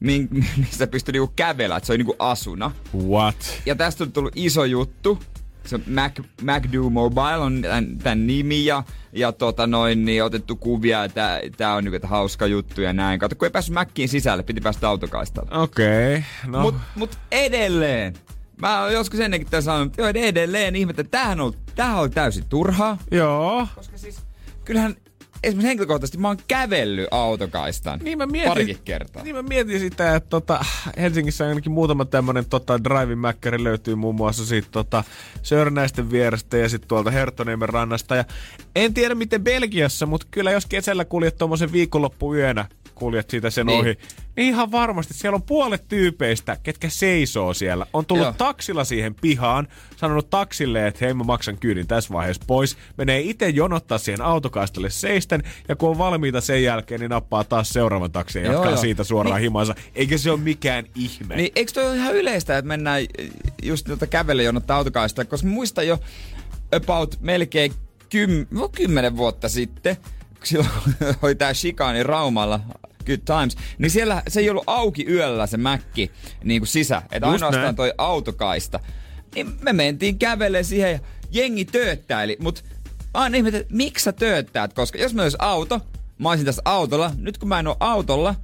min- 0.00 0.28
missä 0.56 0.86
pystyi 0.86 1.12
niinku 1.12 1.32
kävellä, 1.36 1.76
että 1.76 1.86
se 1.86 1.92
oli 1.92 1.98
niinku 1.98 2.16
asuna. 2.18 2.70
What? 3.08 3.60
Ja 3.66 3.74
tästä 3.74 4.04
on 4.04 4.12
tullut 4.12 4.32
iso 4.36 4.64
juttu. 4.64 5.18
Se 5.64 5.80
Mac, 5.86 6.18
MacDo 6.42 6.90
Mobile 6.90 7.36
on 7.36 7.62
tämän, 7.62 7.98
tämän 7.98 8.26
nimi 8.26 8.64
ja, 8.64 8.82
ja 9.12 9.32
tota 9.32 9.66
noin, 9.66 10.04
niin 10.04 10.24
otettu 10.24 10.56
kuvia, 10.56 11.04
että 11.04 11.40
tää 11.56 11.74
on 11.74 11.84
niinku, 11.84 11.96
että 11.96 12.08
hauska 12.08 12.46
juttu 12.46 12.80
ja 12.80 12.92
näin. 12.92 13.20
Kato, 13.20 13.36
kun 13.36 13.46
ei 13.46 13.50
päässyt 13.50 13.74
Mackiin 13.74 14.08
sisälle, 14.08 14.42
piti 14.42 14.60
päästä 14.60 14.88
autokaistalle. 14.88 15.58
Okei. 15.58 16.16
Okay. 16.16 16.50
No. 16.50 16.60
Mut, 16.60 16.74
mut 16.94 17.18
edelleen. 17.30 18.14
Mä 18.60 18.82
oon 18.82 18.92
joskus 18.92 19.20
ennenkin 19.20 19.50
tämän 19.50 19.62
sanonut, 19.62 19.86
että 19.86 20.02
joo, 20.02 20.28
edelleen 20.28 20.76
ihmettä, 20.76 21.00
että 21.00 21.18
tämähän 21.18 21.40
on, 21.40 21.52
tämähän 21.74 22.02
on 22.02 22.10
täysin 22.10 22.44
turhaa. 22.48 22.98
Joo. 23.10 23.68
Koska 23.74 23.98
siis, 23.98 24.20
kyllähän 24.64 24.96
esimerkiksi 25.42 25.68
henkilökohtaisesti 25.68 26.18
mä 26.18 26.28
oon 26.28 26.38
kävellyt 26.48 27.08
autokaistan 27.10 28.00
Niin 28.02 28.18
mä 28.18 28.26
mietin, 28.26 28.48
parikin 28.48 28.78
kertaa. 28.84 29.22
Niin 29.22 29.36
mä 29.36 29.42
mietin 29.42 29.80
sitä, 29.80 30.16
että 30.16 30.28
tota, 30.28 30.64
Helsingissä 30.96 31.48
ainakin 31.48 31.72
muutama 31.72 32.04
tämmönen 32.04 32.46
tota, 32.46 32.84
drive-mäkkäri 32.84 33.64
löytyy 33.64 33.94
muun 33.94 34.14
muassa 34.14 34.46
siitä 34.46 34.68
tota, 34.70 35.04
Sörnäisten 35.42 36.10
vierestä 36.10 36.56
ja 36.56 36.68
sitten 36.68 36.88
tuolta 36.88 37.10
Herttoniemen 37.10 37.68
rannasta. 37.68 38.16
Ja 38.16 38.24
en 38.76 38.94
tiedä 38.94 39.14
miten 39.14 39.44
Belgiassa, 39.44 40.06
mutta 40.06 40.26
kyllä 40.30 40.50
jos 40.50 40.66
kesällä 40.66 41.04
kuljet 41.04 41.38
tuommoisen 41.38 41.72
viikonloppuyönä, 41.72 42.68
kuljet 42.96 43.30
siitä 43.30 43.50
sen 43.50 43.66
Niin. 43.66 43.80
ohi, 43.80 43.98
niin 44.36 44.48
ihan 44.48 44.72
varmasti 44.72 45.14
siellä 45.14 45.36
on 45.36 45.42
puolet 45.42 45.88
tyypeistä, 45.88 46.56
ketkä 46.62 46.88
seisoo 46.88 47.54
siellä. 47.54 47.86
On 47.92 48.06
tullut 48.06 48.24
Joo. 48.24 48.32
Taksilla 48.38 48.84
siihen 48.84 49.14
pihaan, 49.14 49.68
sanonut 49.96 50.30
taksille, 50.30 50.86
että 50.86 51.04
hei 51.04 51.14
mä 51.14 51.24
maksan 51.24 51.58
kyydin 51.58 51.86
tässä 51.86 52.14
vaiheessa 52.14 52.42
pois. 52.46 52.76
Menee 52.96 53.20
itse 53.20 53.48
jonottaa 53.48 53.98
siihen 53.98 54.22
autokaistalle 54.22 54.90
seisten, 54.90 55.42
ja 55.68 55.76
kun 55.76 55.88
on 55.90 55.98
valmiita 55.98 56.40
sen 56.40 56.62
jälkeen, 56.62 57.00
niin 57.00 57.10
nappaa 57.10 57.44
taas 57.44 57.68
seuraavan 57.68 58.12
taksin 58.12 58.40
ja 58.42 58.46
Joo, 58.46 58.54
jatkaa 58.54 58.72
joo. 58.72 58.80
siitä 58.80 59.04
suoraan 59.04 59.36
Niin- 59.36 59.42
himansa. 59.42 59.74
Eikä 59.94 60.18
se 60.18 60.30
ole 60.30 60.40
mikään 60.40 60.84
ihme. 60.94 61.36
Niin 61.36 61.52
eikö 61.56 61.72
toi 61.72 61.86
ole 61.86 61.96
ihan 61.96 62.14
yleistä, 62.14 62.58
että 62.58 62.68
mennään 62.68 63.02
just 63.62 63.86
tuota 63.86 64.06
kävelle 64.06 64.42
jonottaa 64.42 64.76
autokaista, 64.76 65.24
koska 65.24 65.46
mä 65.46 65.52
muistan 65.52 65.86
jo 65.86 65.98
about 66.76 67.16
melkein 67.20 67.72
kym, 68.08 68.46
no, 68.50 68.68
kymmenen 68.68 69.16
vuotta 69.16 69.48
sitten, 69.48 69.96
kun 70.36 70.46
silloin 70.46 70.70
oli 71.22 71.34
tää 71.34 71.54
Shikani 71.54 72.02
Raumalla, 72.02 72.60
Good 73.06 73.18
Times, 73.24 73.56
niin 73.78 73.90
siellä 73.90 74.22
se 74.28 74.40
ei 74.40 74.50
ollut 74.50 74.64
auki 74.66 75.06
yöllä 75.08 75.46
se 75.46 75.56
mäkki 75.56 76.10
niin 76.44 76.60
kuin 76.60 76.68
sisä, 76.68 77.02
että 77.12 77.26
ainoastaan 77.26 77.62
näin. 77.62 77.76
toi 77.76 77.92
autokaista. 77.98 78.80
Niin 79.34 79.52
me 79.62 79.72
mentiin 79.72 80.18
kävelle 80.18 80.62
siihen 80.62 80.92
ja 80.92 80.98
jengi 81.30 81.64
tööttäili, 81.64 82.36
mut 82.40 82.64
aina 83.14 83.36
ihmetä, 83.36 83.58
että 83.58 83.74
miksi 83.74 84.04
sä 84.04 84.12
tööttäät, 84.12 84.72
koska 84.72 84.98
jos 84.98 85.14
mä 85.14 85.22
olisi 85.22 85.36
auto, 85.40 85.80
mä 86.18 86.28
olisin 86.28 86.46
tässä 86.46 86.62
autolla, 86.64 87.10
nyt 87.16 87.38
kun 87.38 87.48
mä 87.48 87.58
en 87.58 87.66
ole 87.66 87.76
autolla, 87.80 88.34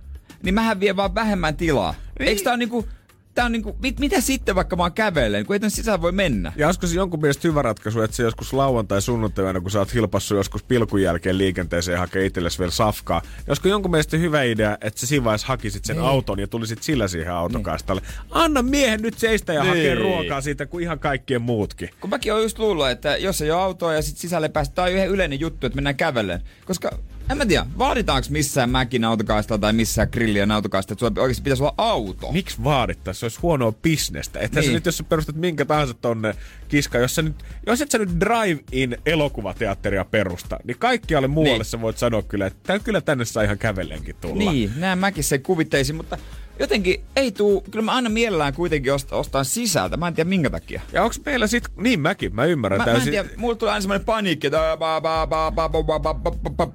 niin 0.43 0.55
mähän 0.55 0.81
vie 0.81 0.97
vaan 0.97 1.15
vähemmän 1.15 1.57
tilaa. 1.57 1.95
Niin. 2.19 2.29
Eikö 2.29 2.43
tää 2.43 2.53
on 2.53 2.59
niinku, 2.59 2.89
tää 3.35 3.45
on 3.45 3.53
niinku, 3.53 3.77
mit, 3.83 4.01
mitä 4.01 4.21
sitten 4.21 4.55
vaikka 4.55 4.77
mä 4.77 4.83
oon 4.83 4.93
kävellen, 4.93 5.47
kun 5.47 5.57
ei 5.57 5.61
tän 5.61 5.71
sisään 5.71 6.03
voi 6.03 6.13
mennä? 6.13 6.53
Ja 6.57 6.67
olisiko 6.67 6.87
se 6.87 6.95
jonkun 6.95 7.21
mielestä 7.21 7.49
hyvä 7.49 7.63
ratkaisu, 7.63 8.01
että 8.01 8.17
se 8.17 8.23
joskus 8.23 8.53
lauantai 8.53 9.03
sunnuntaina, 9.03 9.61
kun 9.61 9.71
sä 9.71 9.79
oot 9.79 9.95
hilpassu 9.95 10.35
joskus 10.35 10.63
pilkun 10.63 11.03
jälkeen 11.03 11.39
liikenteeseen 11.39 11.93
ja 11.95 11.99
hakee 12.01 12.27
itsellesi 12.27 12.59
vielä 12.59 12.71
safkaa. 12.71 13.23
Ja 13.25 13.45
olisiko 13.49 13.69
jonkun 13.69 13.91
mielestä 13.91 14.17
hyvä 14.17 14.43
idea, 14.43 14.79
että 14.81 15.01
sä 15.01 15.07
siinä 15.07 15.25
vaiheessa 15.25 15.47
hakisit 15.47 15.85
sen 15.85 16.01
auton 16.01 16.39
ja 16.39 16.47
tulisit 16.47 16.83
sillä 16.83 17.09
siihen 17.09 17.33
autokaistalle. 17.33 18.03
Anna 18.31 18.63
miehen 18.63 19.03
nyt 19.03 19.19
seistä 19.19 19.53
ja 19.53 19.65
hakea 19.65 19.95
Niin. 19.95 19.99
ruokaa 19.99 20.41
siitä 20.41 20.67
kuin 20.67 20.83
ihan 20.83 20.99
kaikkien 20.99 21.43
muutkin. 21.43 21.91
Kun 22.01 22.11
mäkin 22.11 22.33
oon 22.33 22.43
just 22.43 22.59
luullut, 22.59 22.89
että 22.91 23.17
jos 23.17 23.43
ei 23.43 23.51
ole 23.51 23.63
autoa 23.63 23.95
ja 23.95 24.03
sit 24.03 24.17
sisälle 24.19 24.49
päästä, 24.49 24.75
tää 24.75 24.85
on 24.85 24.93
yhden 24.93 25.09
yleinen 25.09 25.41
juttu, 25.41 25.67
että 25.67 25.75
mennään 25.77 25.97
kävellen. 25.97 26.43
Koska 26.65 26.91
en 27.31 27.37
mä 27.37 27.47
tiedä, 27.47 27.67
vaaditaanko 27.79 28.29
missään 28.31 28.71
mäkin 28.71 29.05
autokaistalla 29.05 29.61
tai 29.61 29.73
missään 29.73 30.09
grillien 30.13 30.51
autokaistalla, 30.51 30.95
että 30.95 31.09
sulla 31.09 31.23
oikeasti 31.23 31.43
pitäisi 31.43 31.63
olla 31.63 31.75
auto. 31.79 32.33
Miksi 32.33 32.65
vaadittaisi? 32.65 33.21
Se 33.21 33.27
olisi 33.27 33.41
huonoa 33.43 33.73
bisnestä. 33.73 34.41
Että 34.41 34.61
niin. 34.61 34.71
Sä 34.71 34.75
nyt, 34.75 34.87
jos 34.87 34.97
sä 34.97 35.05
perustat 35.05 35.37
minkä 35.37 35.65
tahansa 35.65 35.95
tonne 35.95 36.35
kiska, 36.69 36.99
jos, 36.99 37.15
sä 37.15 37.23
nyt, 37.23 37.37
jos 37.67 37.81
et 37.81 37.91
sä 37.91 37.99
nyt 37.99 38.21
drive-in 38.21 38.97
elokuvateatteria 39.07 40.05
perusta, 40.05 40.59
niin 40.65 40.79
kaikkialle 40.79 41.29
muualle 41.29 41.59
niin. 41.59 41.65
Sä 41.65 41.81
voit 41.81 41.99
sanoa 41.99 42.23
kyllä, 42.23 42.47
että 42.47 42.79
kyllä 42.79 43.01
tänne 43.01 43.25
saa 43.25 43.43
ihan 43.43 43.59
kävellenkin 43.59 44.17
tulla. 44.21 44.53
Niin, 44.53 44.73
näin 44.77 44.99
mäkin 44.99 45.25
sen 45.25 45.43
kuvitteisin, 45.43 45.97
mutta 45.97 46.19
jotenkin 46.59 47.05
ei 47.17 47.33
tuu, 47.33 47.65
kyllä 47.71 47.85
mä 47.85 47.93
aina 47.93 48.09
mielellään 48.09 48.55
kuitenkin 48.55 48.93
ost, 48.93 49.13
ostan 49.13 49.45
sisältä. 49.45 49.97
Mä 49.97 50.09
en 50.09 50.15
tiedä 50.15 50.29
minkä 50.29 50.51
takia. 50.51 50.81
Ja 50.93 51.03
onks 51.03 51.21
meillä 51.25 51.47
sit, 51.47 51.65
niin 51.77 52.01
mäkin, 52.01 52.35
mä 52.35 52.45
ymmärrän 52.45 52.79
mä, 52.79 52.85
täysin. 52.85 53.15
Mä 53.15 53.21
en 53.21 53.27
tiedä, 53.27 53.41
mulla 53.41 53.55
tulee 53.55 53.73
aina 53.73 53.81
semmonen 53.81 54.05
paniikki, 54.05 54.47
että 54.47 54.79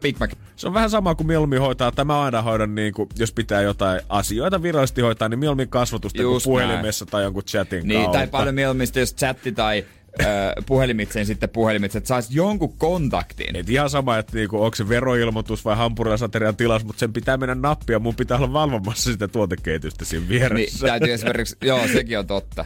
Big 0.01 0.19
Mac. 0.19 0.31
Se 0.55 0.67
on 0.67 0.73
vähän 0.73 0.89
sama 0.89 1.15
kuin 1.15 1.27
mieluummin 1.27 1.61
hoitaa, 1.61 1.87
että 1.87 2.05
mä 2.05 2.21
aina 2.21 2.41
hoidan, 2.41 2.75
niin 2.75 2.93
kuin, 2.93 3.09
jos 3.19 3.31
pitää 3.31 3.61
jotain 3.61 4.01
asioita 4.09 4.61
virallisesti 4.61 5.01
hoitaa, 5.01 5.29
niin 5.29 5.39
mieluummin 5.39 5.69
kasvatusta 5.69 6.21
Just 6.21 6.43
kuin 6.43 6.53
puhelimessa 6.53 7.05
näin. 7.05 7.11
tai 7.11 7.23
jonkun 7.23 7.43
chatin 7.43 7.87
niin, 7.87 8.01
kautta. 8.01 8.17
Tai 8.17 8.27
paljon 8.27 8.55
mieluummin 8.55 8.87
jos 8.95 9.15
chatti 9.15 9.51
tai 9.51 9.85
ö, 10.21 10.25
puhelimitse, 10.65 11.19
niin 11.19 11.25
sitten 11.27 11.49
puhelimitse, 11.49 11.97
että 11.97 12.07
sais 12.07 12.31
jonkun 12.31 12.77
kontaktin. 12.77 13.55
Et 13.55 13.69
ihan 13.69 13.89
sama, 13.89 14.17
että 14.17 14.37
niinku, 14.37 14.63
onko 14.63 14.75
se 14.75 14.89
veroilmoitus 14.89 15.65
vai 15.65 15.75
hampurilasaterian 15.75 16.55
tilas, 16.55 16.85
mutta 16.85 16.99
sen 16.99 17.13
pitää 17.13 17.37
mennä 17.37 17.55
nappia. 17.55 17.99
Mun 17.99 18.15
pitää 18.15 18.37
olla 18.37 18.53
valvomassa 18.53 19.11
sitä 19.11 19.27
tuotekehitystä 19.27 20.05
siinä 20.05 20.21
Niin, 20.21 20.29
vieressä. 20.29 20.87
täytyy 20.87 21.13
esimerkiksi, 21.13 21.55
joo, 21.63 21.87
sekin 21.87 22.19
on 22.19 22.27
totta. 22.27 22.65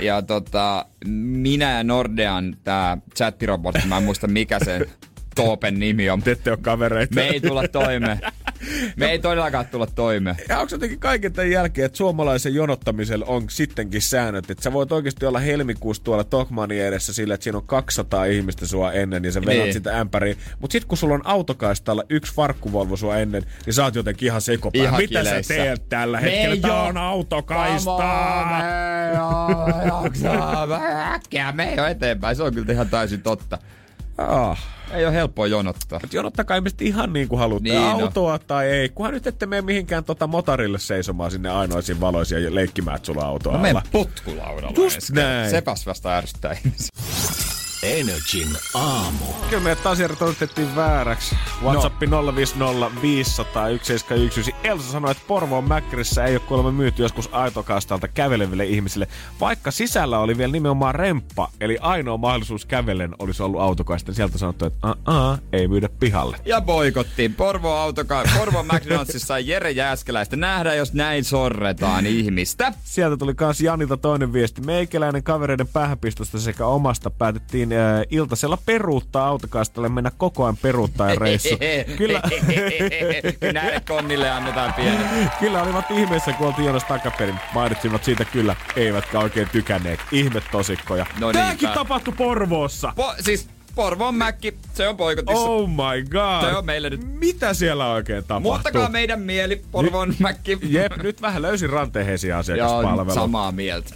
Ja 0.00 0.22
tota, 0.22 0.86
minä 1.24 1.72
ja 1.76 1.84
Nordean 1.84 2.56
tää 2.64 2.98
chattirobotti, 3.16 3.86
mä 3.88 3.96
en 3.96 4.02
muista 4.02 4.26
mikä 4.26 4.58
se 4.64 4.88
Toopen 5.34 5.78
nimi 5.80 6.10
on. 6.10 6.22
Te 6.22 6.30
ette 6.30 6.50
ole 6.50 6.58
kavereita. 6.62 7.14
Me 7.14 7.22
ei 7.28 7.40
tulla 7.40 7.68
toimeen. 7.68 8.20
Me 8.96 9.10
ei 9.10 9.18
todellakaan 9.18 9.66
tulla 9.66 9.86
toimeen. 9.86 10.36
Ja 10.48 10.58
onko 10.58 10.74
jotenkin 10.74 11.00
kaiken 11.00 11.32
tämän 11.32 11.50
jälkeen, 11.50 11.86
että 11.86 11.98
suomalaisen 11.98 12.54
jonottamisella 12.54 13.24
on 13.28 13.44
sittenkin 13.50 14.02
säännöt, 14.02 14.50
että 14.50 14.62
sä 14.62 14.72
voit 14.72 14.92
oikeasti 14.92 15.26
olla 15.26 15.38
helmikuussa 15.38 16.04
tuolla 16.04 16.24
Tokmanin 16.24 16.82
edessä 16.82 17.12
sillä, 17.12 17.34
että 17.34 17.44
siinä 17.44 17.58
on 17.58 17.66
200 17.66 18.24
ihmistä 18.24 18.66
sua 18.66 18.92
ennen, 18.92 19.22
niin 19.22 19.32
sä 19.32 19.40
vedät 19.40 19.62
Niin. 19.62 19.72
sitä 19.72 20.00
ämpäriin. 20.00 20.36
Mutta 20.60 20.72
sitten 20.72 20.88
kun 20.88 20.98
sulla 20.98 21.14
on 21.14 21.26
autokaistalla 21.26 22.02
yksi 22.08 22.34
farkkuvolvo 22.34 22.96
sua 22.96 23.16
ennen, 23.16 23.42
niin 23.66 23.74
sä 23.74 23.84
oot 23.84 23.94
jotenkin 23.94 24.26
ihan 24.26 24.40
sekopää. 24.40 24.82
Ihan 24.82 25.00
Mitä 25.00 25.08
kileissä. 25.20 25.54
sä 25.54 25.62
teet 25.62 25.88
tällä 25.88 26.20
Me 26.20 26.30
hetkellä? 26.32 26.54
ei 26.54 26.60
Tää 26.60 26.82
oo- 26.82 26.88
on 26.88 26.96
autokaista! 26.96 27.96
Äkkiä 31.14 31.52
me 31.52 31.64
ei 31.72 31.80
ole 31.80 31.90
eteenpäin. 31.90 32.36
Se 32.36 32.42
on 32.42 32.54
kyllä 32.54 32.72
ihan 32.72 32.88
täysin 32.88 33.22
totta. 33.22 33.58
Ah. 34.18 34.58
Ei 34.92 35.06
ole 35.06 35.14
helppoa 35.14 35.46
jonottaa. 35.46 36.00
Et 36.04 36.12
jonottakaa 36.14 36.56
ilmeisesti 36.56 36.86
ihan 36.86 37.12
niin 37.12 37.28
kuin 37.28 37.38
haluatte. 37.38 37.68
Niin, 37.68 37.82
no. 37.82 37.90
Autoa 37.90 38.38
tai 38.38 38.66
ei. 38.66 38.88
Kunhan 38.88 39.14
nyt 39.14 39.26
ette 39.26 39.46
mene 39.46 39.62
mihinkään 39.62 40.04
tota 40.04 40.26
motorille 40.26 40.78
seisomaan 40.78 41.30
sinne 41.30 41.50
ainoisiin 41.50 42.00
valoisia 42.00 42.38
ja 42.38 42.54
leikkimään, 42.54 42.98
sulla 43.02 43.20
on 43.22 43.26
auto 43.28 43.52
Mä 43.52 43.68
alla. 43.68 43.82
potkulaudalla. 43.92 44.72
Just 44.76 45.10
näin. 45.10 45.50
Sepäs 45.50 45.86
vasta 45.86 46.16
ärsyttää 46.16 46.52
ihmisiä. 46.52 46.88
Energin 47.84 48.48
aamu. 48.74 49.24
Kyllä 49.50 49.62
meidät 49.62 49.86
asiat 49.86 50.18
todistettiin 50.18 50.76
vääräksi. 50.76 51.36
WhatsApp 51.64 52.02
no. 52.02 52.36
050 52.36 53.02
500 53.02 53.68
171. 53.68 54.54
Elsa 54.64 54.92
sanoi, 54.92 55.10
että 55.10 55.22
Porvoon 55.26 55.64
Mäkkärissä 55.68 56.24
ei 56.24 56.36
ole 56.36 56.40
kuulemma 56.48 56.72
myyty 56.72 57.02
joskus 57.02 57.28
aitokastalta 57.32 58.08
käveleville 58.08 58.64
ihmisille, 58.64 59.08
vaikka 59.40 59.70
sisällä 59.70 60.18
oli 60.18 60.38
vielä 60.38 60.52
nimenomaan 60.52 60.94
remppa, 60.94 61.48
eli 61.60 61.78
ainoa 61.80 62.16
mahdollisuus 62.16 62.66
kävellen 62.66 63.14
olisi 63.18 63.42
ollut 63.42 63.60
autokaista. 63.60 64.14
Sieltä 64.14 64.38
sanottu, 64.38 64.64
että 64.64 64.96
aa, 65.04 65.38
ei 65.52 65.68
myydä 65.68 65.88
pihalle. 65.88 66.36
Ja 66.44 66.60
boikottiin. 66.60 67.34
Porvo 67.34 67.70
autoka, 67.70 68.22
Porvo 68.38 68.62
McDonaldsissa 68.62 69.38
Jere 69.38 69.70
Jääskeläistä. 69.70 70.36
Nähdään, 70.36 70.76
jos 70.76 70.92
näin 70.92 71.24
sorretaan 71.24 72.06
ihmistä. 72.06 72.72
Sieltä 72.84 73.16
tuli 73.16 73.34
kans 73.34 73.60
Janilta 73.60 73.96
toinen 73.96 74.32
viesti. 74.32 74.60
Meikäläinen 74.60 75.22
kavereiden 75.22 75.68
päähänpistosta 75.68 76.38
sekä 76.38 76.66
omasta 76.66 77.10
päätettiin 77.10 77.73
äh, 77.76 78.02
iltasella 78.10 78.58
peruuttaa 78.66 79.26
autokastalle, 79.26 79.88
mennä 79.88 80.10
koko 80.16 80.44
ajan 80.44 80.56
peruuttaa 80.56 81.14
reissu. 81.14 81.48
Kyllä, 81.98 82.22
Näille 83.52 83.82
konnille 83.88 84.30
annetaan 84.30 84.74
pieni. 84.74 85.04
kyllä 85.40 85.62
olivat 85.62 85.90
ihmeessä, 85.90 86.32
kun 86.32 86.46
oltiin 86.46 86.66
jonossa 86.66 86.88
takaperin. 86.88 87.38
Mainitsivat 87.54 88.04
siitä 88.04 88.24
kyllä, 88.24 88.56
eivätkä 88.76 89.18
oikein 89.18 89.48
tykänneet. 89.52 90.00
Ihme 90.12 90.42
tosikkoja. 90.52 91.06
No 91.20 91.32
niinpä. 91.32 91.74
tapahtui 91.74 92.14
Porvoossa. 92.16 92.92
Po, 92.96 93.14
siis 93.20 93.48
Porvoon 93.74 94.14
Mäkki, 94.14 94.54
se 94.74 94.88
on 94.88 94.96
boikotissa. 94.96 95.42
Oh 95.42 95.68
my 95.68 96.04
god. 96.10 96.50
Se 96.50 96.56
on 96.56 96.66
meille 96.66 96.90
nyt. 96.90 97.00
Mitä 97.18 97.54
siellä 97.54 97.92
oikein 97.92 98.24
tapahtuu? 98.24 98.52
Muuttakaa 98.52 98.88
meidän 98.88 99.20
mieli, 99.20 99.62
Porvoon 99.70 100.14
Mäkki. 100.18 100.58
Jep, 100.62 100.92
nyt 101.02 101.22
vähän 101.22 101.42
löysin 101.42 101.70
ranteen 101.70 102.06
hesi 102.06 102.28
Joo, 102.28 102.38
asiakaspalvelu. 102.38 103.14
samaa 103.14 103.52
mieltä. 103.52 103.90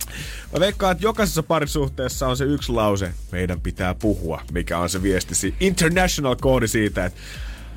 Mä 0.52 0.60
veikkaan, 0.60 0.92
että 0.92 1.04
jokaisessa 1.04 1.42
parisuhteessa 1.42 2.28
on 2.28 2.36
se 2.36 2.44
yksi 2.44 2.72
lause, 2.72 3.12
meidän 3.32 3.60
pitää 3.60 3.94
puhua, 3.94 4.42
mikä 4.52 4.78
on 4.78 4.88
se 4.88 5.02
viesti, 5.02 5.54
international 5.60 6.36
koodi 6.40 6.68
siitä, 6.68 7.04
että 7.04 7.20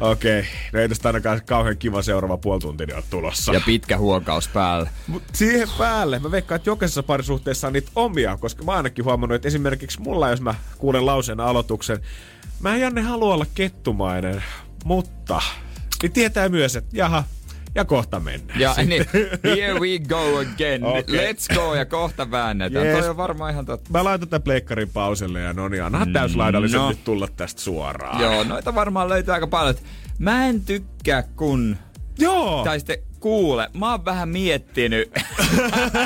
okei, 0.02 0.40
okay, 0.40 0.52
no 0.74 0.80
ei 0.80 0.90
tästä 0.90 1.10
ainakaan 1.10 1.42
kauhean 1.46 1.78
kiva 1.78 2.02
seuraava 2.02 2.38
puoli 2.38 2.60
tuntia 2.60 2.96
ole 2.96 3.04
tulossa. 3.10 3.54
Ja 3.54 3.62
pitkä 3.66 3.98
huokaus 3.98 4.48
päällä. 4.48 4.90
Mut 5.08 5.24
siihen 5.34 5.68
päälle 5.78 6.20
mä 6.20 6.32
veikkaan, 6.32 6.56
että 6.56 6.70
jokaisessa 6.70 7.04
parisuhteessa 7.04 7.68
on 7.68 7.74
niitä 7.74 7.92
omia, 7.96 8.38
koska 8.38 8.64
mä 8.64 8.72
ainakin 8.72 9.06
huomannut, 9.06 9.36
että 9.36 9.48
esimerkiksi 9.48 10.02
mulla, 10.02 10.30
jos 10.30 10.42
mä 10.42 10.56
kuulen 10.78 11.06
lauseen 11.06 11.40
aloituksen, 11.40 12.00
mä 12.60 12.76
en 12.76 12.82
Janne 12.82 13.02
halua 13.02 13.34
olla 13.34 13.46
kettumainen, 13.56 14.44
mutta 14.86 15.42
niin 16.02 16.12
tietää 16.12 16.50
myös, 16.50 16.76
että 16.76 16.98
jaha, 16.98 17.24
ja 17.76 17.86
kohta 17.86 18.20
mennään. 18.20 18.60
Ja 18.60 18.74
niin, 18.86 19.06
here 19.44 19.80
we 19.80 20.00
go 20.00 20.38
again. 20.38 20.84
Okei. 20.84 21.32
Let's 21.34 21.56
go 21.56 21.76
ja 21.76 21.86
kohta 21.86 22.32
väännetään. 22.32 22.86
Yes. 22.86 23.00
Toi 23.00 23.10
on 23.10 23.18
varmaan 23.18 23.52
ihan 23.52 23.66
totta. 23.66 23.90
Mä 23.92 24.04
laitan 24.04 24.28
tämän 24.30 24.42
pleikkarin 24.44 24.90
pauselle 24.90 25.40
ja 25.42 25.54
no 25.54 25.68
niin, 25.68 25.84
annahan 25.84 26.14
täyslaidallisen 26.14 26.80
No. 26.80 26.90
nyt 26.90 27.04
tulla 27.04 27.28
tästä 27.38 27.62
suoraan. 27.62 28.22
Joo, 28.22 28.44
noita 28.44 28.76
varmaan 28.76 29.10
löytyy 29.10 29.34
aika 29.34 29.48
paljon. 29.48 29.76
Mä 30.20 30.46
en 30.46 30.62
tykkää 30.62 31.24
kun... 31.36 31.78
Joo. 32.20 32.64
Tai 32.64 32.80
sitten 32.80 32.98
kuule, 33.22 33.70
mä 33.74 33.92
oon 33.92 34.06
vähän 34.06 34.30
miettinyt. 34.30 35.12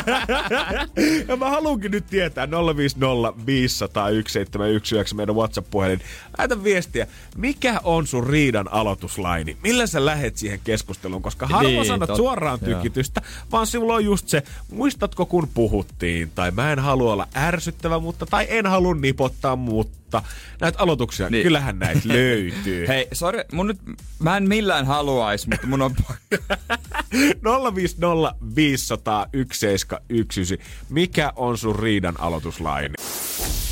ja 1.28 1.36
mä 1.36 1.50
haluankin 1.50 1.92
nyt 1.92 2.06
tietää 2.10 2.48
050 2.78 3.46
500 3.46 4.04
1719 4.04 5.16
meidän 5.16 5.36
WhatsApp-puhelin. 5.36 6.00
Laita 6.38 6.64
viestiä, 6.64 7.08
mikä 7.38 7.80
on 7.84 8.08
sun 8.08 8.28
riidan 8.28 8.74
aloituslaini? 8.74 9.58
Millä 9.64 9.88
sä 9.88 10.06
lähet 10.06 10.38
siihen 10.38 10.60
keskusteluun? 10.64 11.22
Koska 11.22 11.48
harva 11.48 11.70
Niin, 11.70 11.86
sanot 11.86 12.08
totta. 12.08 12.16
suoraan 12.18 12.60
tykitystä, 12.60 13.22
vaan 13.52 13.68
sinulla 13.68 13.94
on 13.94 14.06
just 14.06 14.28
se, 14.28 14.44
muistatko 14.72 15.26
kun 15.26 15.48
puhuttiin, 15.54 16.32
tai 16.36 16.52
mä 16.52 16.72
en 16.72 16.80
halua 16.80 17.14
olla 17.14 17.28
ärsyttävä, 17.36 18.00
mutta, 18.00 18.26
tai 18.26 18.46
en 18.50 18.66
halua 18.66 18.96
nipottaa, 18.96 19.56
mutta 19.56 19.98
näitä 20.62 20.80
aloituksia, 20.80 21.30
niin. 21.30 21.44
Kyllähän 21.44 21.80
näitä 21.80 22.02
löytyy. 22.06 22.88
Hei, 22.92 23.08
sorry, 23.12 23.42
mun 23.52 23.68
nyt, 23.68 23.80
mä 24.20 24.38
en 24.38 24.48
millään 24.50 24.86
haluais, 24.86 25.48
mutta 25.48 25.68
mun 25.68 25.82
on 25.82 25.96
pakko. 25.96 26.56
050 27.76 28.36
500 28.56 29.28
1719. 29.32 30.56
Mikä 30.90 31.34
on 31.36 31.58
sun 31.58 31.80
riidan 31.80 32.20
aloituslaini? 32.20 32.94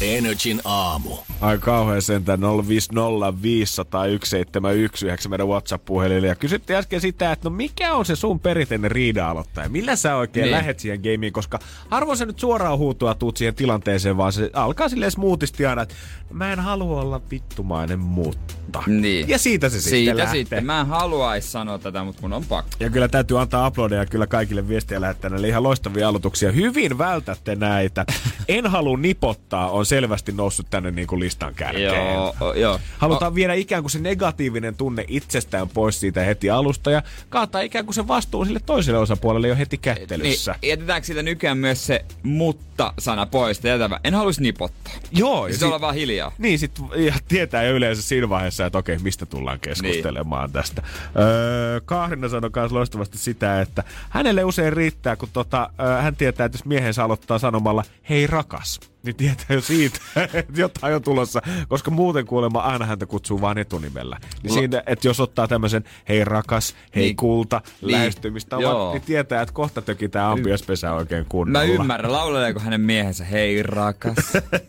Energin 0.02 0.62
aamu. 0.66 1.18
Ai 1.42 1.58
kauhean 1.58 2.02
sentään 2.02 2.40
050 2.68 3.42
500 3.42 4.02
1719 4.02 5.30
meidän 5.30 5.48
WhatsApp-puhelille. 5.48 6.28
Ja 6.28 6.36
kysyttiin 6.36 6.78
äsken 6.78 7.02
sitä, 7.02 7.32
että 7.32 7.50
no 7.50 7.56
mikä 7.56 7.94
on 7.94 8.06
se 8.06 8.16
sun 8.16 8.40
perinteinen 8.40 8.92
riida-aloittaja? 8.92 9.70
Millä 9.70 9.96
sä 9.96 10.16
oikein 10.16 10.44
niin. 10.44 10.52
Lähet 10.52 10.80
siihen 10.80 11.00
gameen? 11.04 11.34
Koska 11.34 11.60
harvoin 11.90 12.18
sä 12.18 12.26
nyt 12.26 12.40
suoraan 12.40 12.78
huutua 12.78 13.16
tuut 13.16 13.38
siihen 13.38 13.56
tilanteeseen, 13.56 14.18
vaan 14.18 14.34
se 14.34 14.50
alkaa 14.54 14.90
silleen 14.90 15.12
smoothisti 15.12 15.66
aina, 15.66 15.82
että 15.82 15.96
mä 16.34 16.54
en 16.54 16.60
halua 16.60 17.02
olla 17.02 17.22
vittumainen, 17.32 18.00
mutta 18.00 18.54
nipottaa. 18.68 18.84
Niin. 18.88 19.30
Ja 19.30 19.38
siitä 19.38 19.70
se 19.70 19.74
sitten 19.82 19.90
Siitä 19.90 20.18
lähtee. 20.18 20.42
sitten. 20.42 20.66
Mä 20.66 20.80
en 20.80 20.88
haluaisi 20.88 21.48
sanoa 21.48 21.80
tätä, 21.80 22.04
mutta 22.04 22.22
mun 22.22 22.34
on 22.34 22.46
pakko. 22.46 22.72
Ja 22.80 22.90
kyllä 22.90 23.08
täytyy 23.08 23.42
antaa 23.42 23.66
aplodeja 23.66 24.06
kyllä 24.06 24.28
kaikille 24.28 24.68
viestiä 24.68 25.02
lähettäneille. 25.02 25.48
Ihan 25.48 25.64
loistavia 25.64 26.08
aloituksia. 26.08 26.52
Hyvin 26.52 26.98
vältätte 26.98 27.56
näitä. 27.56 28.06
En 28.48 28.68
halua 28.68 28.98
nipottaa 28.98 29.70
on 29.72 29.86
selvästi 29.86 30.32
noussut 30.32 30.68
tänne 30.70 30.92
niin 30.92 31.08
kuin 31.08 31.20
listan 31.20 31.54
kärkeen. 31.56 32.14
Joo, 32.14 32.36
o- 32.42 32.54
joo. 32.54 32.80
Halutaan 32.98 33.36
viedä 33.36 33.54
ikään 33.54 33.84
kuin 33.84 33.92
se 33.92 34.00
negatiivinen 34.00 34.76
tunne 34.76 35.06
itsestään 35.08 35.70
pois 35.70 36.00
siitä 36.00 36.22
heti 36.22 36.50
alusta 36.50 36.92
ja 36.92 37.04
kaataa 37.30 37.62
ikään 37.62 37.86
kuin 37.86 37.96
se 37.96 38.08
vastuu 38.08 38.46
sille 38.46 38.60
toiselle 38.66 39.00
osapuolelle 39.00 39.48
jo 39.48 39.56
heti 39.56 39.78
kättelyssä. 39.78 40.56
Niin, 40.62 40.70
jätetäänkö 40.70 41.06
siitä 41.06 41.24
nykyään 41.24 41.58
myös 41.58 41.86
se 41.88 42.06
mutta-sana 42.24 43.26
pois? 43.26 43.64
Jätävä. 43.64 44.00
En 44.04 44.14
haluaisi 44.14 44.42
nipottaa. 44.42 44.94
Joo, 45.12 45.48
Siis 45.48 45.64
olla 45.64 45.82
vaan 45.82 45.96
hiljaa. 45.96 46.32
Niin, 46.38 46.60
sit 46.60 46.72
ja 46.96 47.14
tietää 47.28 47.64
jo 47.64 47.76
yleensä 47.76 48.02
siinä 48.02 48.30
vaiheessa, 48.30 48.53
että 48.60 48.78
okei, 48.78 48.98
mistä 48.98 49.26
tullaan 49.26 49.60
keskustelemaan 49.60 50.46
niin. 50.46 50.54
tästä. 50.54 50.82
Öö, 51.20 51.82
Kaarina 51.86 52.30
sanoi 52.30 52.50
myös 52.56 52.72
loistavasti 52.72 53.18
sitä, 53.18 53.62
että 53.62 53.84
hänelle 54.10 54.44
usein 54.44 54.74
riittää, 54.74 55.16
kun 55.16 55.30
tota, 55.34 55.70
öö, 55.80 56.02
hän 56.02 56.16
tietää, 56.16 56.46
että 56.46 56.56
jos 56.56 56.66
miehensä 56.66 57.04
aloittaa 57.04 57.40
sanomalla, 57.40 57.84
hei 58.10 58.28
rakas, 58.28 58.93
niin 59.04 59.16
tietää 59.16 59.46
jo 59.50 59.62
siitä, 59.62 60.00
että 60.34 60.62
jotain 60.62 60.96
on 60.96 61.02
tulossa, 61.02 61.42
koska 61.68 61.92
muuten 61.92 62.26
kuulemma 62.26 62.60
aina 62.60 62.86
häntä 62.86 63.06
kutsuu 63.06 63.42
vain 63.42 63.58
etunimellä. 63.58 64.18
Niin 64.44 64.54
La- 64.54 64.60
siinä, 64.60 64.84
että 64.86 65.08
jos 65.08 65.20
ottaa 65.20 65.48
tämmöisen 65.48 65.84
hei 66.10 66.26
rakas, 66.26 66.76
hei 66.96 67.04
Niin. 67.04 67.16
kulta, 67.16 67.62
Niin. 67.82 67.92
lähestymistavan, 67.92 68.64
Joo. 68.64 68.94
niin 68.94 69.02
tietää, 69.02 69.42
että 69.42 69.54
kohta 69.54 69.82
tökitään 69.82 70.32
ampiaspesä 70.32 70.94
oikein 70.94 71.22
Mä 71.24 71.30
kunnolla. 71.30 71.64
ymmärrän, 71.66 72.12
lauleleeko 72.12 72.60
hänen 72.60 72.82
miehensä, 72.82 73.24
hei 73.24 73.64
rakas, 73.64 74.16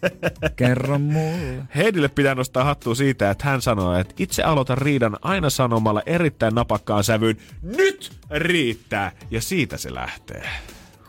kerro 0.57 0.99
mulle. 0.99 1.62
Heidille 1.76 2.09
pitää 2.09 2.35
nostaa 2.35 2.64
hattua 2.64 2.95
siitä, 2.95 3.30
että 3.30 3.45
hän 3.49 3.62
sanoo, 3.62 3.95
että 3.99 4.14
itse 4.18 4.43
aloitan 4.43 4.78
riidan 4.78 5.16
aina 5.22 5.51
sanomalla 5.51 6.03
erittäin 6.07 6.55
napakkaan 6.55 7.05
sävyyn, 7.05 7.37
nyt 7.62 8.12
riittää, 8.30 9.12
ja 9.30 9.41
siitä 9.41 9.76
se 9.76 9.95
lähtee. 9.95 10.49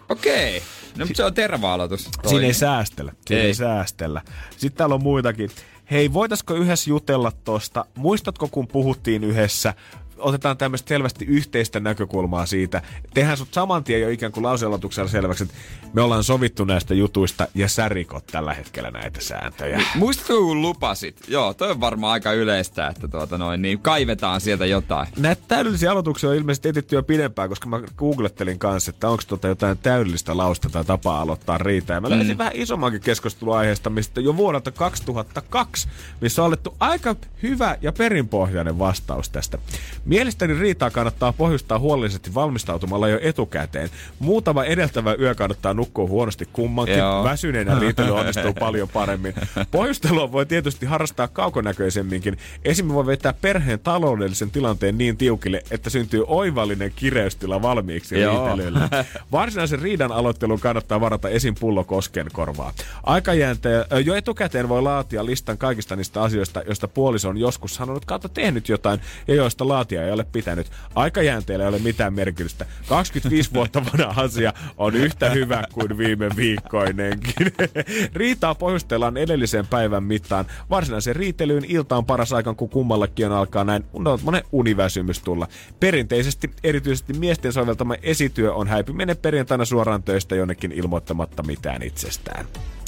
Okei. 0.10 0.62
No, 0.98 1.06
mutta 1.06 1.18
se 1.18 1.24
on 1.24 1.34
terva 1.34 1.74
aloitus. 1.74 2.10
Siinä 2.28 2.46
ei 2.46 2.54
säästellä. 2.54 3.14
Siinä 3.28 3.42
ei. 3.42 3.48
Ei. 3.48 3.54
säästellä. 3.54 4.22
Sitten 4.58 4.78
täällä 4.78 4.96
on 4.96 5.04
muitakin. 5.04 5.50
Hei, 5.92 6.14
voitaisko 6.14 6.54
yhdessä 6.54 6.90
jutella 6.90 7.32
tosta? 7.44 7.86
Muistatko, 7.96 8.48
kun 8.48 8.68
puhuttiin 8.68 9.24
yhdessä? 9.24 9.74
Otetaan 10.18 10.58
tämmöistä 10.58 10.90
selvästi 10.90 11.26
yhteistä 11.26 11.80
näkökulmaa 11.80 12.46
siitä. 12.46 12.82
Tehdään 13.14 13.38
sut 13.38 13.54
saman 13.54 13.84
tien 13.84 14.02
jo 14.02 14.10
ikään 14.10 14.32
kuin 14.32 14.44
lausealoituksella 14.44 15.10
selväksi, 15.10 15.44
että 15.44 15.56
me 15.94 16.02
ollaan 16.02 16.24
sovittu 16.24 16.66
näistä 16.66 16.94
jutuista 16.94 17.48
ja 17.56 17.68
sä 17.68 17.90
rikot 17.90 18.28
tällä 18.28 18.54
hetkellä 18.54 18.92
näitä 18.92 19.22
sääntöjä. 19.22 19.82
Muistatko, 19.96 20.38
kun 20.38 20.62
lupasit? 20.62 21.20
Joo, 21.28 21.54
toi 21.54 21.72
on 21.72 21.80
varmaan 21.80 22.14
aika 22.14 22.34
yleistä, 22.34 22.88
että 22.88 23.08
tuota 23.08 23.38
noin, 23.38 23.62
niin 23.62 23.80
kaivetaan 23.80 24.42
sieltä 24.42 24.66
jotain. 24.66 25.08
Näitä 25.18 25.42
täydellisiä 25.48 25.92
aloituksia 25.92 26.30
on 26.30 26.36
ilmeisesti 26.36 26.70
etetty 26.70 26.96
jo 26.96 27.04
pidempään, 27.04 27.50
koska 27.50 27.70
mä 27.70 27.82
googlettelin 27.98 28.60
kanssa, 28.60 28.90
että 28.90 29.10
onko 29.10 29.24
tota 29.28 29.48
jotain 29.48 29.78
täydellistä 29.78 30.38
lausta 30.38 30.70
tai 30.70 30.86
tapaa 30.86 31.22
aloittaa 31.22 31.58
riitaa. 31.58 31.96
Ja 31.96 32.02
mä 32.02 32.10
löysin 32.10 32.36
mm. 32.36 32.38
vähän 32.38 32.56
isommankin 32.56 33.02
keskusteluaiheesta, 33.02 33.90
mistä 33.90 34.22
jo 34.22 34.38
vuodelta 34.38 34.72
2002, 34.72 35.88
missä 36.22 36.42
on 36.42 36.48
alettu 36.48 36.76
aika 36.80 37.16
hyvä 37.44 37.78
ja 37.82 37.92
perinpohjainen 37.92 38.80
vastaus 38.80 39.30
tästä. 39.30 39.58
Mielestäni 40.06 40.60
riitaa 40.60 40.90
kannattaa 40.90 41.34
pohjustaa 41.34 41.80
huolellisesti 41.80 42.34
valmistautumalla 42.34 43.08
jo 43.08 43.20
etukäteen. 43.22 43.90
Muutama 44.20 44.64
edeltävä 44.64 45.16
yö 45.20 45.36
kannattaa 45.36 45.74
nukkua 45.74 46.08
huonosti 46.08 46.48
kummankin. 46.54 46.98
Joo. 46.98 47.24
Väsyneenä 47.24 47.80
riitely 47.80 48.12
onnistuu 48.20 48.54
paljon 48.54 48.90
paremmin. 48.90 49.34
Pohjustelua 49.72 50.32
voi 50.32 50.46
tietysti 50.46 50.86
harrastaa 50.86 51.28
kaukonäköisemminkin. 51.28 52.38
Esim. 52.66 52.88
voi 52.88 53.06
vetää 53.06 53.34
perheen 53.34 53.80
taloudellisen 53.80 54.52
tilanteen 54.52 54.98
niin 54.98 55.18
tiukille, 55.18 55.64
että 55.72 55.90
syntyy 55.90 56.24
oivallinen 56.28 56.92
kireystila 56.96 57.62
valmiiksi 57.62 58.20
Joo. 58.20 58.48
riitelylle. 58.48 58.80
Varsinaisen 59.32 59.82
riidan 59.82 60.12
aloitteluun 60.12 60.60
kannattaa 60.60 61.02
varata 61.02 61.30
esim. 61.30 61.56
pullo 61.60 61.84
kosken 61.84 62.28
korvaa. 62.34 62.74
Aikajänteen 63.04 63.86
jo 64.06 64.16
etukäteen 64.16 64.70
voi 64.70 64.82
laatia 64.82 65.26
listan 65.26 65.58
kaikista 65.58 65.96
niistä 65.96 66.22
asioista, 66.22 66.62
joista 66.68 66.88
puoliso 66.88 67.30
on 67.30 67.38
joskus 67.38 67.76
sanonut 67.76 68.06
kautta 68.06 68.30
tehnyt 68.30 68.70
jotain 68.70 69.00
ja 69.28 69.36
joista 69.36 69.68
laatia 69.68 69.95
ei 70.04 70.12
ole 70.12 70.24
pitänyt. 70.24 70.72
Aikajänteellä 70.96 71.66
ei 71.66 71.70
ole 71.70 71.80
mitään 71.80 72.14
merkitystä. 72.14 72.66
25 72.90 73.54
vuotta 73.54 73.86
vanha 73.86 74.22
asia 74.22 74.54
on 74.78 74.96
yhtä 74.96 75.30
hyvä 75.30 75.64
kuin 75.74 75.98
viime 75.98 76.30
viikkoinenkin. 76.36 77.54
Riitaa 78.14 78.56
pohjustellaan 78.56 79.18
edellisen 79.18 79.68
päivän 79.68 80.04
mittaan. 80.04 80.46
Varsinaisen 80.70 81.16
riitelyyn 81.16 81.66
ilta 81.68 81.98
on 81.98 82.06
paras 82.06 82.34
aika, 82.34 82.54
kun 82.54 82.70
kummallakin 82.70 83.26
on 83.26 83.32
alkaa 83.32 83.64
näin 83.64 83.86
monen 84.24 84.44
univäsymys 84.52 85.20
tulla. 85.20 85.48
Perinteisesti 85.80 86.50
erityisesti 86.64 87.14
miesten 87.14 87.54
soveltama 87.54 87.96
esityö 88.04 88.54
on 88.54 88.68
häipyminen 88.68 89.18
perjantaina 89.18 89.66
suoraan 89.66 90.04
töistä 90.04 90.36
jonnekin 90.36 90.72
ilmoittamatta 90.72 91.44
mitään 91.44 91.84
itsestään. 91.84 92.46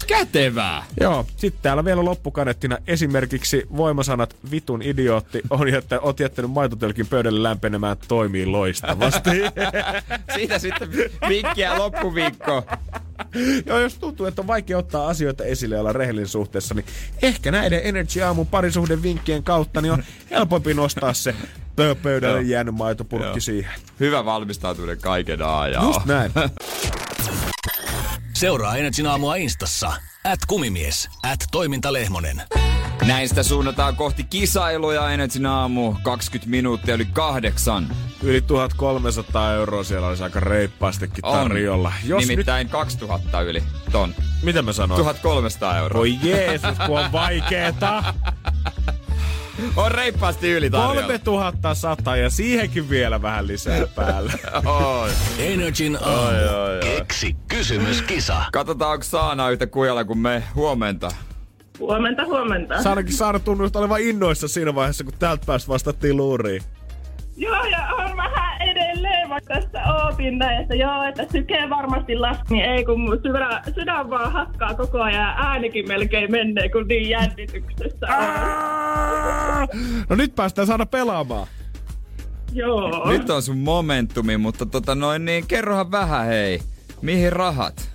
Kätevää! 0.08 0.84
Joo, 1.02 1.26
sitten 1.38 1.62
täällä 1.62 1.86
vielä 1.86 2.06
loppukanettina 2.06 2.78
esimerkiksi 2.88 3.68
voimasanat 3.78 4.36
vitun 4.52 4.82
idiootti 4.82 5.42
on, 5.50 5.68
että 5.68 6.00
oot 6.00 6.20
jättänyt 6.20 6.52
maitotölkin 6.52 7.08
pöydälle 7.08 7.44
lämpenemään 7.44 7.98
toimii 8.08 8.46
loistavasti. 8.46 9.30
Siitä 10.36 10.60
sitten 10.60 10.90
vinkkiä 11.30 11.78
loppuviikko. 11.78 12.64
Joo, 13.66 13.80
jos 13.80 13.98
tuntuu, 13.98 14.26
että 14.26 14.42
on 14.42 14.48
vaikea 14.48 14.78
ottaa 14.78 15.08
asioita 15.08 15.44
esille 15.44 15.76
ja 15.76 15.82
olla 15.82 15.94
rehellinen 15.94 16.28
suhteessa, 16.28 16.74
niin 16.74 16.86
ehkä 17.22 17.52
näiden 17.52 17.82
Energy 17.84 18.22
Aamun 18.22 18.48
parisuhden 18.48 19.04
vinkkien 19.04 19.44
kautta 19.44 19.82
niin 19.82 19.92
on 19.92 20.04
helpompi 20.32 20.74
nostaa 20.74 21.14
se 21.14 21.36
pö- 21.82 21.96
pöydälle 22.04 22.42
jäänyt 22.42 22.76
maitopurkki 22.76 23.42
siihen. 23.42 23.72
Hyvä 24.00 24.26
valmistautuminen 24.26 24.98
kaiken 25.02 25.42
ajan. 25.42 25.84
Just 25.84 26.06
näin. 26.06 26.32
Seuraa 28.38 28.76
Energin 28.76 29.08
aamua 29.08 29.36
Instassa. 29.36 29.94
At 30.24 30.40
kumimies. 30.48 31.10
At 31.24 31.40
toimintalehmonen. 31.52 32.42
Näistä 33.08 33.44
suunnataan 33.44 33.96
kohti 33.96 34.24
kisailuja 34.24 35.12
Energin 35.12 35.46
aamu 35.46 35.96
20 36.04 36.50
minuuttia 36.50 36.96
yli 36.96 37.06
kahdeksan. 37.06 37.96
Yli 38.24 38.42
1300 38.42 39.54
euroa 39.54 39.84
siellä 39.84 40.08
olisi 40.08 40.24
aika 40.24 40.40
reippaastikin 40.40 41.22
tarjolla. 41.22 41.94
Jos 42.04 42.28
Nimittäin 42.28 42.66
nyt... 42.66 42.72
2000 42.72 43.42
yli 43.42 43.64
ton. 43.92 44.16
Mitä 44.44 44.62
mä 44.62 44.74
sanoin? 44.74 44.98
1300 44.98 45.78
euroa. 45.78 46.00
Voi 46.00 46.18
Jeesus, 46.24 46.78
kun 46.88 47.00
on 47.00 47.12
vaikeeta. 47.12 48.04
On 49.76 49.92
reippaasti 49.92 50.52
yli 50.52 50.70
tarjolla. 50.70 51.02
3100 51.02 52.16
ja 52.18 52.30
siihenkin 52.30 52.90
vielä 52.90 53.22
vähän 53.22 53.48
lisää 53.48 53.88
päälle. 53.96 54.34
Oi. 55.02 55.10
Energin 55.40 55.98
aamu. 56.02 56.38
Keksi 56.82 57.36
kysymyskisa. 57.48 58.36
Katsotaan, 58.52 58.92
onko 58.92 59.04
Saana 59.04 59.50
yhtä 59.50 59.68
kujalla 59.68 60.06
kuin 60.06 60.20
me 60.20 60.44
huomenta. 60.56 61.12
Huomenta, 61.80 62.26
huomenta. 62.26 62.84
Sä 62.84 62.90
ainakin 62.90 63.14
Saara 63.14 63.40
tunnusta 63.40 63.80
olevan 63.80 64.02
innoissa 64.02 64.48
siinä 64.48 64.76
vaiheessa, 64.76 65.04
kun 65.04 65.14
täältä 65.20 65.44
päästä 65.46 65.68
vastattiin 65.70 66.18
luuriin. 66.18 66.62
Joo, 67.36 67.64
ja 67.66 67.88
tässä 69.46 69.80
ootin 69.94 70.38
näin, 70.38 70.62
että 70.62 70.76
joo, 70.76 71.04
että 71.04 71.26
syke 71.32 71.70
varmasti 71.70 72.16
laski, 72.16 72.54
niin 72.54 72.66
ei 72.66 72.86
kun 72.86 73.00
mun 73.00 73.20
sydän, 73.24 73.64
sydän 73.76 74.10
vaan 74.10 74.32
hakkaa 74.32 74.74
koko 74.74 75.02
ajan 75.02 75.22
ja 75.22 75.36
äänikin 75.38 75.88
melkein 75.88 76.32
menee, 76.32 76.70
kun 76.70 76.88
niin 76.88 77.10
jännityksessä. 77.10 78.08
No 80.10 80.16
nyt 80.16 80.36
päästään 80.36 80.68
saada 80.68 80.86
pelaamaan. 80.86 81.48
Joo. 82.54 83.10
Nyt 83.10 83.30
on 83.30 83.42
sun 83.42 83.58
momentumi, 83.58 84.38
mutta 84.38 84.66
tota 84.66 84.96
noin 84.96 85.26
niin, 85.26 85.48
kerrohan 85.48 85.92
vähän 85.92 86.26
hei. 86.26 86.60
Mihin 87.02 87.34
rahat? 87.34 87.90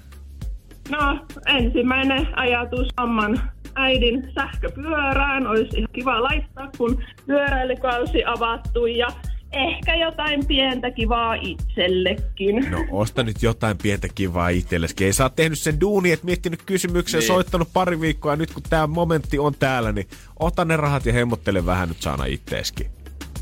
No, 0.90 1.26
ensimmäinen 1.46 2.28
ajatus 2.38 2.88
Amman 2.96 3.40
äidin 3.74 4.32
sähköpyörään. 4.34 5.46
Olisi 5.46 5.76
ihan 5.76 5.88
kiva 5.92 6.22
laittaa, 6.22 6.70
kun 6.78 7.02
pyöräilykausi 7.26 8.24
avattu 8.24 8.86
ja 8.86 9.08
ehkä 9.52 9.94
jotain 9.94 10.46
pientä 10.46 10.90
kivaa 10.90 11.34
itsellekin. 11.34 12.70
No 12.70 12.84
osta 12.90 13.22
nyt 13.22 13.42
jotain 13.42 13.78
pientä 13.78 14.08
kivaa 14.14 14.48
itselleskin. 14.48 15.06
Ei 15.06 15.12
sä 15.12 15.22
oot 15.24 15.36
tehnyt 15.36 15.58
sen 15.58 15.80
duuni, 15.80 16.12
et 16.12 16.22
miettinyt 16.24 16.62
kysymyksen, 16.62 17.18
Niin. 17.18 17.26
soittanut 17.26 17.68
pari 17.72 18.00
viikkoa 18.00 18.32
ja 18.32 18.36
nyt 18.36 18.52
kun 18.52 18.62
tää 18.62 18.86
momentti 18.86 19.38
on 19.38 19.54
täällä, 19.58 19.92
niin 19.92 20.06
ota 20.40 20.64
ne 20.64 20.76
rahat 20.76 21.06
ja 21.06 21.12
hemmottele 21.12 21.66
vähän 21.66 21.88
nyt 21.88 22.02
saana 22.02 22.24
itteeskin. 22.24 22.86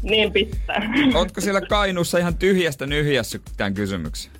Niin 0.03 0.33
pitää. 0.33 0.93
Ootko 1.15 1.41
siellä 1.41 1.61
Kainuussa 1.61 2.19
ihan 2.19 2.35
tyhjästä 2.37 2.87
nyhjässyt 2.87 3.43
tämän 3.57 3.75
kysymyksen? 3.75 4.33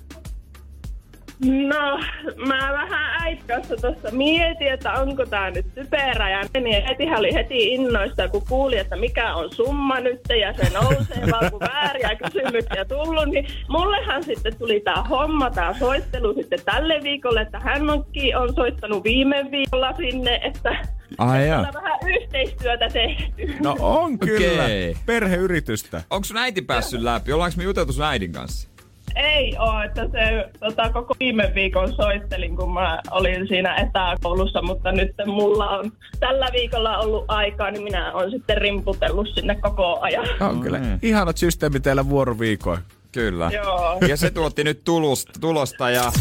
No, 1.45 1.99
mä 2.47 2.69
vähän 2.73 3.21
äit 3.21 3.43
kanssa 3.43 3.75
tuossa 3.75 4.11
mietin, 4.11 4.67
että 4.73 4.93
onko 4.93 5.25
tää 5.25 5.51
nyt 5.51 5.65
typerä. 5.75 6.29
Ja 6.29 6.61
niin 6.61 6.83
äitihän 6.87 7.19
oli 7.19 7.33
heti 7.33 7.73
innoista, 7.73 8.27
kun 8.27 8.41
kuuli, 8.49 8.77
että 8.77 8.95
mikä 8.95 9.35
on 9.35 9.53
summa 9.55 9.99
nyt 9.99 10.21
ja 10.39 10.53
se 10.53 10.73
nousee 10.73 11.31
vaan 11.31 11.51
kun 11.51 11.59
vääriä 11.59 12.15
kysymyksiä 12.15 12.85
tullut. 12.85 13.25
Niin 13.25 13.47
mullehan 13.67 14.23
sitten 14.23 14.55
tuli 14.55 14.79
tää 14.79 15.03
homma, 15.03 15.51
tää 15.51 15.79
soittelu 15.79 16.33
sitten 16.33 16.59
tälle 16.65 16.99
viikolle, 17.03 17.41
että 17.41 17.59
hän 17.59 17.89
onkin 17.89 18.37
on 18.37 18.53
soittanut 18.55 19.03
viime 19.03 19.45
viikolla 19.51 19.93
sinne, 19.93 20.35
että 20.43 20.75
Ai. 21.17 21.43
Ollaan 21.43 21.73
vähän 21.73 21.99
yhteistyötä 22.07 22.89
tehty. 22.89 23.55
No 23.63 23.75
on 23.79 24.19
kyllä. 24.19 24.63
Okei. 24.63 24.95
Perheyritystä. 25.05 26.03
Onko 26.09 26.25
sun 26.25 26.37
äiti 26.37 26.61
päässyt 26.61 27.01
läpi? 27.01 27.33
Ollaanko 27.33 27.57
me 27.57 27.63
juteltu 27.63 27.93
sun 27.93 28.05
äidin 28.05 28.31
kanssa? 28.31 28.70
Ei 29.15 29.55
oo, 29.59 29.81
että 29.81 30.01
se 30.11 30.49
tota, 30.59 30.89
koko 30.89 31.15
viime 31.19 31.51
viikon 31.55 31.93
soittelin, 31.95 32.55
kun 32.55 32.73
mä 32.73 32.99
olin 33.11 33.47
siinä 33.47 33.75
etäkoulussa, 33.75 34.61
mutta 34.61 34.91
nyt 34.91 35.11
mulla 35.25 35.69
on 35.69 35.91
tällä 36.19 36.47
viikolla 36.53 36.97
ollut 36.97 37.25
aikaa, 37.27 37.71
niin 37.71 37.83
minä 37.83 38.13
olen 38.13 38.31
sitten 38.31 38.57
rimputellut 38.57 39.27
sinne 39.35 39.55
koko 39.55 39.99
ajan. 40.01 40.27
On 40.39 40.61
kyllä. 40.61 40.77
Mm. 40.77 40.99
Ihanat 41.01 41.37
systeemi 41.37 41.79
teillä 41.79 42.09
vuoroviikoin. 42.09 42.79
Kyllä. 43.11 43.49
Joo. 43.53 43.97
Ja 44.07 44.17
se 44.17 44.31
tuotti 44.31 44.63
nyt 44.63 44.83
tulosta, 44.83 45.31
tulosta 45.41 45.89
ja 45.89 46.11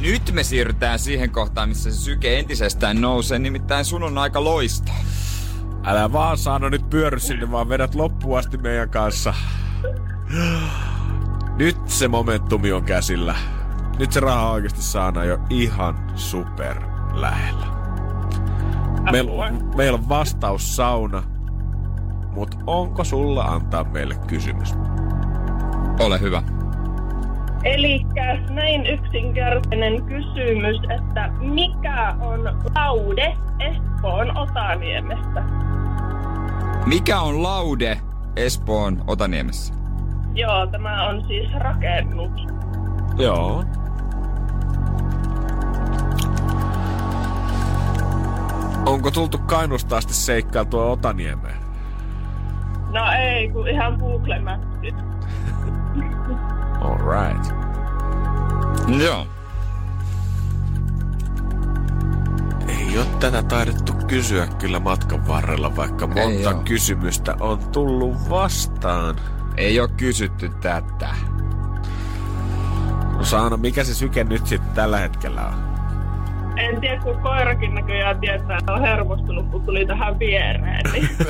nyt 0.00 0.32
me 0.32 0.42
siirrytään 0.42 0.98
siihen 0.98 1.30
kohtaan, 1.30 1.68
missä 1.68 1.90
se 1.90 1.96
syke 1.96 2.38
entisestään 2.38 3.00
nousee, 3.00 3.38
nimittäin 3.38 3.84
sun 3.84 4.02
on 4.02 4.18
aika 4.18 4.44
loista. 4.44 4.92
Älä 5.84 6.12
vaan 6.12 6.38
saano 6.38 6.68
nyt 6.68 6.90
pyöry 6.90 7.20
sinne, 7.20 7.50
vaan 7.50 7.68
vedät 7.68 7.94
loppuun 7.94 8.38
asti 8.38 8.56
meidän 8.58 8.90
kanssa. 8.90 9.34
Nyt 11.58 11.76
se 11.86 12.08
momentumi 12.08 12.72
on 12.72 12.84
käsillä. 12.84 13.34
Nyt 13.98 14.12
se 14.12 14.20
raha 14.20 14.50
oikeasti 14.50 14.82
saadaan 14.82 15.28
jo 15.28 15.38
ihan 15.50 16.12
super 16.14 16.76
lähellä. 17.14 17.66
Meillä 19.12 19.52
meil 19.76 19.94
on 19.94 20.08
vastaus 20.08 20.76
sauna, 20.76 21.22
mutta 22.34 22.56
onko 22.66 23.04
sulla 23.04 23.44
antaa 23.44 23.84
meille 23.84 24.14
kysymys? 24.26 24.74
Ole 26.00 26.20
hyvä. 26.20 26.42
Eli 27.64 28.06
näin 28.50 28.86
yksinkertainen 28.86 30.04
kysymys, 30.04 30.76
että 30.98 31.28
mikä 31.28 32.14
on 32.20 32.44
laude 32.74 33.36
Espoon 33.60 34.36
Otaniemestä? 34.36 35.42
Mikä 36.86 37.20
on 37.20 37.42
laude 37.42 38.00
Espoon 38.36 39.04
Otaniemessä? 39.06 39.77
Joo, 40.34 40.66
tämä 40.66 41.08
on 41.08 41.24
siis 41.26 41.54
rakennus. 41.54 42.46
Joo. 43.16 43.64
Onko 48.86 49.10
tultu 49.10 49.38
Kainusta 49.38 49.96
asti 49.96 50.14
seikkailtua 50.14 50.84
Otaniemeen? 50.84 51.56
No 52.92 53.12
ei, 53.18 53.48
kun 53.48 53.68
ihan 53.68 53.96
Google 53.98 54.40
Mapsit. 54.40 54.94
Alright. 56.80 57.52
Joo. 59.04 59.26
Ei 62.68 62.98
ole 62.98 63.06
tätä 63.20 63.42
taidettu 63.42 63.92
kysyä 64.06 64.46
kyllä 64.46 64.80
matkan 64.80 65.28
varrella, 65.28 65.76
vaikka 65.76 66.06
monta 66.06 66.54
kysymystä 66.54 67.34
on 67.40 67.58
tullut 67.72 68.30
vastaan. 68.30 69.16
Ei 69.58 69.80
oo 69.80 69.88
kysytty 69.96 70.48
tätä. 70.48 71.08
No 73.16 73.24
Saana, 73.24 73.56
mikä 73.56 73.84
se 73.84 73.94
syke 73.94 74.24
nyt 74.24 74.46
sitten 74.46 74.70
tällä 74.74 74.98
hetkellä 74.98 75.46
on? 75.46 75.54
En 76.56 76.80
tiedä, 76.80 77.02
kun 77.02 77.18
koirakin 77.22 77.74
näköjään 77.74 78.20
tietää, 78.20 78.58
että 78.58 78.72
on 78.72 78.80
hermostunut, 78.80 79.50
kun 79.50 79.62
tuli 79.62 79.86
tähän 79.86 80.18
viereen. 80.18 80.80
Niin, 80.92 81.08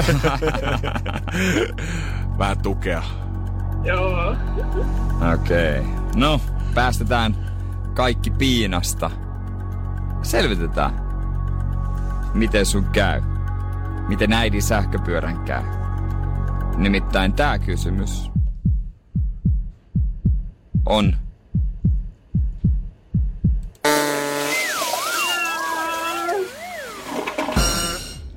Vähän 2.38 2.58
tukea. 2.58 3.02
joo. 3.84 4.30
Okei. 5.34 5.80
Okay. 5.80 5.92
No, 6.16 6.40
päästetään 6.74 7.36
kaikki 7.94 8.30
piinasta. 8.30 9.10
Selvitetään, 10.22 10.92
miten 12.34 12.66
sun 12.66 12.84
käy. 12.84 13.22
Miten 14.08 14.32
äidin 14.32 14.62
sähköpyörän 14.62 15.38
käy. 15.38 15.62
Nimittäin 16.78 17.32
tää 17.32 17.58
kysymys 17.58 18.30
on 20.86 21.16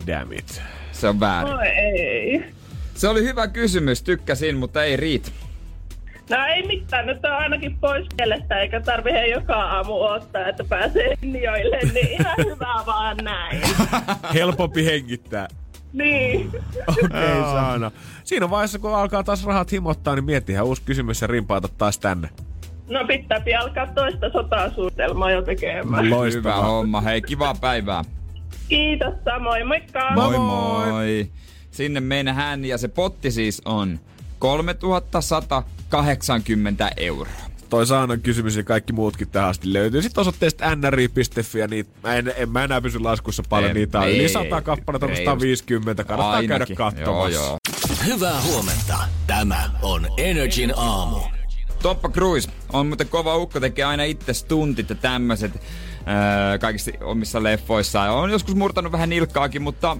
Damn 0.07 0.33
it. 0.33 0.61
se 0.91 1.07
on 1.07 1.19
väärin. 1.19 1.53
No 1.53 1.61
ei. 1.61 2.45
Se 2.95 3.07
oli 3.07 3.23
hyvä 3.23 3.47
kysymys, 3.47 4.03
tykkäsin, 4.03 4.57
mutta 4.57 4.83
ei 4.83 4.97
riitä. 4.97 5.31
No 6.29 6.37
ei 6.45 6.67
mitään, 6.67 7.05
nyt 7.05 7.25
on 7.25 7.31
ainakin 7.31 7.77
pois 7.77 8.07
mielestä, 8.17 8.59
eikä 8.59 8.81
tarvitse 8.81 9.27
joka 9.27 9.53
aamu 9.53 10.01
ottaa, 10.01 10.47
että 10.47 10.63
pääsee 10.63 11.17
linjoille, 11.21 11.79
niin 11.93 12.07
ihan 12.07 12.35
hyvä 12.37 12.83
vaan 12.85 13.17
näin. 13.17 13.61
Helpompi 14.33 14.85
hengittää. 14.85 15.47
Niin. 15.93 16.47
Okei, 16.87 17.05
okay, 17.05 17.41
Saana. 17.41 17.91
Siinä 18.23 18.49
vaiheessa, 18.49 18.79
kun 18.79 18.95
alkaa 18.95 19.23
taas 19.23 19.45
rahat 19.45 19.71
himottaa, 19.71 20.15
niin 20.15 20.25
miettihän 20.25 20.65
uusi 20.65 20.81
kysymys 20.85 21.21
ja 21.21 21.27
rimpaata 21.27 21.67
taas 21.67 21.99
tänne. 21.99 22.29
No 22.89 22.99
pitää 23.07 23.41
alkaa 23.59 23.87
toista 23.87 24.31
sotasuunnitelmaa 24.31 25.31
jo 25.31 25.41
tekemään. 25.41 26.05
Hyvä 26.05 26.15
Loistavaa. 26.15 26.65
homma. 26.65 27.01
Hei, 27.01 27.21
kivaa 27.21 27.55
päivää. 27.61 28.03
Kiitos 28.67 29.13
samoin, 29.25 29.67
moikka! 29.67 30.11
Moi 30.15 30.37
moi. 30.37 31.31
Sinne 31.71 31.99
mennään 31.99 32.65
ja 32.65 32.77
se 32.77 32.87
potti 32.87 33.31
siis 33.31 33.61
on 33.65 33.99
3180 34.39 36.91
euroa. 36.97 37.50
Toi 37.71 37.85
Saanan 37.87 38.21
kysymys 38.21 38.55
ja 38.55 38.63
kaikki 38.63 38.93
muutkin 38.93 39.27
tähän 39.29 39.49
asti 39.49 39.73
löytyy. 39.73 40.01
Sitten 40.01 40.21
osoitteesta 40.21 40.75
nri.fi 40.75 41.59
ja 41.59 41.67
niitä, 41.67 41.89
mä 42.03 42.15
en, 42.15 42.33
en 42.37 42.49
mä 42.49 42.63
enää 42.63 42.81
pysy 42.81 42.99
laskussa 42.99 43.43
paljon, 43.49 43.69
En- 43.69 43.75
niitä 43.75 43.99
on 43.99 44.07
ei, 44.07 44.19
yli 44.19 44.29
100 44.29 44.61
kappaletta, 44.61 45.05
onko 45.05 45.17
reilusti. 45.17 45.25
150, 45.25 46.03
kannattaa 46.03 46.39
käydä 46.39 46.53
Ainakin. 46.53 46.75
katsomassa. 46.75 47.11
Joo, 47.11 47.27
joo. 47.47 47.57
Hyvää 48.05 48.41
huomenta. 48.41 48.97
Tämä 49.27 49.69
on 49.81 50.07
Energin 50.17 50.73
aamu. 50.75 51.17
Toppa 51.81 52.09
Cruise 52.09 52.49
on 52.73 52.87
muuten 52.87 53.07
kova 53.09 53.37
ukko, 53.37 53.59
tekee 53.59 53.85
aina 53.85 54.03
itse 54.03 54.33
stuntit 54.33 54.89
ja 54.89 54.95
tämmöiset 54.95 55.51
kaikissa 56.61 56.91
omissa 57.01 57.43
leffoissaan. 57.43 58.09
On 58.11 58.31
joskus 58.31 58.55
murtanut 58.55 58.91
vähän 58.91 59.09
nilkkaakin, 59.09 59.61
mutta 59.61 59.97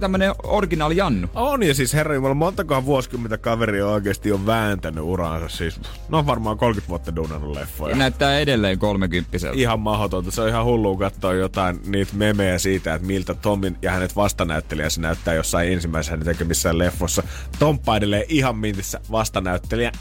tämmönen 0.00 0.34
originaali 0.42 0.96
Jannu. 0.96 1.28
On, 1.34 1.62
ja 1.62 1.74
siis 1.74 1.94
herra 1.94 2.14
Jumala, 2.14 2.34
montakohan 2.34 2.84
vuosikymmentä 2.84 3.38
kaveri 3.38 3.82
oikeasti 3.82 4.32
on 4.32 4.46
vääntänyt 4.46 5.04
uraansa. 5.04 5.56
Siis, 5.56 5.80
no 6.08 6.26
varmaan 6.26 6.58
30 6.58 6.88
vuotta 6.88 7.16
duunannut 7.16 7.56
leffoja. 7.56 7.92
Ja 7.92 7.96
näyttää 7.96 8.38
edelleen 8.38 8.78
kolmekymppiseltä. 8.78 9.58
Ihan 9.58 9.80
mahdotonta. 9.80 10.30
Se 10.30 10.40
on 10.42 10.48
ihan 10.48 10.64
hullua 10.64 10.98
katsoa 10.98 11.34
jotain 11.34 11.80
niitä 11.86 12.12
memejä 12.16 12.58
siitä, 12.58 12.94
että 12.94 13.06
miltä 13.06 13.34
Tomin 13.34 13.76
ja 13.82 13.90
hänet 13.90 14.16
vastanäyttelijä 14.16 14.90
se 14.90 15.00
näyttää 15.00 15.34
jossain 15.34 15.72
ensimmäisessä 15.72 16.12
hänen 16.12 16.26
tekemissään 16.26 16.78
leffossa. 16.78 17.22
Tom 17.58 17.78
painelee 17.78 18.24
ihan 18.28 18.56
mintissä 18.56 19.00
vastanäyttelijä 19.10 19.92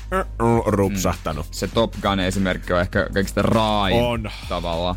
rupsahtanut. 0.66 1.46
Se 1.52 1.68
Top 1.68 1.94
Gun 2.02 2.20
esimerkki 2.20 2.74
on 2.74 2.82
ehkä 2.82 3.08
kaikista 3.14 3.42
raain 3.42 3.96
On. 3.96 4.32
tavalla. 4.50 4.96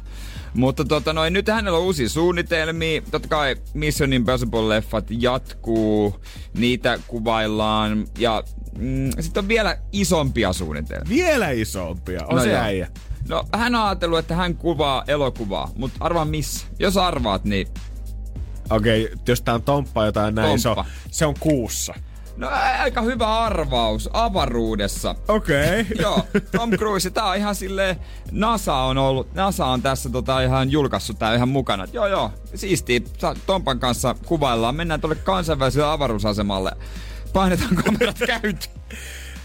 Mutta 0.56 0.84
tota 0.84 1.12
noin, 1.12 1.32
nyt 1.32 1.48
hänellä 1.48 1.78
on 1.78 1.84
uusia 1.84 2.08
suunnitelmia. 2.08 3.02
Totta 3.10 3.28
kai 3.28 3.56
Mission 3.74 4.10
Impossible-leffat 4.10 5.06
jatkuu, 5.10 6.20
niitä 6.54 6.98
kuvaillaan. 7.06 8.06
Ja 8.18 8.42
mm, 8.78 9.10
sitten 9.20 9.44
on 9.44 9.48
vielä 9.48 9.78
isompia 9.92 10.52
suunnitelmia. 10.52 11.08
Vielä 11.08 11.50
isompia. 11.50 12.26
On 12.26 12.36
No 12.36 12.42
se 12.42 12.50
joo. 12.50 12.60
äijä. 12.60 12.88
No 13.28 13.44
hän 13.52 13.74
on 13.74 13.86
ajatellut, 13.86 14.18
että 14.18 14.34
hän 14.34 14.56
kuvaa 14.56 15.04
elokuvaa, 15.08 15.70
mutta 15.76 15.96
arvaa 16.00 16.24
missä. 16.24 16.66
Jos 16.78 16.96
arvaat, 16.96 17.44
niin 17.44 17.66
Okei, 18.70 19.04
okay, 19.04 19.18
jos 19.28 19.42
tää 19.42 19.54
on 19.54 19.62
Tomppa 19.62 20.06
jotain 20.06 20.34
näin, 20.34 20.60
se 20.60 20.68
on, 20.68 20.84
se 21.10 21.26
on 21.26 21.34
kuussa. 21.40 21.94
No 22.36 22.48
aika 22.80 23.02
hyvä 23.02 23.38
arvaus 23.38 24.10
avaruudessa. 24.12 25.14
Okei. 25.28 25.80
Okay. 25.80 25.96
Joo, 26.02 26.26
Tom 26.56 26.70
Cruise, 26.70 27.10
tää 27.10 27.24
on 27.24 27.36
ihan 27.36 27.54
silleen, 27.54 27.96
NASA 28.32 28.74
on 28.74 28.98
ollut, 28.98 29.34
NASA 29.34 29.66
on 29.66 29.82
tässä 29.82 30.10
tota 30.10 30.40
ihan 30.40 30.70
julkaissut 30.70 31.18
tää 31.18 31.34
ihan 31.34 31.48
mukana. 31.48 31.84
Et 31.84 31.94
Joo, 31.94 32.06
joo, 32.06 32.30
siistiä, 32.54 33.00
Sa- 33.18 33.36
Tompan 33.46 33.78
kanssa 33.78 34.14
kuvaillaan, 34.26 34.74
mennään 34.74 35.00
tuolle 35.00 35.16
kansainväliselle 35.16 35.88
avaruusasemalle. 35.90 36.72
Painetaan 37.32 37.76
kamerat 37.76 38.18
käyttöön. 38.26 38.76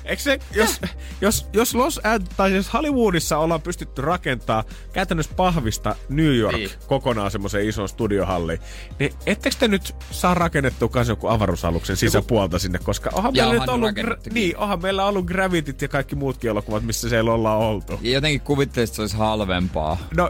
Eikö 0.05 0.21
se, 0.21 0.39
jos, 0.55 0.79
jos, 1.21 1.47
jos 1.53 1.75
Los 1.75 1.99
Angeles, 2.03 2.29
tai 2.37 2.55
jos 2.55 2.73
Hollywoodissa 2.73 3.37
ollaan 3.37 3.61
pystytty 3.61 4.01
rakentaa 4.01 4.63
käytännössä 4.93 5.31
pahvista 5.35 5.95
New 6.09 6.35
York 6.35 6.55
Niin. 6.57 6.69
kokonaan 6.87 7.31
semmoiseen 7.31 7.69
ison 7.69 7.89
studiohalliin, 7.89 8.59
niin 8.99 9.13
ettekö 9.25 9.55
te 9.59 9.67
nyt 9.67 9.95
saa 10.11 10.33
rakennettua 10.33 10.89
kans 10.89 11.07
joku 11.09 11.27
avaruusaluksen 11.27 11.97
sisäpuolta 11.97 12.59
sinne, 12.59 12.79
koska 12.79 13.09
onhan 13.13 13.35
Ja 13.35 13.43
meillä 13.43 13.51
onhan 13.53 13.67
nyt 13.67 13.73
ollut, 13.75 13.89
rakennettukin. 13.89 14.33
niin, 14.33 14.57
onhan 14.57 14.81
meillä 14.81 15.05
ollut 15.05 15.25
Gravityt 15.25 15.81
ja 15.81 15.87
kaikki 15.87 16.15
muutkin 16.15 16.49
elokuvat, 16.49 16.83
missä 16.83 17.09
siellä 17.09 17.33
ollaan 17.33 17.57
oltu. 17.57 17.99
Ja 18.01 18.11
jotenkin 18.11 18.41
kuvittelisit, 18.41 18.89
että 18.91 18.95
se 18.95 19.01
olisi 19.01 19.17
halvempaa. 19.17 19.97
No, 20.17 20.29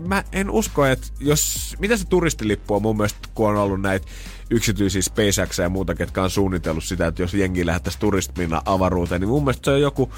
mä 0.00 0.24
en 0.32 0.50
usko, 0.50 0.86
että 0.86 1.06
jos... 1.20 1.74
Mitä 1.78 1.96
se 1.96 2.04
turistilippu 2.06 2.74
on 2.74 2.82
mun 2.82 2.96
mielestä, 2.96 3.18
kun 3.34 3.48
on 3.50 3.56
ollut 3.56 3.80
näitä 3.80 4.06
yksityisiä 4.50 5.02
SpaceX 5.02 5.58
ja 5.58 5.68
muuta, 5.68 5.94
ketkä 5.94 6.22
on 6.22 6.30
suunnitellut 6.30 6.84
sitä, 6.84 7.06
että 7.06 7.22
jos 7.22 7.34
jengi 7.34 7.66
lähettäisiin 7.66 8.00
turistimina 8.00 8.62
avaruuteen, 8.64 9.20
niin 9.20 9.28
mun 9.28 9.44
mielestä 9.44 9.64
se 9.64 9.70
on 9.70 9.80
joku 9.80 10.12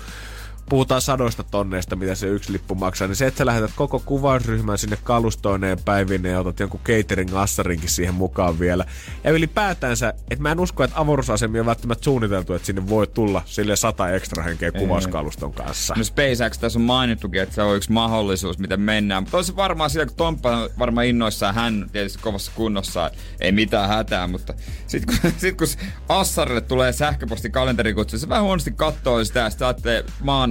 puhutaan 0.69 1.01
sadoista 1.01 1.43
tonneista, 1.43 1.97
mitä 1.97 2.15
se 2.15 2.27
yksi 2.27 2.53
lippu 2.53 2.75
maksaa, 2.75 3.09
niin 3.09 3.17
se, 3.17 3.27
että 3.27 3.39
sä 3.39 3.47
lähetät 3.47 3.71
koko 3.77 4.03
kuvausryhmän 4.05 4.79
sinne 4.79 4.99
kalustoineen 5.05 5.79
päivineen 5.85 6.33
ja 6.33 6.41
otat 6.41 6.61
jonkun 6.61 6.81
catering-assarinkin 6.85 7.89
siihen 7.89 8.15
mukaan 8.15 8.59
vielä. 8.59 8.85
Ja 9.25 9.31
ylipäätänsä, 9.31 10.15
että 10.31 10.43
mä 10.43 10.53
en 10.53 10.61
usko, 10.61 10.85
että 10.85 11.01
avaruusasemia 11.01 11.63
on 11.63 11.67
välttämättä 11.67 12.05
suunniteltu, 12.05 12.55
että 12.55 12.67
sinne 12.67 12.89
voi 12.89 13.07
tulla 13.07 13.43
sille 13.47 13.77
sata 13.77 14.11
ekstra 14.11 14.43
henkeä 14.43 14.73
kuvauskaluston 14.73 15.53
kanssa. 15.53 15.95
No 15.97 16.05
SpaceX 16.05 16.59
tässä 16.59 16.79
on 16.79 16.83
mainittukin, 16.85 17.43
että 17.43 17.55
se 17.55 17.63
on 17.63 17.77
yksi 17.77 17.93
mahdollisuus, 17.93 18.59
miten 18.59 18.81
mennään. 18.81 19.23
Mutta 19.23 19.37
olisi 19.37 19.57
varmaan 19.57 19.91
sillä, 19.91 20.07
kun 20.07 20.17
Tomppa 20.17 20.57
on 20.57 20.71
varmaan 20.79 21.07
innoissaan, 21.07 21.55
hän 21.55 21.91
tietysti 21.93 22.19
kovassa 22.23 22.53
kunnossa, 22.55 23.11
ei 23.41 23.53
mitään 23.53 23.89
hätää, 23.89 24.27
mutta 24.27 24.55
sitten 24.87 25.19
kun, 25.21 25.33
sit 25.41 25.59
kun 25.59 25.67
Assarille 26.09 26.61
tulee 26.61 26.93
sähköposti 26.93 27.51
kalenterikutsu, 27.51 28.19
se 28.19 28.29
vähän 28.29 28.45
huonosti 28.45 28.73
katsoo 28.77 29.25
sitä 29.25 29.41
ja 29.41 29.51
sitten 29.51 30.05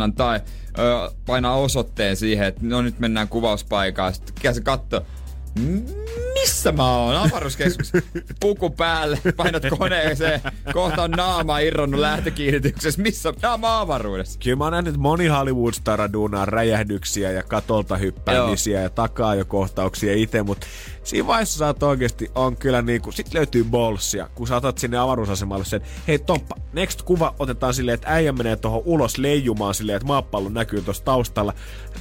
maanantai 0.08 0.40
ö, 0.80 1.12
painaa 1.26 1.56
osoitteen 1.56 2.16
siihen, 2.16 2.48
että 2.48 2.62
no 2.64 2.82
nyt 2.82 3.00
mennään 3.00 3.28
kuvauspaikkaan. 3.28 4.14
Sitten 4.14 4.56
se 4.56 4.62
katsoo, 4.62 5.02
missä 6.34 6.72
mä 6.72 6.98
oon? 6.98 7.16
Avaruuskeskus. 7.16 7.92
Puku 8.40 8.70
päälle, 8.70 9.20
painat 9.36 9.64
koneeseen, 9.78 10.42
kohta 10.74 11.04
on 11.04 11.12
naama 11.12 11.60
irronnut 11.60 12.00
lähtökiinnityksessä. 12.00 13.02
Missä? 13.02 13.34
Naama 13.42 13.80
avaruudessa. 13.80 14.40
Kyllä 14.44 14.56
mä 14.56 14.64
oon 14.64 14.74
nähnyt 14.74 14.98
moni 14.98 15.28
hollywood 15.28 15.74
duunaa 16.14 16.46
räjähdyksiä 16.46 17.32
ja 17.32 17.44
katolta 17.44 17.98
hyppäämisiä 17.98 18.82
ja 18.82 18.90
takaa 18.90 19.36
jo 19.36 19.46
kohtauksia 19.46 20.14
itse, 20.14 20.44
mutta 20.44 20.68
siinä 21.08 21.28
vaiheessa 21.28 21.58
saat 21.58 21.84
oikeasti 21.84 22.32
on 22.36 22.58
kyllä 22.58 22.82
niinku, 22.82 23.12
sit 23.12 23.34
löytyy 23.34 23.64
bolsia, 23.64 24.30
kun 24.36 24.48
saatat 24.48 24.78
sinne 24.78 24.98
avaruusasemalle 24.98 25.66
sen, 25.66 25.82
hei 26.08 26.20
Tomppa, 26.20 26.56
next 26.74 27.02
kuva 27.02 27.36
otetaan 27.40 27.74
silleen, 27.74 27.94
että 27.94 28.08
äijä 28.10 28.32
menee 28.32 28.56
tuohon 28.56 28.82
ulos 28.86 29.18
leijumaan 29.18 29.74
silleen, 29.74 29.96
että 29.96 30.08
maapallo 30.08 30.50
näkyy 30.50 30.82
tuossa 30.82 31.04
taustalla. 31.04 31.54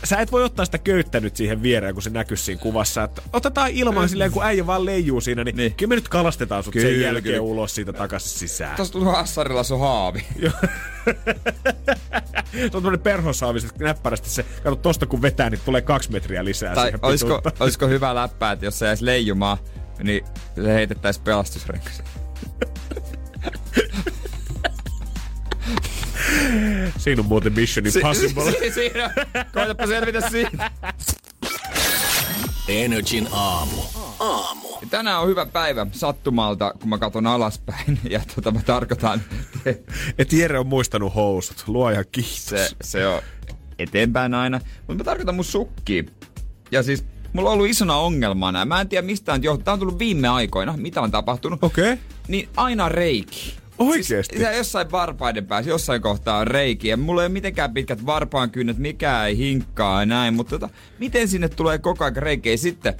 Sä 0.04 0.16
et 0.16 0.32
voi 0.32 0.44
ottaa 0.44 0.64
sitä 0.64 0.78
köyttä 0.78 1.20
nyt 1.20 1.36
siihen 1.36 1.62
viereen, 1.62 1.94
kun 1.94 2.02
se 2.02 2.10
näkyy 2.10 2.36
siinä 2.36 2.62
kuvassa, 2.62 3.02
että 3.02 3.22
otetaan 3.32 3.70
ilman 3.70 4.08
silleen, 4.08 4.32
kun 4.32 4.44
äijä 4.44 4.66
vaan 4.66 4.84
leijuu 4.84 5.20
siinä, 5.20 5.44
niin, 5.44 5.56
niin. 5.56 5.74
kyllä 5.74 5.88
me 5.88 5.94
nyt 5.94 6.08
kalastetaan 6.08 6.62
sut 6.62 6.72
kyllä, 6.72 6.88
sen 6.88 7.00
jälkeen 7.00 7.22
kyllä. 7.22 7.40
ulos 7.40 7.74
siitä 7.74 7.92
takaisin 7.92 8.38
sisään. 8.38 8.76
Tuossa 8.76 8.92
tulee 8.92 9.14
Assarilla 9.14 9.62
sun 9.62 9.80
haavi. 9.80 10.24
se 12.52 12.64
on 12.64 12.70
tämmönen 12.70 13.00
perhosaavi, 13.00 13.58
että 13.58 13.84
näppärästi 13.84 14.30
se, 14.30 14.42
kato 14.62 14.76
tosta 14.76 15.06
kun 15.06 15.22
vetää, 15.22 15.50
niin 15.50 15.60
tulee 15.64 15.80
kaksi 15.82 16.12
metriä 16.12 16.44
lisää 16.44 16.74
tai 16.74 16.92
olisiko, 17.02 17.42
olisiko 17.60 17.88
hyvä 17.88 18.14
läppää, 18.14 18.52
että 18.52 18.64
jos 18.64 18.78
se 18.78 18.86
jäisi 18.86 19.04
leijumaan, 19.04 19.58
niin 20.02 20.24
se 20.54 20.74
heitettäisiin 20.74 21.24
pelastusrenkas. 21.24 22.02
Siinä 26.98 27.20
on 27.22 27.26
muuten 27.26 27.52
Mission 27.52 27.86
Impossible. 27.86 28.52
Si- 28.52 28.58
si- 28.58 28.70
siinä, 28.72 29.10
koetapa 29.54 29.86
selvitä 29.86 30.30
siitä. 30.30 30.70
Energin 32.68 33.28
aamu. 33.32 33.82
Aamu. 34.18 34.68
Tänään 34.90 35.20
on 35.20 35.28
hyvä 35.28 35.46
päivä 35.46 35.86
sattumalta, 35.92 36.74
kun 36.80 36.88
mä 36.88 36.98
katson 36.98 37.26
alaspäin. 37.26 37.98
Ja 38.10 38.20
tota 38.34 38.50
mä 38.50 38.60
tarkoitan... 38.66 39.20
Et 40.18 40.32
Jere 40.32 40.58
on 40.58 40.66
muistanut 40.66 41.14
housut. 41.14 41.64
Luoja 41.66 42.04
kiitos. 42.04 42.44
Se, 42.44 42.68
se 42.82 43.06
on 43.06 43.22
eteenpäin 43.78 44.34
aina. 44.34 44.60
Mutta 44.78 44.94
mä 44.94 45.04
tarkoitan 45.04 45.34
mun 45.34 45.44
sukki. 45.44 46.06
Ja 46.70 46.82
siis 46.82 47.04
mulla 47.32 47.50
on 47.50 47.54
ollut 47.54 47.68
isona 47.68 47.96
ongelmana. 47.96 48.64
Mä 48.64 48.80
en 48.80 48.88
tiedä 48.88 49.06
mistä 49.06 49.32
on 49.32 49.42
johtunut. 49.42 49.64
Tää 49.64 49.74
on 49.74 49.80
tullut 49.80 49.98
viime 49.98 50.28
aikoina. 50.28 50.74
Mitä 50.76 51.00
on 51.00 51.10
tapahtunut? 51.10 51.64
Okei. 51.64 51.92
Okay. 51.92 52.04
Niin 52.28 52.48
aina 52.56 52.88
reiki. 52.88 53.56
Oikeesti? 53.78 54.36
Siis, 54.36 54.56
jossain 54.56 54.90
varpaiden 54.90 55.46
päässä, 55.46 55.70
jossain 55.70 56.02
kohtaa 56.02 56.38
on 56.38 56.46
reiki. 56.46 56.88
Ja 56.88 56.96
mulla 56.96 57.22
ei 57.22 57.26
ole 57.26 57.32
mitenkään 57.32 57.74
pitkät 57.74 58.06
varpaan 58.06 58.50
kynnet, 58.50 58.78
mikä 58.78 59.24
ei 59.24 59.36
hinkkaa 59.36 60.02
ja 60.02 60.06
näin. 60.06 60.34
Mutta 60.34 60.58
tota, 60.58 60.74
miten 60.98 61.28
sinne 61.28 61.48
tulee 61.48 61.78
koko 61.78 62.04
ajan 62.04 62.16
reikejä 62.16 62.56
sitten? 62.56 62.94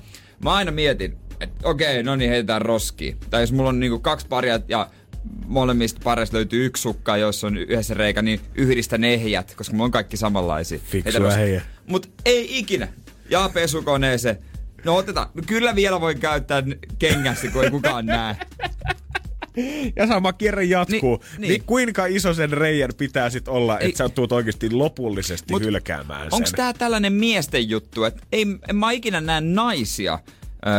Mä 0.45 0.55
aina 0.55 0.71
mietin, 0.71 1.17
että 1.41 1.69
okei, 1.69 1.91
okay, 1.91 2.03
no 2.03 2.17
niin, 2.17 2.31
heitetään 2.31 2.63
roskiin. 2.63 3.17
Tai 3.31 3.43
jos 3.43 3.53
mulla 3.53 3.69
on 3.69 3.81
niinku 3.81 3.99
kaksi 3.99 4.27
paria 4.29 4.61
ja 4.69 4.91
molemmista 5.47 6.01
pareista 6.05 6.37
löytyy 6.37 6.67
yksi 6.67 6.81
sukka, 6.81 7.17
jossa 7.17 7.47
on 7.47 7.57
yhdessä 7.57 7.95
reikä, 7.95 8.23
niin 8.23 8.41
yhdistä 8.55 8.99
nehjät, 8.99 9.55
koska 9.55 9.75
mulla 9.75 9.85
on 9.85 9.91
kaikki 9.91 10.17
samanlaisia. 10.17 10.79
Fiksua 10.79 11.31
heijä. 11.31 11.63
Mut 11.87 12.11
ei 12.25 12.59
ikinä. 12.59 12.89
Ja 13.31 13.51
pesukoneeseen. 13.55 14.39
No 14.85 14.97
otetaan. 14.97 15.29
Kyllä 15.47 15.75
vielä 15.75 16.01
voi 16.01 16.15
käyttää 16.15 16.63
kengässä, 16.99 17.49
kun 17.51 17.65
ei 17.65 17.71
kukaan 17.71 18.07
näe. 18.07 18.37
Ja 19.97 20.07
sama 20.07 20.33
kierre 20.33 20.65
jatkuu. 20.65 21.17
Niin, 21.17 21.41
niin. 21.41 21.49
niin 21.49 21.63
kuinka 21.67 22.07
iso 22.07 22.35
sen 22.35 22.51
reijän 22.51 22.91
pitää 22.99 23.31
sit 23.31 23.49
olla, 23.49 23.81
että 23.81 23.99
sä 23.99 24.09
tuut 24.09 24.33
oikeasti 24.33 24.71
lopullisesti 24.71 25.53
Mut 25.53 25.63
hylkäämään 25.63 26.23
sen? 26.23 26.35
Onko 26.35 26.49
tää 26.57 26.73
tällainen 26.73 27.13
miesten 27.13 27.71
juttu, 27.71 28.05
että 28.05 28.23
ei, 28.33 28.47
en 28.69 28.77
mä 28.77 28.91
ikinä 28.91 29.21
näe 29.21 29.41
naisia 29.41 30.19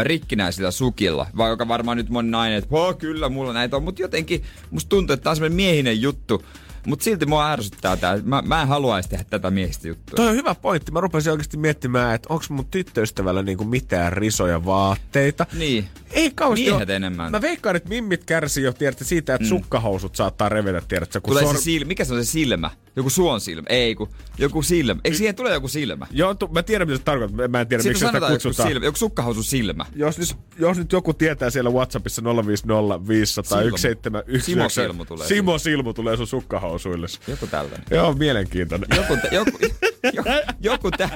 rikkinäisillä 0.04 0.72
sukilla, 0.72 1.28
vai 1.38 1.50
joka 1.50 1.68
varmaan 1.68 1.98
nyt 1.98 2.10
moni 2.10 2.30
nainen, 2.30 2.58
että 2.58 2.70
kyllä 2.98 3.30
mulla 3.30 3.54
näitä 3.54 3.76
on, 3.76 3.84
mutta 3.84 4.02
jotenkin 4.02 4.44
musta 4.72 4.90
tuntuu, 4.90 5.14
että 5.14 5.24
tämä 5.24 5.32
on 5.32 5.36
semmoinen 5.36 5.56
miehinen 5.56 6.02
juttu, 6.02 6.44
mutta 6.88 7.04
silti 7.04 7.26
mua 7.26 7.52
ärsyttää 7.52 7.98
tää. 7.98 8.20
Mä, 8.24 8.42
mä 8.46 8.62
en 8.62 8.68
haluaisi 8.68 9.10
tehdä 9.10 9.24
tätä 9.30 9.52
miehistä 9.52 9.88
juttua. 9.88 10.16
Toi 10.16 10.28
on 10.28 10.36
hyvä 10.36 10.56
pointti. 10.56 10.92
Mä 10.92 11.02
rupesin 11.02 11.32
oikeasti 11.32 11.58
miettimään, 11.58 12.16
että 12.16 12.34
onko 12.34 12.46
mun 12.50 12.66
tyttöystävällä 12.66 13.44
niinku 13.44 13.64
mitään 13.64 14.14
risoja 14.14 14.66
vaatteita. 14.66 15.46
Niin. 15.54 15.88
Ei 16.12 16.32
kauheasti 16.36 16.66
Miehet 16.72 16.90
ole. 16.90 16.96
enemmän. 16.96 17.32
Mä 17.32 17.42
veikkaan, 17.42 17.76
että 17.76 17.90
mimmit 17.90 18.24
kärsii 18.26 18.64
jo 18.64 18.74
tiedätkö, 18.74 19.06
siitä, 19.06 19.36
että 19.36 19.46
mm. 19.46 19.50
sukkahousut 19.50 20.16
saattaa 20.16 20.50
revetä, 20.50 20.82
tiedätkö, 20.88 21.22
kun 21.22 21.32
Tulee 21.32 21.44
sor... 21.44 21.56
se 21.56 21.62
silmä. 21.62 21.88
Mikä 21.88 22.06
se 22.06 22.14
on 22.14 22.26
se 22.26 22.32
silmä? 22.32 22.72
Joku 22.96 23.10
suon 23.10 23.42
silmä. 23.42 23.66
Ei, 23.70 23.96
kun 23.96 24.10
joku 24.38 24.62
silmä. 24.62 25.02
Eikö 25.04 25.18
siihen 25.18 25.36
tule 25.36 25.54
joku 25.54 25.68
silmä? 25.68 26.08
Joo, 26.12 26.34
tu- 26.34 26.48
mä 26.48 26.64
tiedän 26.64 26.88
mitä 26.88 26.98
se 26.98 27.04
tarkoittaa. 27.04 27.48
Mä 27.48 27.62
en 27.62 27.68
tiedä, 27.68 27.84
miksi 27.84 28.06
sitä 28.06 28.20
kutsutaan. 28.20 28.44
Joku, 28.44 28.70
silmä, 28.70 28.86
joku 28.86 28.98
sukkahousu 28.98 29.44
silmä. 29.44 29.86
Jos 29.96 30.18
nyt, 30.18 30.36
jos 30.60 30.78
nyt 30.78 30.92
joku 30.92 31.14
tietää 31.14 31.50
siellä 31.50 31.70
Whatsappissa 31.70 32.22
050 32.48 33.08
500 33.08 33.60
Simo 34.40 34.70
Silmu 34.70 35.06
tulee. 35.06 35.28
Simo 35.28 35.58
Silmu 35.58 35.94
tulee 35.94 36.18
sun 36.18 36.28
sukkahousuille. 36.28 37.08
Joku 37.28 37.48
tällainen. 37.48 37.84
Joo, 37.92 38.14
mielenkiintoinen. 38.14 38.90
Joku, 38.96 39.18
tä, 39.22 39.28
joku, 39.32 39.52
joku, 40.14 40.30
joku 40.60 40.92
tä. 40.92 41.10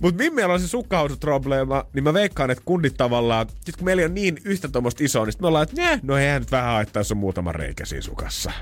Mut 0.00 0.16
Mimmi 0.16 0.42
on 0.42 0.60
se 0.60 0.68
sukkahousuprobleema, 0.68 1.84
niin 1.92 2.04
mä 2.04 2.14
veikkaan, 2.14 2.50
että 2.50 2.62
kundit 2.64 2.94
tavallaan, 2.96 3.46
sit 3.64 3.76
kun 3.76 3.84
meillä 3.96 4.10
on 4.10 4.14
niin 4.14 4.38
yhtä 4.44 4.68
tuommoista 4.68 5.04
isoa, 5.04 5.24
niin 5.24 5.34
me 5.40 5.46
ollaan, 5.46 5.62
että 5.62 5.98
no 6.02 6.16
eihän 6.16 6.42
nyt 6.42 6.50
vähän 6.50 6.72
haittaa, 6.72 7.00
jos 7.00 7.12
on 7.12 7.18
muutama 7.18 7.52
reikä 7.52 7.84
siinä 7.84 8.02
sukassa. 8.02 8.52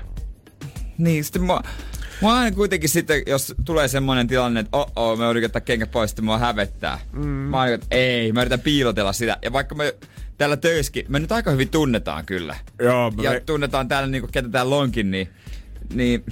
Niin, 0.97 1.23
sitten 1.23 1.43
mä, 1.43 1.61
Mä 2.21 2.33
aina 2.33 2.55
kuitenkin 2.55 2.89
sitten, 2.89 3.23
jos 3.27 3.55
tulee 3.65 3.87
semmoinen 3.87 4.27
tilanne, 4.27 4.59
että 4.59 4.77
oh, 4.77 4.91
oh 4.95 5.17
mä 5.17 5.29
yritän 5.29 5.45
ottaa 5.45 5.61
kengät 5.61 5.91
pois, 5.91 6.09
sitten 6.09 6.25
mua 6.25 6.37
hävettää. 6.37 6.99
Mm. 7.11 7.25
Mä 7.25 7.59
aina, 7.59 7.75
että 7.75 7.87
ei, 7.91 8.31
mä 8.31 8.41
yritän 8.41 8.59
piilotella 8.59 9.13
sitä. 9.13 9.37
Ja 9.41 9.53
vaikka 9.53 9.75
me 9.75 9.95
täällä 10.37 10.57
töissäkin, 10.57 11.05
me 11.09 11.19
nyt 11.19 11.31
aika 11.31 11.51
hyvin 11.51 11.69
tunnetaan 11.69 12.25
kyllä. 12.25 12.55
Joo, 12.79 13.13
ja 13.21 13.31
me... 13.31 13.39
tunnetaan 13.39 13.87
täällä 13.87 14.07
niinku, 14.07 14.29
ketä 14.31 14.49
täällä 14.49 14.75
onkin, 14.75 15.11
niin, 15.11 15.29
niin 15.93 16.25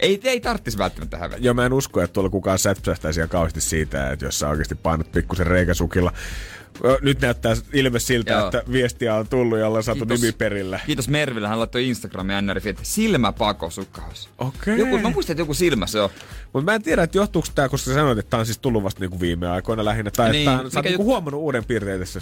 ei, 0.00 0.20
ei 0.24 0.40
tarvitsisi 0.40 0.78
välttämättä 0.78 1.18
hävetä. 1.18 1.40
Joo, 1.42 1.54
mä 1.54 1.66
en 1.66 1.72
usko, 1.72 2.02
että 2.02 2.14
tuolla 2.14 2.30
kukaan 2.30 2.58
sätsähtäisi 2.58 3.20
ihan 3.20 3.28
kauheasti 3.28 3.60
siitä, 3.60 4.12
että 4.12 4.24
jos 4.24 4.38
sä 4.38 4.48
oikeasti 4.48 4.74
painat 4.74 5.12
pikkusen 5.12 5.46
reikäsukilla 5.46 6.12
nyt 7.02 7.20
näyttää 7.20 7.56
ilme 7.72 7.98
siltä, 7.98 8.32
Joo. 8.32 8.44
että 8.46 8.62
viestiä 8.72 9.14
on 9.14 9.28
tullut 9.28 9.58
ja 9.58 9.66
ollaan 9.66 9.82
saatu 9.84 10.04
nimi 10.04 10.32
perille. 10.32 10.80
Kiitos 10.86 11.08
Merville, 11.08 11.48
hän 11.48 11.58
laittoi 11.58 11.88
Instagramin 11.88 12.46
NRF, 12.46 12.66
että 12.66 12.82
silmäpako 12.84 13.70
sukkaus. 13.70 14.28
Okei. 14.38 14.82
Okay. 14.82 15.00
mä 15.00 15.10
muistan, 15.10 15.34
että 15.34 15.42
joku 15.42 15.54
silmä 15.54 15.86
se 15.86 16.00
on. 16.00 16.10
Mutta 16.52 16.70
mä 16.70 16.74
en 16.74 16.82
tiedä, 16.82 17.02
että 17.02 17.18
johtuuko 17.18 17.48
tämä, 17.54 17.68
koska 17.68 17.86
sä 17.90 17.94
sanoit, 17.94 18.18
että 18.18 18.30
tämä 18.30 18.38
on 18.38 18.46
siis 18.46 18.58
tullut 18.58 18.82
vasta 18.82 19.00
niinku 19.00 19.20
viime 19.20 19.48
aikoina 19.48 19.84
lähinnä. 19.84 20.10
Tai 20.10 20.32
niin, 20.32 20.50
että 20.50 20.70
sä 20.70 20.78
oot 20.78 20.84
niinku 20.84 21.04
huomannut 21.04 21.40
uuden 21.40 21.64
piirteen 21.64 22.00
tässä. 22.00 22.20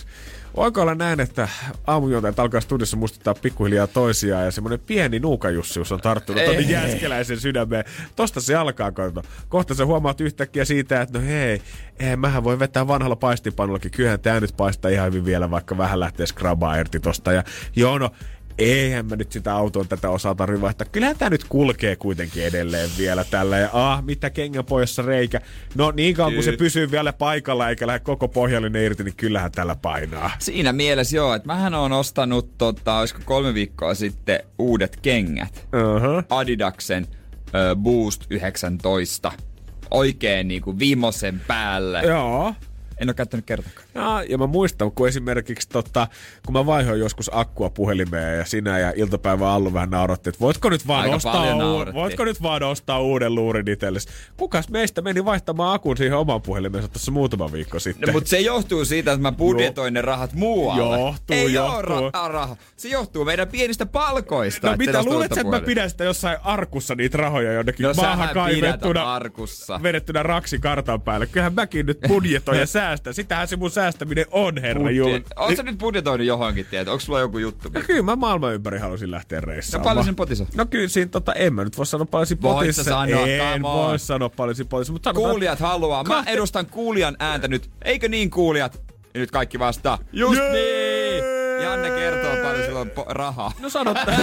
Voiko 0.57 0.83
olla 0.83 0.95
näin, 0.95 1.21
että 1.21 1.49
aamujuontajat 1.87 2.39
alkaa 2.39 2.61
studiossa 2.61 2.97
muistuttaa 2.97 3.35
pikkuhiljaa 3.35 3.87
toisiaan 3.87 4.45
ja 4.45 4.51
semmoinen 4.51 4.81
pieni 4.81 5.19
nuukajussius 5.19 5.93
on 5.93 6.01
tarttunut 6.01 6.45
tuonne 6.45 6.63
jääskeläisen 6.63 7.41
sydämeen. 7.41 7.85
Tosta 8.17 8.41
se 8.41 8.55
alkaa, 8.55 8.93
kato. 8.93 9.23
Kohta 9.49 9.75
sä 9.75 9.87
huomaat 9.87 10.21
yhtäkkiä 10.21 10.65
siitä, 10.65 11.01
että 11.01 11.19
no 11.19 11.25
hei, 11.25 11.63
ei, 11.99 12.17
mähän 12.17 12.45
voi 12.45 12.59
vetää 12.59 12.89
vanhalla 12.89 13.17
paistipanullakin. 13.17 13.91
Kyllähän 13.91 14.21
tää 14.21 14.41
nyt 14.41 14.57
paistaa 14.57 14.91
ihan 14.91 15.07
hyvin 15.07 15.25
vielä, 15.25 15.51
vaikka 15.51 15.79
vähän 15.79 16.01
lähtee 16.01 16.27
skrabaa 16.27 16.77
irti 16.77 17.01
tosta. 17.01 17.33
Ja 17.33 17.45
joo, 17.77 17.99
no 17.99 18.11
eihän 18.59 19.07
mä 19.07 19.17
nyt 19.17 19.33
sitä 19.33 19.55
autoa 19.55 19.85
tätä 19.85 20.11
osaa 20.11 20.35
tarvitse 20.35 20.63
vaihtaa. 20.63 20.87
Kyllähän 20.93 21.19
tämä 21.19 21.31
nyt 21.31 21.45
kulkee 21.49 21.97
kuitenkin 21.97 22.45
edelleen 22.45 22.91
vielä 22.99 23.25
tällä. 23.25 23.59
Ja 23.59 23.69
ah, 23.73 24.05
mitä 24.05 24.31
kengänpojassa 24.31 25.03
reikä. 25.03 25.41
No 25.75 25.91
niin 25.91 26.15
kauan 26.15 26.35
kun 26.35 26.43
se 26.43 26.53
pysyy 26.53 26.91
vielä 26.91 27.13
paikalla 27.13 27.69
eikä 27.69 27.87
lähde 27.87 28.01
koko 28.01 28.29
pohjallinen 28.29 28.85
irti, 28.85 29.05
niin 29.05 29.17
kyllähän 29.17 29.53
tällä 29.53 29.77
painaa. 29.83 30.31
Siinä 30.39 30.73
mielessä 30.73 31.17
joo, 31.17 31.35
että 31.35 31.47
mähän 31.47 31.75
on 31.75 31.93
ostanut, 31.93 32.59
tota, 32.59 32.99
olisiko 32.99 33.21
kolme 33.25 33.55
viikkoa 33.55 33.95
sitten 33.95 34.41
uudet 34.59 34.99
kengät. 35.03 35.69
Uh-huh. 35.73 36.25
Adidaksen 36.31 37.07
uh, 37.07 37.83
Boost 37.83 38.25
19. 38.31 39.33
Oikein 39.91 40.49
niinku 40.49 40.79
viimeisen 40.79 41.41
päälle. 41.47 42.03
Joo. 42.03 42.55
En 42.99 43.09
ole 43.09 43.14
käyttänyt 43.14 43.47
kertakaan. 43.47 43.86
Ja, 43.95 44.22
ja 44.28 44.38
mä 44.38 44.47
muistan, 44.47 44.93
kun 44.93 45.09
esimerkiksi 45.09 45.68
tota, 45.68 46.09
kun 46.47 46.53
mä 46.53 46.66
vaihoin 46.66 47.01
joskus 47.01 47.30
akkua 47.34 47.70
puhelimeen 47.70 48.38
ja 48.38 48.45
sinä 48.45 48.78
ja 48.78 48.93
iltapäivän 48.97 49.49
Allu 49.49 49.72
vähän 49.72 49.90
nauratti, 49.90 50.28
että 50.28 50.40
voitko 50.40 50.70
nyt 50.70 50.86
vaan, 50.86 51.03
Aika 51.03 51.16
ostaa, 51.16 51.55
naurettiin. 51.55 52.03
voitko 52.03 52.24
nyt 52.24 52.43
vaan 52.43 52.62
ostaa 52.62 53.01
uuden 53.01 53.34
luurin 53.34 53.68
itsellesi. 53.68 54.09
Kukas 54.36 54.68
meistä 54.68 55.03
meni 55.03 55.24
vaihtamaan 55.24 55.74
akun 55.74 55.97
siihen 55.97 56.16
omaan 56.18 56.43
puhelimeensa 56.43 56.88
tuossa 56.88 57.11
muutama 57.12 57.53
viikko 57.53 57.78
sitten? 57.78 58.07
No, 58.07 58.12
mutta 58.12 58.30
se 58.30 58.40
johtuu 58.40 58.84
siitä, 58.84 59.12
että 59.12 59.22
mä 59.22 59.32
budjetoin 59.32 59.95
ne 59.95 60.03
rahat 60.03 60.32
muualle. 60.32 60.99
Johtuu, 61.01 61.36
Ei 61.36 61.53
johtuu. 61.53 61.95
oo 61.95 62.11
ra- 62.11 62.28
raha. 62.32 62.57
Se 62.76 62.88
johtuu 62.88 63.24
meidän 63.24 63.49
pienistä 63.49 63.86
palkoista. 63.86 64.70
No 64.70 64.76
mitä, 64.76 65.03
luulet 65.03 65.32
että 65.32 65.45
mä 65.45 65.61
pidän 65.61 65.90
sitä 65.90 66.05
jossain 66.05 66.38
arkussa 66.43 66.95
niitä 66.95 67.18
rahoja 67.18 67.53
jonnekin 67.53 67.84
No 67.86 67.93
maahan 67.97 68.28
kaivettuna, 68.34 69.14
arkussa. 69.14 69.80
vedettynä 69.82 70.22
raksi 70.22 70.59
kartan 70.59 71.01
päälle. 71.01 71.26
Kyllähän 71.26 71.55
mäkin 71.55 71.86
nyt 71.86 71.99
budjetoin 72.09 72.59
ja 72.61 72.66
säästän. 72.93 73.14
Sitähän 73.14 73.49
se 73.49 73.57
mun 73.57 73.70
säästäminen 73.70 74.26
on, 74.30 74.59
herra 74.59 74.90
Jumala. 74.90 75.20
Oletko 75.36 75.57
sä 75.57 75.62
nyt 75.62 75.78
budjetoinut 75.78 76.26
johonkin, 76.26 76.66
tiedät? 76.70 76.88
Onko 76.88 77.01
sulla 77.01 77.20
joku 77.20 77.38
juttu? 77.38 77.68
No 77.74 77.80
kyllä 77.86 78.03
mä 78.03 78.16
maailman 78.16 78.55
ympäri 78.55 78.78
halusin 78.78 79.11
lähteä 79.11 79.40
No 79.40 79.47
reissaamaan. 79.47 79.88
paljon 79.88 80.05
sen 80.05 80.16
potissa? 80.16 80.47
No 80.55 80.66
kyllä 80.66 80.88
siinä 80.88 81.09
tota, 81.09 81.32
en 81.32 81.55
mä 81.55 81.64
nyt 81.64 81.78
voi 81.78 81.86
sanoa 81.86 82.07
paljon 82.07 82.26
siinä 82.26 82.43
potissa. 82.43 82.84
sanoa, 82.84 83.26
en 83.26 83.62
voi 83.62 83.99
sanoa 83.99 84.28
paljon 84.28 84.55
siinä 84.57 84.68
potissa, 84.68 84.93
mutta 84.93 85.11
sanotaan, 85.11 85.30
Kuulijat 85.32 85.61
haluaa. 85.61 86.05
Mä 86.05 86.22
edustan 86.26 86.66
kuulijan 86.66 87.16
ääntä 87.18 87.49
nyt. 87.49 87.70
Eikö 87.84 88.09
niin 88.09 88.30
kuulijat? 88.30 88.80
Ja 89.14 89.20
nyt 89.20 89.30
kaikki 89.30 89.59
vastaa. 89.59 89.99
Just 90.12 90.40
Jee! 90.40 90.53
niin! 90.53 91.24
Janne 91.62 91.90
kertoo 91.90 92.22
po- 92.85 93.07
rahaa. 93.09 93.53
No 93.61 93.68
sanotaan. 93.70 94.16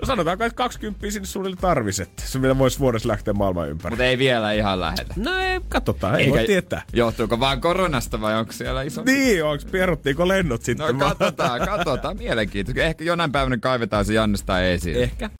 no 0.00 0.06
sanotaanko, 0.06 0.44
että 0.44 0.56
20 0.56 1.10
sinne 1.10 1.26
suunnilleen 1.26 1.60
tarvisi, 1.60 2.02
että 2.02 2.22
se 2.26 2.42
vielä 2.42 2.58
voisi 2.58 2.78
vuodessa 2.78 3.08
lähteä 3.08 3.34
maailman 3.34 3.68
ympäri. 3.68 3.90
Mutta 3.90 4.04
ei 4.04 4.18
vielä 4.18 4.52
ihan 4.52 4.80
lähetä. 4.80 5.14
No 5.16 5.38
ei, 5.38 5.60
katsotaan, 5.68 6.20
ei 6.20 6.30
voi 6.30 6.44
tietää. 6.44 6.82
Johtuuko 6.92 7.40
vaan 7.40 7.60
koronasta 7.60 8.20
vai 8.20 8.34
onko 8.38 8.52
siellä 8.52 8.82
iso? 8.82 9.02
Niin, 9.04 9.44
onks 9.44 9.64
peruttiinko 9.64 10.28
lennot 10.28 10.62
sitten? 10.62 10.86
No 10.98 11.06
katsotaan, 11.08 11.60
katsotaan. 11.60 12.16
Mielenkiintoista. 12.16 12.82
Ehkä 12.82 13.04
jonain 13.04 13.32
päivänä 13.32 13.56
kaivetaan 13.56 14.04
se 14.04 14.14
Jannesta 14.14 14.62
esiin. 14.62 14.96
Ehkä. 14.96 15.30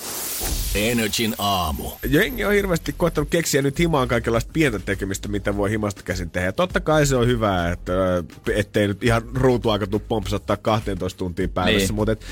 Energin 0.76 1.34
aamu. 1.38 1.90
Jengi 2.08 2.44
on 2.44 2.52
hirveästi 2.52 2.94
koettanut 2.96 3.30
keksiä 3.30 3.62
nyt 3.62 3.78
himaan 3.78 4.08
kaikenlaista 4.08 4.50
pientä 4.52 4.78
tekemistä, 4.78 5.28
mitä 5.28 5.56
voi 5.56 5.70
himasta 5.70 6.02
käsin 6.02 6.30
tehdä. 6.30 6.46
Ja 6.48 6.52
totta 6.52 6.80
kai 6.80 7.06
se 7.06 7.16
on 7.16 7.26
hyvä, 7.26 7.70
että 7.72 7.92
ö, 7.92 8.22
ettei 8.54 8.88
nyt 8.88 9.04
ihan 9.04 9.22
ruutuaika 9.34 9.86
tuu 9.86 10.02
pompsattaa 10.08 10.56
12 10.56 11.18
tuntia 11.18 11.48
päivässä, 11.48 11.86
Niin. 11.88 11.94
mutta 11.94 12.12
et 12.12 12.24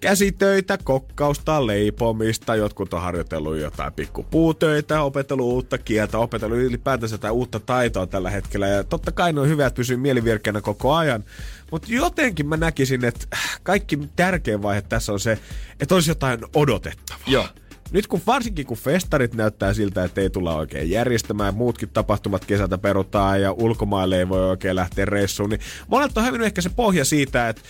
käsitöitä, 0.00 0.78
kokkausta, 0.84 1.66
leipomista, 1.66 2.56
jotkut 2.56 2.94
on 2.94 3.02
harjoitellut 3.02 3.56
jotain 3.56 3.92
pikkupuutöitä, 3.92 5.02
opetellut 5.02 5.46
uutta 5.46 5.78
kieltä, 5.78 6.18
opetellut 6.18 6.58
ylipäätänsä 6.58 7.14
jotain 7.14 7.34
uutta 7.34 7.60
taitoa 7.60 8.06
tällä 8.06 8.30
hetkellä. 8.30 8.68
Ja 8.68 8.84
totta 8.84 9.12
kai 9.12 9.32
ne 9.32 9.40
on 9.40 9.48
hyvä, 9.48 9.66
että 9.66 9.76
pysyy 9.76 9.96
mielivirkeänä 9.96 10.60
koko 10.60 10.94
ajan. 10.94 11.24
Mutta 11.70 11.88
jotenkin 11.90 12.46
mä 12.48 12.56
näkisin, 12.56 13.04
että 13.04 13.26
kaikki 13.62 13.98
tärkein 14.16 14.62
vaihe 14.62 14.82
tässä 14.82 15.12
on 15.12 15.20
se, 15.20 15.38
että 15.80 15.94
olisi 15.94 16.10
jotain 16.10 16.40
odotettavaa. 16.54 17.20
Joo. 17.26 17.48
Nyt 17.92 18.06
kun 18.06 18.20
varsinkin 18.26 18.66
kun 18.66 18.76
festarit 18.76 19.34
näyttää 19.34 19.74
siltä, 19.74 20.04
että 20.04 20.20
ei 20.20 20.30
tulla 20.30 20.56
oikein 20.56 20.90
järjestämään, 20.90 21.54
muutkin 21.54 21.88
tapahtumat 21.88 22.44
kesältä 22.44 22.78
perutaan 22.78 23.42
ja 23.42 23.52
ulkomaille 23.52 24.18
ei 24.18 24.28
voi 24.28 24.50
oikein 24.50 24.76
lähteä 24.76 25.04
reissuun, 25.04 25.50
niin 25.50 25.60
monelta 25.88 26.20
on 26.20 26.24
hävinnyt 26.24 26.46
ehkä 26.46 26.60
se 26.60 26.68
pohja 26.68 27.04
siitä, 27.04 27.48
että 27.48 27.62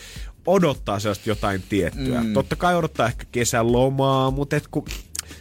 odottaa 0.46 1.00
sellaista 1.00 1.28
jotain 1.28 1.62
tiettyä. 1.68 2.20
Mm. 2.20 2.32
Totta 2.32 2.56
kai 2.56 2.76
odottaa 2.76 3.06
ehkä 3.06 3.24
kesälomaa, 3.32 4.30
mutta 4.30 4.56
et 4.56 4.68
kun 4.70 4.84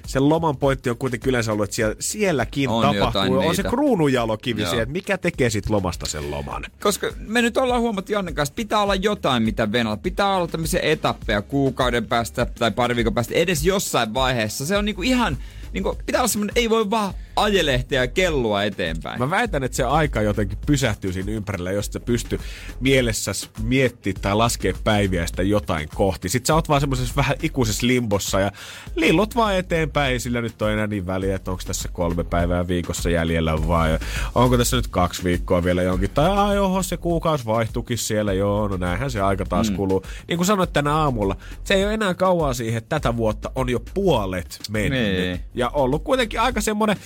sen 0.07 0.29
loman 0.29 0.57
pointti 0.57 0.89
on 0.89 0.97
kuitenkin 0.97 1.29
yleensä 1.29 1.51
ollut, 1.51 1.63
että 1.63 1.75
siellä, 1.75 1.95
sielläkin 1.99 2.69
On 2.69 2.81
tapahtuu. 2.81 3.37
On 3.37 3.55
se 3.55 3.61
niitä. 3.61 3.69
kruununjalokivi 3.69 4.61
Joo. 4.61 4.69
siellä, 4.69 4.83
että 4.83 4.93
mikä 4.93 5.17
tekee 5.17 5.49
sit 5.49 5.69
lomasta 5.69 6.05
sen 6.05 6.31
loman. 6.31 6.65
Koska 6.81 7.11
me 7.17 7.41
nyt 7.41 7.57
ollaan 7.57 7.81
huomattu 7.81 8.11
Jannen 8.11 8.35
kanssa, 8.35 8.51
että 8.51 8.55
pitää 8.55 8.81
olla 8.81 8.95
jotain, 8.95 9.43
mitä 9.43 9.71
venalla. 9.71 9.97
Pitää 9.97 10.35
olla 10.35 10.47
tämmöisiä 10.47 10.79
etappeja 10.83 11.41
kuukauden 11.41 12.05
päästä 12.05 12.45
tai 12.45 12.71
pari 12.71 12.95
viikon 12.95 13.13
päästä 13.13 13.33
edes 13.33 13.63
jossain 13.65 14.13
vaiheessa. 14.13 14.65
Se 14.65 14.77
on 14.77 14.85
niinku 14.85 15.01
ihan, 15.01 15.37
niinku, 15.73 15.97
pitää 16.05 16.21
olla 16.21 16.27
semmoinen, 16.27 16.53
ei 16.55 16.69
voi 16.69 16.89
vaan 16.89 17.13
ajelehtiä 17.41 18.03
ja 18.03 18.07
kellua 18.07 18.63
eteenpäin. 18.63 19.19
Mä 19.19 19.29
väitän, 19.29 19.63
että 19.63 19.75
se 19.75 19.83
aika 19.83 20.21
jotenkin 20.21 20.57
pysähtyy 20.65 21.13
siinä 21.13 21.31
ympärillä, 21.31 21.71
jos 21.71 21.85
sä 21.85 21.99
pysty 21.99 22.39
mielessäsi 22.79 23.49
miettimään 23.63 24.21
tai 24.21 24.35
laskee 24.35 24.73
päiviä 24.83 25.27
sitä 25.27 25.43
jotain 25.43 25.89
kohti. 25.95 26.29
Sitten 26.29 26.47
sä 26.47 26.55
oot 26.55 26.69
vaan 26.69 26.81
semmoisessa 26.81 27.15
vähän 27.15 27.37
ikuisessa 27.43 27.87
limbossa 27.87 28.39
ja 28.39 28.51
lillot 28.95 29.35
vaan 29.35 29.55
eteenpäin. 29.55 30.11
Ei 30.11 30.19
Sillä 30.19 30.41
nyt 30.41 30.61
on 30.61 30.71
enää 30.71 30.87
niin 30.87 31.07
väliä, 31.07 31.35
että 31.35 31.51
onko 31.51 31.63
tässä 31.67 31.89
kolme 31.93 32.23
päivää 32.23 32.67
viikossa 32.67 33.09
jäljellä 33.09 33.67
vai 33.67 33.99
onko 34.35 34.57
tässä 34.57 34.77
nyt 34.77 34.87
kaksi 34.87 35.23
viikkoa 35.23 35.63
vielä 35.63 35.81
jonkin. 35.81 36.09
Tai 36.09 36.29
ai 36.29 36.57
oho, 36.57 36.83
se 36.83 36.97
kuukausi 36.97 37.45
vaihtukin 37.45 37.97
siellä, 37.97 38.33
joo, 38.33 38.67
no 38.67 38.77
näinhän 38.77 39.11
se 39.11 39.21
aika 39.21 39.45
taas 39.45 39.69
mm. 39.69 39.75
kuluu. 39.75 40.03
Niin 40.27 40.37
kuin 40.37 40.45
sanoit 40.45 40.73
tänä 40.73 40.95
aamulla, 40.95 41.35
se 41.63 41.73
ei 41.73 41.85
ole 41.85 41.93
enää 41.93 42.13
kauaa 42.13 42.53
siihen, 42.53 42.77
että 42.77 42.99
tätä 42.99 43.17
vuotta 43.17 43.51
on 43.55 43.69
jo 43.69 43.79
puolet 43.93 44.59
mennyt. 44.69 44.99
Niin. 45.01 45.39
Ja 45.53 45.69
ollut 45.69 46.03
kuitenkin 46.03 46.41
aika 46.41 46.61
semmonen, 46.61 46.97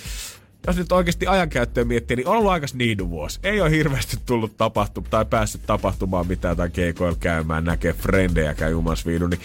jos 0.66 0.76
nyt 0.76 0.92
oikeasti 0.92 1.26
ajankäyttöä 1.26 1.84
miettii, 1.84 2.16
niin 2.16 2.28
on 2.28 2.36
ollut 2.36 2.52
aika 2.52 2.66
vuosi. 3.08 3.40
Ei 3.42 3.60
ole 3.60 3.70
hirveästi 3.70 4.16
tullut 4.26 4.56
tapahtu 4.56 5.06
tai 5.10 5.24
päässyt 5.24 5.60
tapahtumaan 5.66 6.26
mitään 6.26 6.56
tai 6.56 6.70
keikoilla 6.70 7.16
käymään, 7.20 7.64
näkee 7.64 7.92
frendejäkään 7.92 8.70
jumas 8.70 9.06
viidu, 9.06 9.26
niin 9.26 9.40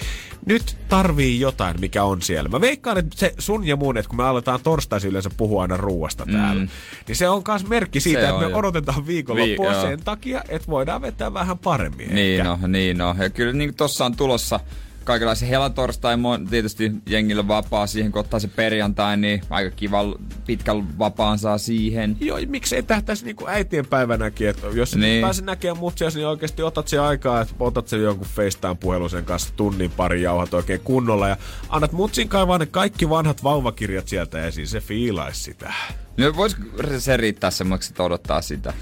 nyt 0.46 0.78
tarvii 0.90 1.40
jotain, 1.40 1.80
mikä 1.80 2.04
on 2.04 2.22
siellä. 2.22 2.50
Mä 2.50 2.62
veikkaan, 2.62 2.98
että 2.98 3.18
se 3.20 3.34
sun 3.40 3.68
ja 3.68 3.76
mun, 3.76 3.98
että 3.98 4.10
kun 4.10 4.18
me 4.18 4.24
aletaan 4.24 4.60
torstaisin 4.64 5.10
yleensä 5.10 5.30
puhua 5.38 5.62
aina 5.62 5.78
ruuasta 5.78 6.26
täällä, 6.32 6.62
Mm. 6.64 6.70
niin 7.08 7.16
se 7.16 7.30
on 7.30 7.42
myös 7.48 7.68
merkki 7.68 8.00
siitä, 8.00 8.20
Se 8.20 8.24
että 8.26 8.36
on 8.36 8.44
me 8.44 8.50
jo. 8.50 8.58
odotetaan 8.58 9.08
viikonloppua 9.08 9.70
Vi- 9.72 9.82
sen 9.82 10.00
takia, 10.04 10.42
että 10.50 10.68
voidaan 10.68 11.02
vetää 11.02 11.34
vähän 11.34 11.58
paremmin. 11.58 12.16
Niin 12.16 12.40
ehkä. 12.40 12.44
no, 12.44 12.68
niin 12.68 12.98
no. 12.98 13.16
Ja 13.20 13.30
kyllä 13.30 13.54
niin 13.54 13.76
tossa 13.76 14.06
on 14.06 14.16
tulossa 14.16 14.60
kaikenlaisia 15.04 15.48
helatorstai, 15.48 16.16
tietysti 16.50 16.92
jengillä 17.06 17.48
vapaa 17.48 17.88
siihen, 17.88 18.12
kun 18.12 18.20
ottaa 18.20 18.40
se 18.40 18.48
perjantai, 18.48 19.18
niin 19.18 19.42
aika 19.50 19.76
kiva 19.76 20.00
pitkän 20.46 21.00
vapaan 21.00 21.40
saa 21.40 21.58
siihen. 21.58 22.18
Joo, 22.20 22.40
miksei 22.48 22.84
tähtäisi 22.84 23.26
niinku 23.26 23.48
äitien 23.48 23.86
päivänäkin, 23.86 24.50
että 24.50 24.68
jos 24.68 24.96
niin. 24.96 25.22
Pääse 25.22 25.44
näkemään 25.44 25.78
mutsias, 25.78 26.16
niin 26.16 26.28
oikeasti 26.28 26.64
otat 26.64 26.88
se 26.88 27.00
aikaa, 27.00 27.42
että 27.42 27.56
otat 27.60 27.88
sen 27.88 28.02
jonkun 28.02 28.28
FaceTime-puhelun 28.28 29.10
sen 29.10 29.26
kanssa 29.26 29.54
tunnin 29.56 29.92
pari 29.92 30.22
jauhat 30.22 30.54
oikein 30.54 30.82
kunnolla 30.84 31.28
ja 31.28 31.38
annat 31.70 31.92
mutsin 31.92 32.30
kaivaa 32.30 32.58
ne 32.58 32.66
kaikki 32.66 33.10
vanhat 33.10 33.44
vauvakirjat 33.44 34.08
sieltä 34.08 34.46
esiin, 34.46 34.68
se 34.68 34.80
fiilaisi 34.80 35.44
sitä. 35.44 35.74
No 36.18 36.36
vois 36.36 36.58
se 36.98 37.18
riittää 37.18 37.52
semmoiksi, 37.52 37.92
että 37.92 38.04
odottaa 38.04 38.42
sitä. 38.42 38.74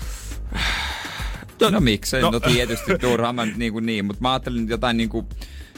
No 1.72 1.80
miksei, 1.80 2.22
no- 2.22 2.32
no, 2.32 2.40
no 2.40 2.40
tietysti 2.40 2.98
turhaan 2.98 3.36
mä 3.36 3.46
nyt 3.46 3.58
niin 3.58 3.74
kuin 3.74 3.86
niin, 3.86 4.06
mutta 4.06 4.22
mä 4.22 4.32
ajattelin 4.32 4.70
jotain 4.70 4.98
niin 4.98 5.10
kuin, 5.10 5.26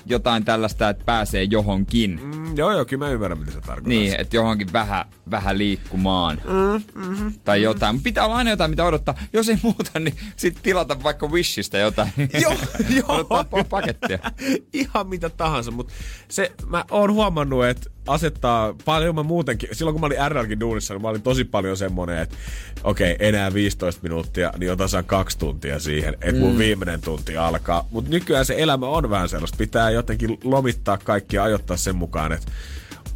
jotain 0.06 0.46
tällaista, 0.46 0.90
että 0.90 1.04
pääsee 1.06 1.44
johonkin. 1.44 2.20
Mm, 2.24 2.58
joo, 2.58 2.72
joo, 2.72 2.86
kyllä 2.86 3.06
mä 3.06 3.12
ymmärrän, 3.12 3.40
mitä 3.40 3.52
se 3.52 3.62
tarkoittaa. 3.62 3.90
Niin, 3.90 4.16
että 4.20 4.36
johonkin 4.36 4.74
vähän, 4.74 5.06
vähän 5.32 5.58
liikkumaan. 5.58 6.42
Mm, 6.46 7.02
mm-hmm, 7.04 7.34
tai 7.44 7.62
jotain. 7.62 7.96
Mm. 7.96 8.02
Pitää 8.02 8.26
olla 8.26 8.36
aina 8.36 8.50
jotain, 8.50 8.72
mitä 8.72 8.86
odottaa. 8.86 9.16
Jos 9.34 9.50
ei 9.50 9.58
muuta, 9.64 10.00
niin 10.00 10.16
sitten 10.36 10.64
tilata 10.64 11.04
vaikka 11.04 11.28
Wishistä 11.28 11.78
jotain. 11.78 12.10
Joo, 12.42 12.54
joo. 12.98 13.06
odottaa 13.08 13.44
pa- 13.44 13.66
pakettia. 13.70 14.20
Ihan 14.74 15.08
mitä 15.08 15.30
tahansa, 15.30 15.72
mutta 15.72 15.94
se, 16.30 16.52
mä 16.68 16.86
oon 16.92 17.14
huomannut, 17.14 17.66
että 17.66 17.90
asettaa 18.10 18.76
paljon 18.86 19.16
mä 19.16 19.24
muutenkin, 19.24 19.70
silloin 19.72 19.94
kun 19.94 20.02
mä 20.02 20.06
olin 20.06 20.32
RLkin 20.32 20.60
duunissa, 20.60 20.94
niin 20.94 21.02
mä 21.02 21.08
olin 21.08 21.22
tosi 21.22 21.44
paljon 21.44 21.78
semmonen, 21.78 22.18
että 22.18 22.36
okei, 22.84 23.14
okay, 23.14 23.28
enää 23.28 23.54
15 23.54 24.04
minuuttia, 24.04 24.54
niin 24.58 24.72
otan 24.72 24.90
saan 24.90 25.06
kaksi 25.06 25.40
tuntia 25.40 25.80
siihen, 25.80 26.14
että 26.22 26.42
mun 26.42 26.58
viimeinen 26.58 27.02
tunti 27.02 27.38
alkaa. 27.38 27.88
Mutta 27.92 28.10
nykyään 28.10 28.46
se 28.46 28.56
elämä 28.58 28.88
on 28.88 29.10
vähän 29.10 29.30
sellaista, 29.30 29.58
pitää 29.58 29.90
jotenkin 29.90 30.38
lomittaa 30.44 30.98
kaikki 30.98 31.36
ja 31.36 31.44
ajoittaa 31.44 31.78
sen 31.78 31.96
mukaan, 31.96 32.32
että 32.32 32.52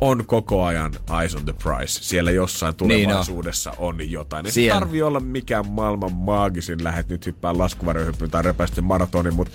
on 0.03 0.25
koko 0.25 0.63
ajan 0.63 0.93
eyes 1.19 1.35
on 1.35 1.45
the 1.45 1.53
price. 1.53 2.03
Siellä 2.03 2.31
jossain 2.31 2.75
tulevaisuudessa 2.75 3.69
niin 3.69 3.79
on 3.79 4.11
jotain. 4.11 4.45
Ei 4.57 4.69
tarvii 4.69 5.01
olla 5.01 5.19
mikään 5.19 5.67
maailman 5.67 6.13
maagisin 6.13 6.83
lähet 6.83 7.09
nyt 7.09 7.25
hyppää 7.25 7.57
laskuvarjohyppyyn 7.57 8.31
tai 8.31 8.43
repäisesti 8.43 8.81
maratonin, 8.81 9.33
mutta 9.33 9.53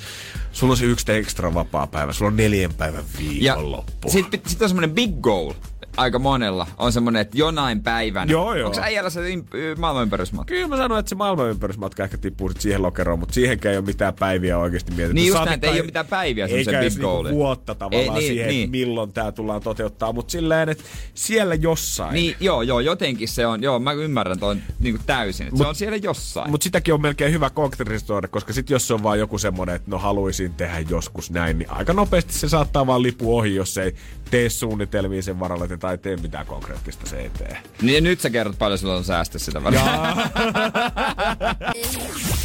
sulla 0.52 0.72
on 0.72 0.76
se 0.76 0.84
yksi 0.84 1.12
ekstra 1.12 1.54
vapaa 1.54 1.86
päivä. 1.86 2.12
Sulla 2.12 2.30
on 2.30 2.36
neljän 2.36 2.74
päivän 2.74 3.04
viikonloppu. 3.18 4.10
Sitten 4.10 4.40
sit 4.46 4.62
on 4.62 4.68
semmonen 4.68 4.90
big 4.90 5.20
goal 5.20 5.52
aika 5.98 6.18
monella. 6.18 6.66
On 6.78 6.92
semmonen, 6.92 7.22
että 7.22 7.38
jonain 7.38 7.82
päivänä. 7.82 8.32
Joo, 8.32 8.54
joo. 8.54 8.68
Onko 8.68 8.80
äijällä 8.80 9.10
se 9.10 9.20
ym- 9.20 9.78
maailmanympärysmatka? 9.78 10.54
Kyllä 10.54 10.68
mä 10.68 10.76
sanoin, 10.76 10.98
että 10.98 11.08
se 11.08 11.14
maailmanympärysmatka 11.14 12.04
ehkä 12.04 12.18
tippuu 12.18 12.48
sit 12.48 12.60
siihen 12.60 12.82
lokeroon, 12.82 13.18
mutta 13.18 13.34
siihenkään 13.34 13.72
ei 13.72 13.78
ole 13.78 13.86
mitään 13.86 14.14
päiviä 14.14 14.58
oikeasti 14.58 14.92
mietitty. 14.92 15.14
Niin 15.14 15.26
just 15.26 15.36
Saati 15.36 15.46
näin, 15.46 15.54
että 15.54 15.66
ei 15.66 15.80
ole 15.80 15.86
mitään 15.86 16.06
päiviä 16.06 16.48
semmoiseen 16.48 16.82
Eikä 16.82 16.90
big 16.90 17.02
niinku 17.02 17.36
vuotta 17.36 17.74
tavallaan 17.74 18.16
Ei, 18.16 18.22
niin, 18.22 18.32
siihen, 18.32 18.48
niin. 18.48 18.64
että 18.64 18.70
milloin 18.70 19.12
tämä 19.12 19.32
tullaan 19.32 19.62
toteuttaa, 19.62 20.12
mutta 20.12 20.32
silleen, 20.32 20.68
että 20.68 20.84
siellä 21.14 21.54
jossain. 21.54 22.14
Niin, 22.14 22.36
joo, 22.40 22.62
joo, 22.62 22.80
jotenkin 22.80 23.28
se 23.28 23.46
on, 23.46 23.62
joo, 23.62 23.78
mä 23.78 23.92
ymmärrän 23.92 24.38
ton 24.38 24.58
niinku 24.80 25.02
täysin, 25.06 25.46
että 25.46 25.56
Mut- 25.56 25.62
se 25.62 25.68
on 25.68 25.74
siellä 25.74 25.96
jossain. 25.96 26.50
Mutta 26.50 26.64
sitäkin 26.64 26.94
on 26.94 27.02
melkein 27.02 27.32
hyvä 27.32 27.50
konkretisoida, 27.50 28.28
koska 28.28 28.52
sit 28.52 28.70
jos 28.70 28.86
se 28.88 28.94
on 28.94 29.02
vaan 29.02 29.18
joku 29.18 29.38
semmonen, 29.38 29.74
että 29.74 29.90
no 29.90 29.98
haluaisin 29.98 30.54
tehdä 30.54 30.80
joskus 30.80 31.30
näin, 31.30 31.58
niin 31.58 31.70
aika 31.70 31.92
nopeasti 31.92 32.32
se 32.32 32.48
saattaa 32.48 32.86
vaan 32.86 33.02
lipu 33.02 33.38
ohi, 33.38 33.54
jos 33.54 33.78
ei 33.78 33.94
tee 34.30 34.50
suunnitelmia 34.50 35.22
sen 35.22 35.40
varalle, 35.40 35.64
että 35.64 35.76
tai 35.76 35.98
tee 35.98 36.16
mitään 36.16 36.46
konkreettista 36.46 37.06
se 37.06 37.24
eteen. 37.24 37.56
Niin 37.82 37.94
ja 37.94 38.00
nyt 38.00 38.20
sä 38.20 38.30
kerrot 38.30 38.58
paljon 38.58 38.78
sulla 38.78 38.94
on 38.94 39.04
säästä 39.04 39.38
sitä 39.38 39.64
välillä. 39.64 40.16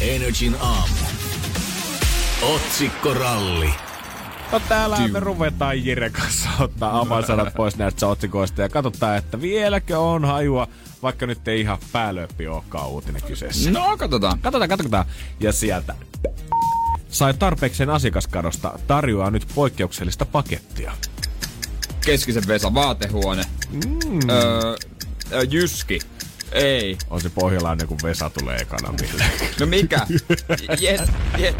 Energin 0.00 0.56
aamu. 0.60 0.94
Otsikkoralli. 2.42 3.70
No 4.52 4.60
täällä 4.60 5.08
me 5.08 5.20
ruvetaan 5.20 5.84
Jire 5.84 6.10
kanssa 6.10 6.48
ottaa 6.60 6.98
avainsanat 7.00 7.54
pois 7.56 7.76
näistä 7.76 8.06
otsikoista 8.06 8.62
ja 8.62 8.68
katsotaan, 8.68 9.16
että 9.16 9.40
vieläkö 9.40 9.98
on 9.98 10.24
hajua, 10.24 10.68
vaikka 11.02 11.26
nyt 11.26 11.48
ei 11.48 11.60
ihan 11.60 11.78
päälöppi 11.92 12.46
olekaan 12.46 12.88
uutinen 12.88 13.22
kyseessä. 13.22 13.70
No, 13.70 13.96
katsotaan. 13.96 14.38
Katsotaan, 14.38 14.68
katsotaan. 14.68 15.06
Ja 15.40 15.52
sieltä 15.52 15.94
sai 17.08 17.34
tarpeekseen 17.34 17.90
asiakaskadosta, 17.90 18.78
tarjoaa 18.86 19.30
nyt 19.30 19.46
poikkeuksellista 19.54 20.26
pakettia. 20.26 20.92
Keskisen 22.04 22.48
Vesa, 22.48 22.74
vaatehuone. 22.74 23.44
Mm. 23.70 24.30
Öö, 24.30 25.42
Jyski. 25.50 25.98
Ei. 26.52 26.98
On 27.10 27.20
se 27.20 27.30
pohjalainen, 27.30 27.86
kun 27.86 27.98
Vesa 28.02 28.30
tulee 28.30 28.56
ekana. 28.56 28.94
No 29.60 29.66
mikä? 29.66 30.06
Jet, 30.80 31.00
jet. 31.38 31.56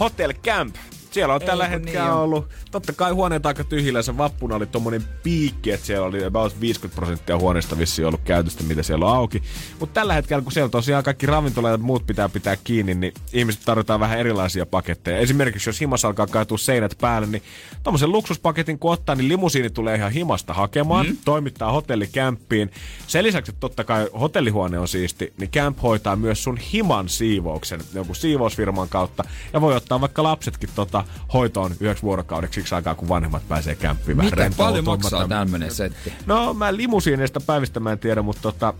Hotel 0.00 0.34
Camp. 0.44 0.76
Siellä 1.16 1.34
on 1.34 1.42
Ei, 1.42 1.46
tällä 1.46 1.68
hetkellä 1.68 2.02
niin 2.02 2.12
on. 2.12 2.20
ollut, 2.20 2.48
totta 2.70 2.92
kai 2.92 3.12
huoneet 3.12 3.46
aika 3.46 3.64
tyhjillä, 3.64 4.02
se 4.02 4.16
vappuna 4.16 4.56
oli 4.56 4.66
tommonen 4.66 5.04
piikki, 5.22 5.72
että 5.72 5.86
siellä 5.86 6.06
oli 6.06 6.24
about 6.24 6.60
50 6.60 6.96
prosenttia 6.96 7.38
huoneesta 7.38 7.78
vissiin 7.78 8.06
ollut 8.06 8.20
käytöstä, 8.24 8.64
mitä 8.64 8.82
siellä 8.82 9.06
on 9.06 9.16
auki. 9.16 9.42
Mutta 9.80 9.94
tällä 9.94 10.14
hetkellä, 10.14 10.42
kun 10.42 10.52
siellä 10.52 10.68
tosiaan 10.68 11.04
kaikki 11.04 11.26
ravintolat 11.26 11.70
ja 11.72 11.78
muut 11.78 12.06
pitää 12.06 12.28
pitää 12.28 12.56
kiinni, 12.64 12.94
niin 12.94 13.12
ihmiset 13.32 13.62
tarvitaan 13.64 14.00
vähän 14.00 14.18
erilaisia 14.18 14.66
paketteja. 14.66 15.18
Esimerkiksi 15.18 15.68
jos 15.68 15.80
himas 15.80 16.04
alkaa 16.04 16.26
kaatua 16.26 16.58
seinät 16.58 16.98
päälle, 17.00 17.26
niin 17.26 17.42
tommosen 17.82 18.12
luksuspaketin 18.12 18.78
kun 18.78 18.92
ottaa, 18.92 19.14
niin 19.14 19.28
limusiini 19.28 19.70
tulee 19.70 19.96
ihan 19.96 20.12
himasta 20.12 20.54
hakemaan, 20.54 21.06
mm. 21.06 21.16
toimittaa 21.24 21.72
hotellikämppiin. 21.72 22.70
Sen 23.06 23.24
lisäksi, 23.24 23.50
että 23.50 23.60
totta 23.60 23.84
kai 23.84 24.08
hotellihuone 24.20 24.78
on 24.78 24.88
siisti, 24.88 25.32
niin 25.38 25.50
camp 25.50 25.82
hoitaa 25.82 26.16
myös 26.16 26.44
sun 26.44 26.56
himan 26.56 27.08
siivouksen 27.08 27.80
jonkun 27.94 28.16
siivousfirman 28.16 28.88
kautta. 28.88 29.24
Ja 29.52 29.60
voi 29.60 29.76
ottaa 29.76 30.00
vaikka 30.00 30.22
lapsetkin 30.22 30.70
tota 30.74 31.05
hoitoon 31.32 31.72
yhdeksi 31.80 32.02
vuorokaudeksi 32.02 32.60
siksi 32.60 32.74
aikaa, 32.74 32.94
kun 32.94 33.08
vanhemmat 33.08 33.48
pääsee 33.48 33.74
Mitä 33.74 33.92
rentoutumaan. 33.96 34.54
paljon 34.56 34.84
maksaa 34.84 35.28
tämmönen 35.28 35.74
setti? 35.74 36.12
No 36.26 36.54
mä 36.54 36.76
limusiineista 36.76 37.40
päivistä 37.40 37.80
mä 37.80 37.92
en 37.92 37.98
tiedä, 37.98 38.22
mutta 38.22 38.42
tota, 38.42 38.74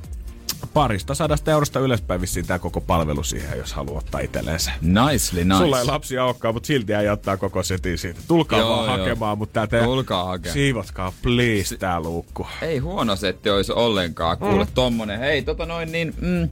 parista 0.75 1.15
sadasta 1.15 1.51
eurosta 1.51 1.81
ylöspäin 1.81 2.21
vissiin 2.21 2.47
tää 2.47 2.59
koko 2.59 2.81
palvelu 2.81 3.23
siihen, 3.23 3.59
jos 3.59 3.73
haluaa 3.73 3.99
ottaa 3.99 4.21
itselleensä. 4.21 4.71
Nicely, 4.81 5.45
nice. 5.45 5.59
Sulla 5.59 5.81
ei 5.81 5.87
lapsia 5.87 6.25
olekaan, 6.25 6.55
mutta 6.55 6.67
silti 6.67 6.93
ei 6.93 7.09
ottaa 7.09 7.37
koko 7.37 7.63
setin 7.63 7.99
siitä. 7.99 8.21
Tulkaa 8.29 8.59
Joo, 8.59 8.71
vaan 8.71 8.87
joo. 8.87 8.99
hakemaan, 8.99 9.39
mutta 9.39 9.53
tää 9.53 9.67
te... 9.67 9.85
Tulkaa 9.85 10.25
hakemaan. 10.25 10.55
Siivotkaa, 10.55 11.13
please, 11.23 11.77
tää 11.77 12.01
luukku. 12.01 12.47
Ei 12.63 12.79
huono 12.79 13.17
setti 13.17 13.51
olisi 13.51 13.73
ollenkaan. 13.73 14.39
Kuule 14.39 14.65
mm. 14.65 14.71
tommonen. 14.75 15.19
Hei, 15.19 15.43
tota 15.43 15.67
noin 15.67 15.93
niin, 15.93 16.15
mm, 16.21 16.49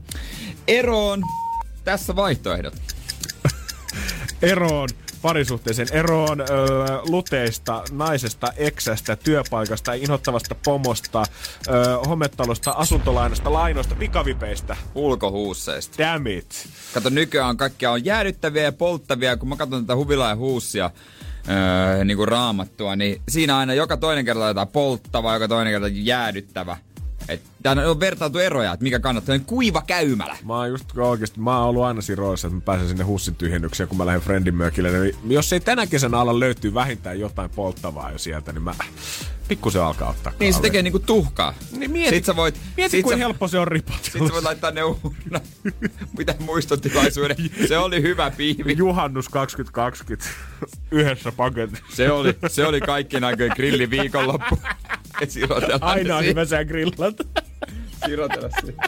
eroon. 0.67 1.21
Tässä 1.83 2.15
vaihtoehdot. 2.15 2.73
Eroon 4.41 4.89
parisuhteeseen 5.25 5.87
eroon 5.91 6.41
öö, 6.41 6.47
luteista, 7.03 7.83
naisesta, 7.91 8.53
eksästä, 8.57 9.15
työpaikasta, 9.15 9.93
inhottavasta 9.93 10.55
pomosta, 10.65 11.23
öö, 11.67 11.97
hometalosta, 11.97 12.71
asuntolainasta, 12.71 13.53
lainoista, 13.53 13.95
pikavipeistä. 13.95 14.77
Ulkohuusseista. 14.95 16.03
Damn 16.03 16.27
it. 16.27 16.67
Kato, 16.93 17.09
nykyään 17.09 17.49
on 17.49 17.57
kaikkia 17.57 17.91
on 17.91 18.05
jäädyttäviä 18.05 18.63
ja 18.63 18.71
polttavia. 18.71 19.37
Kun 19.37 19.49
mä 19.49 19.55
katson 19.55 19.85
tätä 19.85 19.95
huvila 19.95 20.29
ja 20.29 20.35
huussia, 20.35 20.91
öö, 21.49 22.03
niin 22.03 22.17
kuin 22.17 22.27
raamattua, 22.27 22.95
niin 22.95 23.21
siinä 23.29 23.57
aina 23.57 23.73
joka 23.73 23.97
toinen 23.97 24.25
kerta 24.25 24.47
jotain 24.47 24.67
polttava, 24.67 25.33
joka 25.33 25.47
toinen 25.47 25.73
kerta 25.73 25.87
jäädyttävä. 25.87 26.77
Tää 27.63 27.75
on 27.89 27.99
vertailtu 27.99 28.39
eroja, 28.39 28.73
että 28.73 28.83
mikä 28.83 28.99
kannattaa. 28.99 29.39
Kuiva 29.39 29.81
käymälä. 29.87 30.37
Mä 30.45 30.57
oon 30.57 30.69
just 30.69 30.97
oikeesti, 30.97 31.39
mä 31.39 31.59
oon 31.59 31.69
ollut 31.69 31.83
aina 31.83 32.01
siinä 32.01 32.19
roolissa, 32.19 32.47
että 32.47 32.55
mä 32.55 32.61
pääsen 32.61 32.87
sinne 32.87 33.03
hussin 33.03 33.35
tyhjennykseen, 33.35 33.89
kun 33.89 33.97
mä 33.97 34.05
lähden 34.05 34.21
friendin 34.21 34.55
mökille. 34.55 34.91
Niin 34.99 35.15
jos 35.23 35.53
ei 35.53 35.59
tänä 35.59 35.87
kesänä 35.87 36.19
ala 36.19 36.39
löytyy 36.39 36.73
vähintään 36.73 37.19
jotain 37.19 37.49
polttavaa 37.49 38.11
jo 38.11 38.17
sieltä, 38.17 38.51
niin 38.51 38.63
mä 38.63 38.73
pikkusen 39.47 39.83
alkaa 39.83 40.09
ottaa 40.09 40.33
Niin 40.39 40.53
se 40.53 40.61
tekee 40.61 40.81
niinku 40.81 40.99
tuhkaa. 40.99 41.53
Niin 41.71 41.91
mieti, 41.91 42.15
Sit 42.15 42.25
sä 42.25 42.35
voit, 42.35 42.55
mieti 42.77 42.91
sit 42.97 43.03
kuin 43.03 43.13
sä, 43.13 43.17
helppo 43.17 43.47
se 43.47 43.59
on 43.59 43.67
ripotella. 43.67 44.03
sit 44.03 44.27
sä 44.27 44.33
voit 44.33 44.43
laittaa 44.43 44.71
ne 44.71 44.83
uurna. 44.83 45.39
Mitä 46.17 46.35
muistotilaisuuden. 46.39 47.37
Se 47.67 47.77
oli 47.77 48.01
hyvä 48.01 48.31
piivi. 48.31 48.75
Juhannus 48.77 49.29
2020 49.29 50.29
yhdessä 50.91 51.31
paketissa. 51.31 51.85
Se 51.93 52.11
oli, 52.11 52.37
se 52.47 52.65
oli 52.67 52.81
kaikkien 52.81 53.23
aikojen 53.23 53.51
grillin 53.55 53.89
viikonloppu. 53.89 54.59
Et 55.21 55.31
sirotella 55.31 55.77
Aina 55.81 56.17
on 56.17 56.25
hyvä 56.25 56.45
sä 56.45 56.65
grillat. 56.65 57.15
Sirotella 58.05 58.49
siinä. 58.61 58.83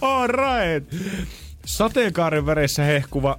All 0.00 0.26
right. 0.28 0.94
Sateenkaaren 1.66 2.46
väreissä 2.46 2.82
hehkuva 2.82 3.38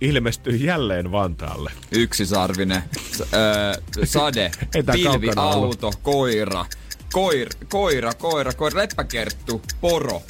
ilmestyy 0.00 0.56
jälleen 0.56 1.12
Vantaalle. 1.12 1.70
Yksisarvinen, 1.92 2.82
s- 3.12 3.20
öö, 3.34 3.74
sade, 4.04 4.50
pilvi, 4.92 5.26
kaukana 5.26 5.42
ollut. 5.42 5.84
auto, 5.84 5.98
koira, 6.02 6.64
koir, 7.12 7.48
koira, 7.68 8.12
koira, 8.14 8.52
koira, 8.52 8.78
leppäkerttu, 8.80 9.62
poro, 9.80 10.22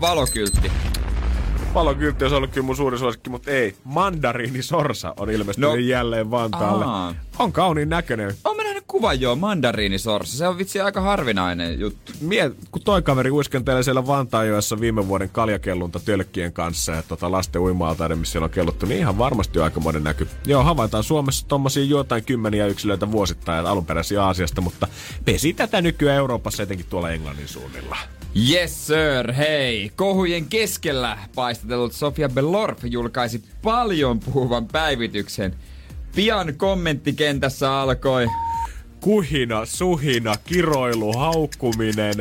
valokyltti. 0.00 0.72
Valokyltti 1.74 2.24
olisi 2.24 2.34
ollut 2.36 2.50
kyllä 2.50 2.64
mun 2.66 2.76
suuri 2.76 2.98
suosikki, 2.98 3.30
mutta 3.30 3.50
ei. 3.50 3.76
Mandariini 3.84 4.62
Sorsa 4.62 5.14
on 5.16 5.30
ilmestynyt 5.30 5.70
No. 5.70 5.76
jälleen 5.76 6.30
Vantaalle. 6.30 6.84
Aa. 6.84 7.14
On 7.38 7.52
kauniin 7.52 7.88
näköinen. 7.88 8.34
Oon 8.44 8.56
kuvan 8.90 9.20
joo, 9.20 9.36
mandariinisorsa. 9.36 10.36
Se 10.36 10.48
on 10.48 10.58
vitsi 10.58 10.80
aika 10.80 11.00
harvinainen 11.00 11.80
juttu. 11.80 12.12
Miet, 12.20 12.52
kun 12.70 12.82
toi 12.82 13.02
kaveri 13.02 13.30
uiskentelee 13.30 13.82
siellä 13.82 14.06
Vantaajoessa 14.06 14.80
viime 14.80 15.08
vuoden 15.08 15.28
kaljakellunta 15.28 16.00
tölkkien 16.00 16.52
kanssa 16.52 16.92
ja 16.92 17.02
tota 17.02 17.30
lasten 17.30 17.62
uima 17.62 17.96
missä 18.14 18.32
siellä 18.32 18.44
on 18.44 18.50
kelluttu, 18.50 18.86
niin 18.86 18.98
ihan 18.98 19.18
varmasti 19.18 19.58
on 19.58 19.64
aikamoinen 19.64 20.04
näky. 20.04 20.28
Joo, 20.46 20.62
havaitaan 20.62 21.04
Suomessa 21.04 21.48
tommosia 21.48 21.84
jotain 21.84 22.24
kymmeniä 22.24 22.66
yksilöitä 22.66 23.10
vuosittain 23.10 23.66
alunperäisiä 23.66 24.24
Aasiasta, 24.24 24.60
mutta 24.60 24.88
pesi 25.24 25.52
tätä 25.52 25.82
nykyään 25.82 26.18
Euroopassa, 26.18 26.62
etenkin 26.62 26.86
tuolla 26.90 27.10
Englannin 27.10 27.48
suunnilla. 27.48 27.96
Yes 28.50 28.86
sir, 28.86 29.32
hei! 29.32 29.92
Kohujen 29.96 30.46
keskellä 30.46 31.18
paistatellut 31.34 31.92
Sofia 31.92 32.28
Belorf 32.28 32.78
julkaisi 32.84 33.44
paljon 33.62 34.20
puhuvan 34.20 34.66
päivityksen. 34.66 35.54
Pian 36.14 36.54
kommenttikentässä 36.56 37.80
alkoi 37.80 38.26
kuhina, 39.00 39.66
suhina, 39.66 40.34
kiroilu, 40.44 41.12
haukkuminen, 41.12 42.14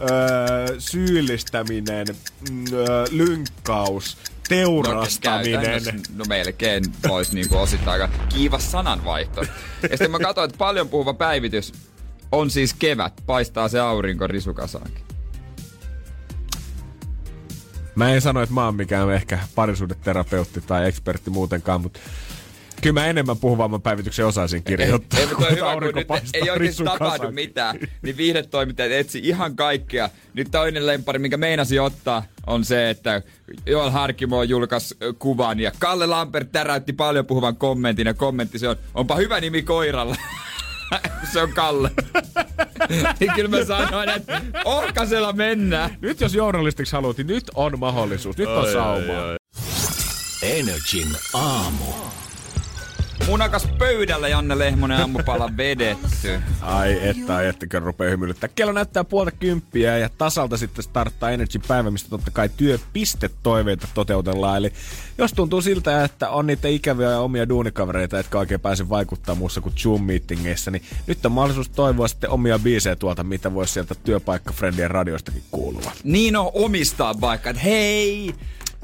öö, 0.00 0.80
syyllistäminen, 0.80 2.06
mm, 2.50 2.64
öö, 2.72 3.04
lynkkaus, 3.10 4.16
teurastaminen. 4.48 5.62
käytännössä, 5.62 6.12
No 6.16 6.24
melkein 6.28 6.84
voisi 7.08 7.34
niinku 7.34 7.56
osittain 7.56 8.02
aika 8.02 8.14
kiivas 8.28 8.72
sananvaihto. 8.72 9.40
Ja 9.82 9.88
sitten 9.88 10.10
mä 10.10 10.18
katsoin, 10.18 10.44
että 10.44 10.58
paljon 10.58 10.88
puhuva 10.88 11.14
päivitys 11.14 11.72
on 12.32 12.50
siis 12.50 12.74
kevät. 12.74 13.12
Paistaa 13.26 13.68
se 13.68 13.80
aurinko 13.80 14.26
risukasaankin. 14.26 15.06
Mä 17.94 18.14
en 18.14 18.20
sano, 18.20 18.42
että 18.42 18.54
mä 18.54 18.64
oon 18.64 18.74
mikään 18.74 19.10
ehkä 19.10 19.38
parisuudeterapeutti 19.54 20.60
tai 20.60 20.88
ekspertti 20.88 21.30
muutenkaan, 21.30 21.80
mutta 21.80 22.00
kyllä 22.82 23.00
mä 23.00 23.06
enemmän 23.06 23.36
puhuvamman 23.38 23.82
päivityksen 23.82 24.26
osaisin 24.26 24.62
kirjoittaa. 24.62 25.20
Ei, 25.20 25.26
kun 25.26 25.46
hyvä, 25.50 25.72
kun 25.72 25.82
nyt 25.82 25.96
ei 25.96 26.40
oikeasti 26.40 26.58
risukasaankin. 26.58 27.08
tapahdu 27.08 27.32
mitään. 27.32 27.78
Niin 28.02 28.16
viihdetoimittajat 28.16 28.92
etsi 28.92 29.20
ihan 29.22 29.56
kaikkea. 29.56 30.10
Nyt 30.34 30.48
toinen 30.50 30.86
lempari, 30.86 31.18
minkä 31.18 31.36
meinasi 31.36 31.78
ottaa, 31.78 32.22
on 32.46 32.64
se, 32.64 32.90
että 32.90 33.22
Joel 33.66 33.90
Harkimo 33.90 34.42
julkaisi 34.42 34.96
kuvan 35.18 35.60
ja 35.60 35.72
Kalle 35.78 36.06
Lampert 36.06 36.52
täräytti 36.52 36.92
paljon 36.92 37.26
puhuvan 37.26 37.56
kommentin 37.56 38.06
ja 38.06 38.14
kommentti 38.14 38.58
se 38.58 38.68
on, 38.68 38.76
onpa 38.94 39.16
hyvä 39.16 39.40
nimi 39.40 39.62
koiralla. 39.62 40.16
se 41.32 41.42
on 41.42 41.52
Kalle. 41.52 41.90
niin 43.20 43.32
kyllä 43.34 43.48
mä 43.48 43.64
sanoin, 43.64 44.08
että 44.08 44.42
ohkasella 44.64 45.32
mennään. 45.32 45.96
Nyt 46.00 46.20
jos 46.20 46.34
journalistiksi 46.34 46.92
haluat, 46.92 47.16
niin 47.16 47.26
nyt 47.26 47.50
on 47.54 47.78
mahdollisuus. 47.78 48.38
Nyt 48.38 48.48
on 48.48 48.72
saumaa. 48.72 49.36
Energin 50.42 51.08
aamu. 51.34 51.84
Munakas 53.26 53.68
pöydällä 53.78 54.28
Janne 54.28 54.58
Lehmonen 54.58 54.98
aamupala 54.98 55.50
vedetty. 55.56 56.40
Ai 56.60 57.08
että, 57.08 57.36
ai 57.36 57.46
että, 57.46 57.66
kun 57.66 57.82
rupeaa 57.82 58.10
hymyilyttää. 58.10 58.48
Kello 58.54 58.72
näyttää 58.72 59.04
puolta 59.04 59.30
kymppiä 59.30 59.98
ja 59.98 60.08
tasalta 60.18 60.56
sitten 60.56 60.82
starttaa 60.82 61.30
Energy 61.30 61.58
päivä, 61.68 61.90
mistä 61.90 62.10
totta 62.10 62.30
kai 62.30 62.48
työpistetoiveita 62.56 63.88
toteutellaan. 63.94 64.56
Eli 64.56 64.72
jos 65.18 65.32
tuntuu 65.32 65.62
siltä, 65.62 66.04
että 66.04 66.30
on 66.30 66.46
niitä 66.46 66.68
ikäviä 66.68 67.10
ja 67.10 67.20
omia 67.20 67.48
duunikavereita, 67.48 68.16
jotka 68.16 68.38
oikein 68.38 68.60
pääse 68.60 68.88
vaikuttaa 68.88 69.34
muussa 69.34 69.60
kuin 69.60 69.74
Zoom-meetingeissä, 69.74 70.70
niin 70.70 70.82
nyt 71.06 71.26
on 71.26 71.32
mahdollisuus 71.32 71.68
toivoa 71.68 72.08
sitten 72.08 72.30
omia 72.30 72.58
biisejä 72.58 72.96
tuolta, 72.96 73.24
mitä 73.24 73.54
voisi 73.54 73.72
sieltä 73.72 73.94
työpaikkafriendien 73.94 74.90
radioistakin 74.90 75.42
kuulua. 75.50 75.92
Niin 76.04 76.36
on 76.36 76.50
omistaa 76.54 77.20
vaikka, 77.20 77.50
että 77.50 77.62
hei, 77.62 78.34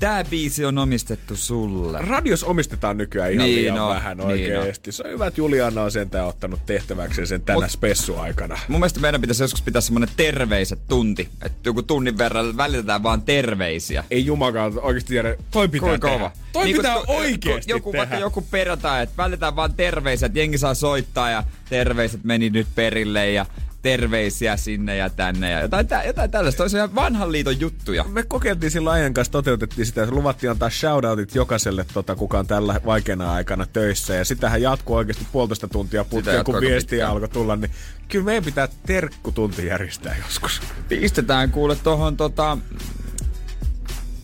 Tää 0.03 0.25
biisi 0.25 0.65
on 0.65 0.79
omistettu 0.79 1.37
sulle. 1.37 1.99
Radios 2.03 2.45
omistetaan 2.45 2.97
nykyään 2.99 3.33
ihan 3.33 3.47
Niin 3.47 3.57
liian 3.57 3.79
on, 3.79 3.95
vähän 3.95 4.17
niin 4.17 4.27
oikeesti. 4.29 4.93
Se 4.93 5.03
on 5.07 5.11
hyvä, 5.11 5.27
että 5.27 5.41
Juliana 5.41 5.83
on 5.83 5.91
sentään 5.93 6.27
ottanut 6.27 6.67
tehtäväkseen 6.67 7.27
sen 7.27 7.43
tänä 7.43 7.59
Mut- 7.67 7.71
spessu-aikana. 7.71 8.59
Mun 8.69 8.81
mielestä 8.81 9.01
meidän 9.01 9.21
pitäisi 9.21 9.43
joskus 9.43 9.63
pitää 9.63 9.81
semmonen 9.81 10.09
terveiset 10.17 10.79
tunti. 10.89 11.29
Että 11.45 11.69
joku 11.69 11.83
tunnin 11.83 12.19
verran 12.19 12.57
välitetään 12.57 13.03
vaan 13.03 13.23
terveisiä. 13.23 14.05
Ei 14.11 14.27
jumakaan 14.27 14.73
oikeesti 14.81 15.09
tiedä, 15.09 15.37
toi 15.51 15.69
pitää 15.69 15.89
Kuinka 15.89 16.09
tehdä. 16.09 16.19
kova. 16.19 16.33
Toi 16.53 16.65
Niin, 16.65 16.77
pitää 16.77 16.97
oikeesti 17.07 17.73
joku, 17.73 17.93
tehdä. 17.93 17.99
Vaikka 18.01 18.19
joku 18.19 18.43
perjantai, 18.51 19.03
että 19.03 19.17
välitetään 19.17 19.57
vaan 19.57 19.75
terveisiä, 19.75 20.27
että 20.27 20.39
jengi 20.39 20.59
saa 20.59 20.75
soittaa 20.75 21.31
ja 21.31 21.45
terveiset 21.69 22.25
meni 22.25 22.51
nyt 22.51 22.67
perille 22.75 23.31
ja 23.31 23.47
terveisiä 23.83 24.57
sinne 24.57 24.97
ja 24.97 25.11
tänne 25.11 25.51
ja 25.51 25.61
jotain, 25.61 25.87
tä, 25.87 26.03
jotain 26.03 26.31
tällaista. 26.31 26.65
Ihan 26.77 26.95
vanhan 26.95 27.33
liiton 27.33 27.61
juttuja. 27.61 28.05
Me 28.05 28.23
kokeiltiin 28.23 28.71
silloin 28.71 29.01
ajan 29.01 29.15
kanssa, 29.15 29.33
toteutettiin 29.33 29.87
sitä, 29.87 30.03
että 30.03 30.15
luvattiin 30.15 30.51
antaa 30.51 30.71
shoutoutit 30.71 31.35
jokaiselle, 31.35 31.87
tota, 31.95 32.17
kuka 32.17 32.39
on 32.39 32.47
tällä 32.47 32.81
vaikeana 32.87 33.33
aikana 33.33 33.67
töissä. 33.67 34.15
Ja 34.15 34.25
sitähän 34.25 34.63
jatkuu 34.63 34.97
oikeasti 34.97 35.27
puolitoista 35.33 35.69
tuntia 35.69 36.05
putkeen, 36.05 36.45
kun 36.45 36.61
viestiä 36.61 36.97
pitkään. 36.97 37.11
alkoi 37.11 37.29
tulla. 37.29 37.57
Niin 37.57 37.71
kyllä 38.09 38.25
meidän 38.25 38.45
pitää 38.45 38.69
terkkutunti 38.87 39.67
järjestää 39.67 40.17
joskus. 40.25 40.63
Pistetään 40.89 41.51
kuule 41.51 41.77
tohon 41.77 42.17
tota... 42.17 42.59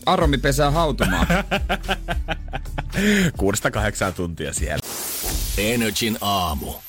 Aromipesää 0.05 0.71
hautumaan. 0.71 1.27
Kuudesta 3.37 3.71
kahdeksaan 3.71 4.13
tuntia 4.13 4.53
siellä. 4.53 4.87
Energin 5.57 6.17
aamu. 6.21 6.88